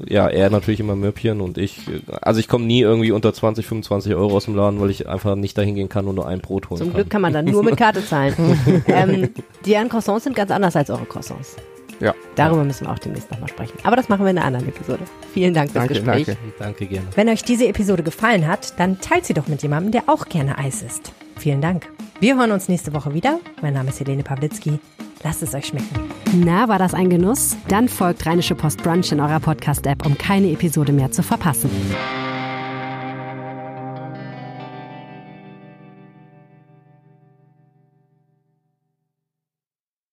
ja, 0.09 0.27
er 0.27 0.49
natürlich 0.49 0.81
immer 0.81 0.97
Möppchen 0.97 1.43
und 1.43 1.59
ich, 1.59 1.81
also 2.23 2.41
ich 2.41 2.49
komme 2.49 2.65
nie 2.65 2.81
irgendwie 2.81 3.13
unter 3.13 3.35
20, 3.35 3.67
25 3.67 4.15
Euro 4.15 4.35
aus 4.35 4.47
dem 4.47 4.55
Laden, 4.55 4.81
weil 4.81 4.89
ich 4.89 5.07
einfach 5.07 5.35
nicht 5.35 5.59
dahin 5.59 5.75
gehen 5.75 5.91
kann 5.91 6.07
und 6.07 6.15
nur 6.15 6.27
ein 6.27 6.41
Brot 6.41 6.71
holen 6.71 6.79
Zum 6.79 6.89
kann. 6.89 6.95
Glück 6.97 7.11
kann 7.11 7.21
man 7.21 7.35
dann 7.35 7.45
nur 7.45 7.63
mit 7.63 7.77
Karte 7.77 8.03
zahlen. 8.03 8.35
ähm, 8.87 9.29
deren 9.67 9.91
Croissants 9.91 10.25
sind 10.25 10.35
ganz 10.35 10.51
anders 10.51 10.75
als 10.75 10.89
eure 10.89 11.05
Croissants. 11.05 11.57
Ja. 12.01 12.15
Darüber 12.35 12.65
müssen 12.65 12.87
wir 12.87 12.93
auch 12.93 12.99
demnächst 12.99 13.31
nochmal 13.31 13.49
sprechen. 13.49 13.79
Aber 13.83 13.97
das 13.97 14.09
machen 14.09 14.25
wir 14.25 14.31
in 14.31 14.39
einer 14.39 14.47
anderen 14.47 14.69
Episode. 14.69 15.03
Vielen 15.35 15.53
Dank 15.53 15.73
fürs 15.73 15.87
Danke, 15.87 15.95
Gespräch. 15.95 16.27
danke. 16.27 16.41
Danke 16.59 16.87
gerne. 16.87 17.07
Wenn 17.15 17.29
euch 17.29 17.43
diese 17.43 17.67
Episode 17.67 18.03
gefallen 18.03 18.47
hat, 18.47 18.79
dann 18.79 19.01
teilt 19.01 19.27
sie 19.27 19.35
doch 19.35 19.47
mit 19.47 19.63
jemandem, 19.63 19.93
der 19.93 20.05
auch 20.07 20.27
gerne 20.27 20.57
Eis 20.57 20.83
isst. 20.83 21.13
Vielen 21.39 21.61
Dank. 21.61 21.89
Wir 22.21 22.37
hören 22.37 22.53
uns 22.53 22.69
nächste 22.69 22.93
Woche 22.95 23.15
wieder. 23.15 23.39
Mein 23.63 23.75
Name 23.75 23.91
ist 23.91 24.01
Helene 24.01 24.23
Pawlitzki. 24.23 24.79
Lasst 25.23 25.43
es 25.43 25.55
euch 25.55 25.67
schmecken. 25.67 25.89
Na, 26.35 26.69
war 26.69 26.79
das 26.79 26.95
ein 26.95 27.11
Genuss? 27.11 27.57
Dann 27.69 27.89
folgt 27.89 28.27
Rheinische 28.27 28.55
Post 28.55 28.83
Brunch 28.83 29.13
in 29.13 29.21
eurer 29.21 29.41
Podcast-App, 29.41 30.07
um 30.07 30.17
keine 30.17 30.51
Episode 30.53 30.93
mehr 30.93 31.11
zu 31.11 31.23
verpassen. 31.23 31.71